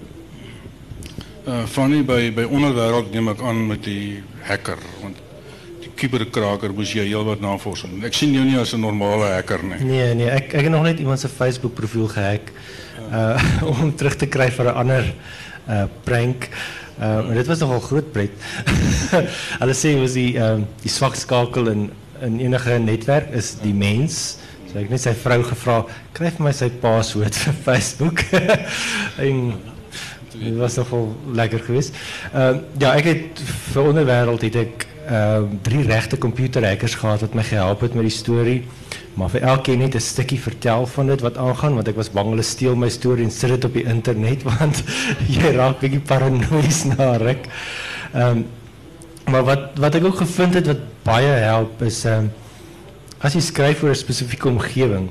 Uh 1.47 1.65
Fanny 1.65 2.03
by 2.03 2.31
by 2.31 2.43
onderwêreld 2.43 3.11
neem 3.11 3.27
ek 3.29 3.41
aan 3.41 3.67
met 3.67 3.83
die 3.83 4.23
hacker 4.43 4.77
want 5.01 5.28
kuberkraker 5.99 6.73
moes 6.75 6.93
jy 6.95 7.05
heelwat 7.09 7.41
navorsing. 7.43 7.99
Ek 8.07 8.15
sien 8.17 8.33
jou 8.35 8.43
nie 8.45 8.57
as 8.59 8.73
'n 8.73 8.81
normale 8.81 9.33
hacker. 9.35 9.63
Nee, 9.63 10.13
nee, 10.15 10.29
ek 10.29 10.53
ek 10.53 10.63
het 10.67 10.71
nog 10.71 10.83
net 10.83 10.99
iemand 10.99 11.19
se 11.19 11.27
Facebook 11.27 11.75
profiel 11.75 12.07
gehack 12.07 12.51
uh 13.11 13.37
om 13.81 13.95
terug 13.95 14.15
te 14.15 14.27
kry 14.27 14.49
vir 14.51 14.65
'n 14.65 14.75
ander 14.75 15.13
uh 15.69 15.85
prank. 16.03 16.49
Uh 16.99 17.33
dit 17.33 17.47
was 17.47 17.59
nogal 17.59 17.79
groot 17.79 18.11
pret. 18.11 18.31
Hulle 19.61 19.73
sê 19.73 19.95
was 19.99 20.13
die 20.13 20.37
ehm 20.37 20.65
die 20.81 20.89
swak 20.91 21.15
in 21.57 21.91
in 22.21 22.39
enige 22.39 22.79
netwerk 22.79 23.31
is 23.31 23.55
die 23.61 23.73
mens. 23.73 24.37
So 24.69 24.77
ek 24.77 24.89
het 24.89 24.89
net 24.89 25.01
sy 25.01 25.13
vrou 25.17 25.41
gevra, 25.43 25.85
kry 26.13 26.29
vir 26.29 26.43
my 26.45 26.51
sy 26.53 26.69
paswoord 26.69 27.35
Facebook. 27.67 28.21
en 29.17 29.53
dit 30.35 30.55
was 30.55 30.75
nogal 30.75 31.15
lekker 31.33 31.59
geweest. 31.59 31.95
Ehm 32.33 32.61
ja, 32.77 32.93
ek 32.95 33.05
het 33.05 33.41
vir 33.73 33.83
onderwêreld 33.83 34.41
het 34.41 34.55
ek 34.55 34.87
ehm 35.09 35.57
drie 35.65 35.83
regte 35.83 36.17
computerhackers 36.17 36.95
gehad 36.95 37.21
wat 37.25 37.33
my 37.33 37.43
gehelp 37.43 37.81
met 37.81 37.93
die 37.93 38.13
storie. 38.13 38.63
Maar 39.17 39.29
vir 39.29 39.41
elkeen 39.41 39.79
net 39.79 39.95
'n 39.95 39.99
stukkie 39.99 40.39
vertel 40.39 40.85
van 40.85 41.07
dit 41.07 41.21
wat 41.21 41.37
aangaan 41.37 41.73
want 41.73 41.87
ek 41.87 41.95
was 41.95 42.11
bang 42.11 42.29
hulle 42.29 42.45
steel 42.45 42.75
my 42.75 42.89
storie 42.89 43.23
en 43.23 43.31
sit 43.31 43.49
dit 43.49 43.65
op 43.65 43.73
die 43.73 43.83
internet 43.83 44.43
want 44.51 44.83
jy 45.27 45.51
raak 45.55 45.79
bietjie 45.79 45.99
paranoïes 45.99 46.83
na 46.85 47.17
ruk. 47.17 47.47
Ehm 48.13 48.43
maar 49.29 49.43
wat 49.43 49.77
wat 49.77 49.95
ek 49.95 50.05
ook 50.05 50.17
gevind 50.17 50.53
het 50.53 50.67
wat 50.67 50.81
baie 51.03 51.33
help 51.45 51.81
is 51.81 52.05
ehm 52.05 52.29
um, 52.29 52.31
as 53.19 53.33
jy 53.33 53.41
skryf 53.41 53.83
oor 53.83 53.89
'n 53.89 53.95
spesifieke 53.95 54.47
omgewing. 54.47 55.09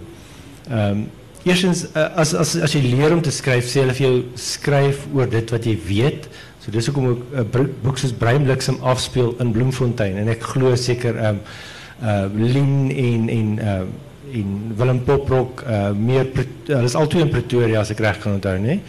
Ehm 0.71 1.07
eerstens 1.49 1.85
uh, 1.95 2.09
as 2.21 2.35
as 2.35 2.55
as 2.69 2.75
jy 2.77 2.83
leer 2.87 3.15
om 3.17 3.23
te 3.25 3.33
skryf, 3.35 3.69
sê 3.69 3.83
hulle 3.83 3.97
vir 3.97 4.07
jou 4.07 4.19
skryf 4.39 5.07
oor 5.17 5.31
dit 5.31 5.55
wat 5.55 5.67
jy 5.67 5.75
weet. 5.89 6.29
So 6.63 6.75
dis 6.75 6.89
hoekom 6.91 7.09
ook 7.13 7.23
'n 7.33 7.47
uh, 7.61 7.67
boek 7.83 7.99
soos 7.99 8.13
Breinbliksem 8.13 8.79
afspeel 8.83 9.35
in 9.41 9.53
Bloemfontein 9.53 10.17
en 10.17 10.29
ek 10.29 10.43
glo 10.53 10.75
seker 10.77 11.17
ehm 11.17 11.41
um, 11.41 11.41
uh 11.99 12.27
Lin 12.35 12.91
en 12.91 13.29
en 13.29 13.59
uh 13.59 13.87
en 14.39 14.75
Willem 14.77 15.03
Poprok 15.05 15.65
uh 15.67 15.91
meer 15.91 16.27
hulle 16.67 16.85
is 16.85 16.95
albei 16.95 17.23
in 17.25 17.31
Pretoria 17.33 17.81
as 17.81 17.91
ek 17.91 18.03
reg 18.05 18.21
kan 18.23 18.37
onthou 18.39 18.59
nê. 18.59 18.81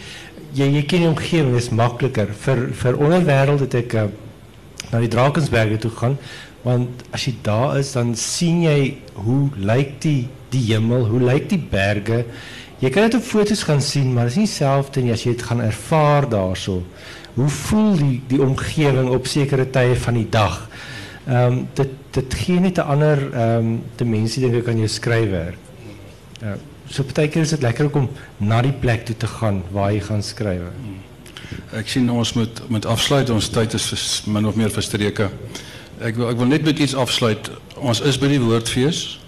Jy 0.53 0.67
jy 0.75 0.83
ken 0.85 1.05
die 1.05 1.09
omgewing 1.09 1.55
is 1.57 1.69
makliker 1.69 2.27
vir 2.45 2.67
vir 2.73 2.99
onderwêreld 2.99 3.63
het 3.65 3.75
ek 3.75 3.93
uh, 3.93 4.07
na 4.91 4.99
die 4.99 5.11
Drakensberge 5.11 5.77
toe 5.77 5.91
gaan 5.91 6.17
want 6.63 7.05
as 7.15 7.25
jy 7.27 7.33
daar 7.45 7.77
is 7.79 7.93
dan 7.95 8.15
sien 8.19 8.63
jy 8.65 8.97
hoe 9.15 9.47
lyk 9.55 9.95
die 10.03 10.27
die 10.53 10.63
hemel, 10.71 11.05
hoe 11.09 11.21
lyk 11.21 11.49
die 11.49 11.61
berge. 11.71 12.23
Jy 12.79 12.89
kan 12.95 13.09
dit 13.09 13.17
op 13.19 13.25
foto's 13.27 13.63
gaan 13.67 13.81
sien, 13.83 14.13
maar 14.13 14.29
dit 14.29 14.37
is 14.37 14.39
nie 14.39 14.47
dieselfde 14.47 15.01
nie 15.03 15.13
as 15.13 15.23
jy 15.25 15.35
dit 15.35 15.43
gaan 15.43 15.61
ervaar 15.61 16.29
daarso. 16.29 16.83
Hoe 17.35 17.49
voel 17.49 17.97
die 17.99 18.21
die 18.27 18.41
omgewing 18.41 19.09
op 19.13 19.27
sekere 19.27 19.67
tye 19.69 19.95
van 19.95 20.13
die 20.13 20.29
dag? 20.29 20.61
Ehm 21.27 21.59
um, 21.59 21.67
dit 21.75 21.95
dit 22.15 22.33
gee 22.33 22.59
net 22.59 22.77
'n 22.77 22.89
ander 22.95 23.17
ehm 23.33 23.57
um, 23.57 23.83
dimensie 23.95 24.41
dink 24.41 24.55
ek 24.63 24.67
aan 24.67 24.77
jou 24.77 24.87
skryfwerk. 24.87 25.57
Ja. 26.41 26.55
So 26.89 27.03
is 27.03 27.49
dit 27.49 27.61
lekker 27.61 27.89
om 27.93 28.09
na 28.37 28.61
die 28.61 28.71
plek 28.71 29.05
toe 29.05 29.17
te 29.17 29.27
gaan 29.27 29.63
waar 29.71 29.91
jy 29.93 30.01
gaan 30.01 30.23
skryf. 30.23 30.61
Ek 31.73 31.87
sien 31.87 32.09
ons 32.09 32.33
moet 32.33 32.61
met 32.69 32.85
afsluit 32.85 33.29
ons 33.29 33.49
tyd 33.49 33.73
is 33.73 33.85
vers, 33.91 34.23
min 34.25 34.45
of 34.45 34.55
meer 34.55 34.71
verstreke. 34.73 35.29
Ek 36.01 36.15
wil 36.15 36.29
ek 36.29 36.37
wil 36.37 36.49
net 36.49 36.65
met 36.65 36.79
iets 36.79 36.95
afsluit. 36.95 37.51
Ons 37.75 38.01
is 38.01 38.17
by 38.17 38.27
die 38.27 38.41
woordfees. 38.41 39.19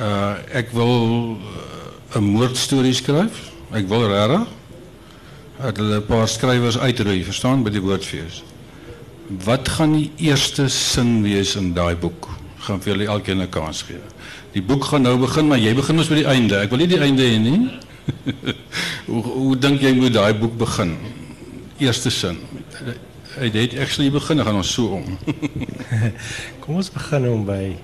Uh 0.00 0.38
ek 0.56 0.70
wil 0.72 1.36
uh, 1.36 2.16
'n 2.16 2.24
moordstorie 2.24 2.94
skryf. 2.96 3.50
Ek 3.70 3.84
wil 3.88 4.08
regtig. 4.08 4.48
Het 5.60 5.76
hulle 5.76 6.00
'n 6.00 6.06
paar 6.06 6.28
skrywers 6.28 6.78
uitroei, 6.78 7.24
verstaan, 7.24 7.62
by 7.62 7.70
die 7.70 7.82
woordfees. 7.84 8.42
Wat 9.44 9.68
gaan 9.68 9.92
die 9.92 10.10
eerste 10.16 10.68
sin 10.68 11.22
wees 11.22 11.54
in 11.56 11.74
daai 11.74 11.94
boek? 11.96 12.28
Gaan 12.58 12.80
vir 12.80 12.92
julle 12.92 13.10
elkeen 13.12 13.42
'n 13.42 13.48
kans 13.48 13.82
gee. 13.82 14.00
Die 14.52 14.62
boek 14.62 14.84
gaan 14.84 15.02
nou 15.02 15.18
begin, 15.18 15.46
maar 15.46 15.58
jy 15.58 15.74
begin 15.74 15.98
ons 15.98 16.08
by 16.08 16.14
die 16.14 16.26
einde. 16.26 16.56
Ek 16.56 16.70
wil 16.70 16.78
nie 16.78 16.88
die 16.88 16.98
einde 16.98 17.22
hê 17.22 17.38
nie. 17.38 17.70
hoe 19.10 19.22
hoe 19.22 19.58
dink 19.58 19.80
jy 19.80 19.92
moet 19.94 20.12
daai 20.12 20.34
boek 20.34 20.56
begin? 20.58 20.96
Eerste 21.78 22.10
sin. 22.10 22.38
Hy 23.38 23.50
het 23.52 23.78
actually 23.78 24.10
begin, 24.10 24.36
dan 24.36 24.46
gaan 24.46 24.56
ons 24.56 24.72
so 24.72 24.86
om. 24.86 25.18
Kom 26.60 26.74
ons 26.74 26.90
begin 26.90 27.28
om 27.28 27.44
by 27.44 27.76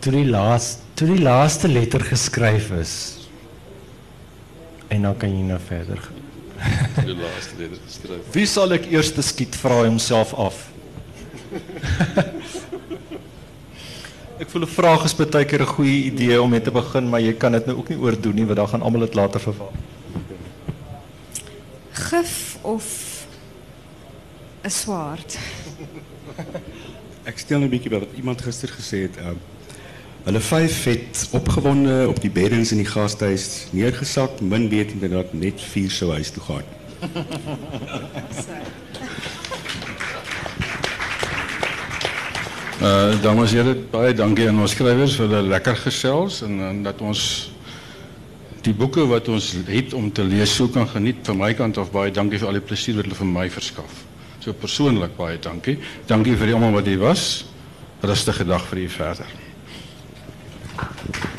toe 0.00 0.12
die 0.12 0.28
laaste 0.28 0.88
toe 1.00 1.08
die 1.14 1.22
laaste 1.22 1.68
letter 1.68 2.02
geskryf 2.04 2.70
is. 2.76 2.94
En 4.92 5.06
dan 5.06 5.16
kan 5.16 5.32
jy 5.32 5.44
nou 5.48 5.60
verder 5.64 5.96
gaan. 5.96 6.18
die 7.08 7.16
laaste 7.16 7.56
letter 7.56 7.78
geskryf. 7.86 8.26
Wie 8.34 8.46
sal 8.50 8.76
ek 8.76 8.90
eers 8.92 9.14
skiet 9.24 9.56
vra 9.56 9.78
hy 9.80 9.86
homself 9.88 10.34
af. 10.36 10.58
ek 14.40 14.48
voel 14.52 14.64
'n 14.66 14.72
vraag 14.72 15.06
is 15.08 15.16
baie 15.16 15.44
keer 15.44 15.62
'n 15.64 15.72
goeie 15.72 16.00
idee 16.10 16.36
om 16.42 16.50
mee 16.50 16.60
te 16.60 16.72
begin, 16.72 17.08
maar 17.08 17.20
jy 17.24 17.32
kan 17.32 17.52
dit 17.52 17.66
nou 17.66 17.76
ook 17.80 17.88
nie 17.88 18.00
oordoen 18.00 18.34
nie 18.34 18.44
want 18.44 18.60
dan 18.60 18.68
gaan 18.68 18.82
almal 18.82 19.06
dit 19.08 19.14
later 19.14 19.40
verval. 19.40 19.72
Gif 21.92 22.58
of 22.62 22.86
'n 24.64 24.70
swaard? 24.70 25.38
Ek 27.24 27.38
stel 27.38 27.58
nou 27.58 27.68
'n 27.68 27.72
bietjie 27.72 27.90
by 27.90 28.04
wat 28.04 28.16
iemand 28.16 28.42
gister 28.42 28.68
gesê 28.68 29.08
het. 29.08 29.16
Uh, 29.16 29.32
hulle 30.24 30.40
vyf 30.40 30.84
het 30.84 31.28
opgewonde 31.36 32.08
op 32.08 32.20
die 32.20 32.30
beddens 32.30 32.72
in 32.72 32.82
die 32.82 32.88
gastehuis 32.88 33.66
neergesak, 33.76 34.40
min 34.40 34.68
wetende 34.68 35.08
dat 35.08 35.32
net 35.32 35.60
vier 35.72 35.90
sou 35.90 36.12
huis 36.12 36.30
toe 36.30 36.42
gaan. 36.48 36.68
Uh 42.80 43.12
dames 43.20 43.52
en 43.52 43.58
here, 43.60 43.74
baie 43.92 44.14
dankie 44.16 44.46
aan 44.48 44.60
ons 44.60 44.72
skrywers 44.72 45.18
vir 45.18 45.26
hulle 45.28 45.50
lekker 45.50 45.76
gesels 45.82 46.38
en, 46.46 46.54
en 46.64 46.78
dat 46.86 47.02
ons 47.04 47.24
die 48.64 48.72
boeke 48.76 49.04
wat 49.08 49.28
ons 49.28 49.50
het 49.68 49.92
om 49.96 50.08
te 50.12 50.24
lees 50.24 50.54
so 50.56 50.68
kan 50.72 50.88
geniet 50.88 51.20
van 51.28 51.36
my 51.42 51.52
kant 51.58 51.76
af 51.80 51.92
baie 51.92 52.12
dankie 52.12 52.40
vir 52.40 52.48
al 52.48 52.56
die 52.56 52.64
plesier 52.64 52.96
wat 52.96 53.08
hulle 53.08 53.20
vir 53.20 53.30
my 53.34 53.46
verskaf. 53.52 54.00
So 54.40 54.56
persoonlik 54.56 55.12
baie 55.20 55.36
dankie. 55.36 55.76
Dankie 56.08 56.36
vir 56.40 56.54
almal 56.56 56.80
wat 56.80 56.88
hier 56.88 57.04
was. 57.04 57.44
Rustige 58.00 58.48
dag 58.48 58.64
vir 58.72 58.86
u 58.86 58.88
verder. 58.96 59.49
Thank 60.80 61.24
you. 61.24 61.29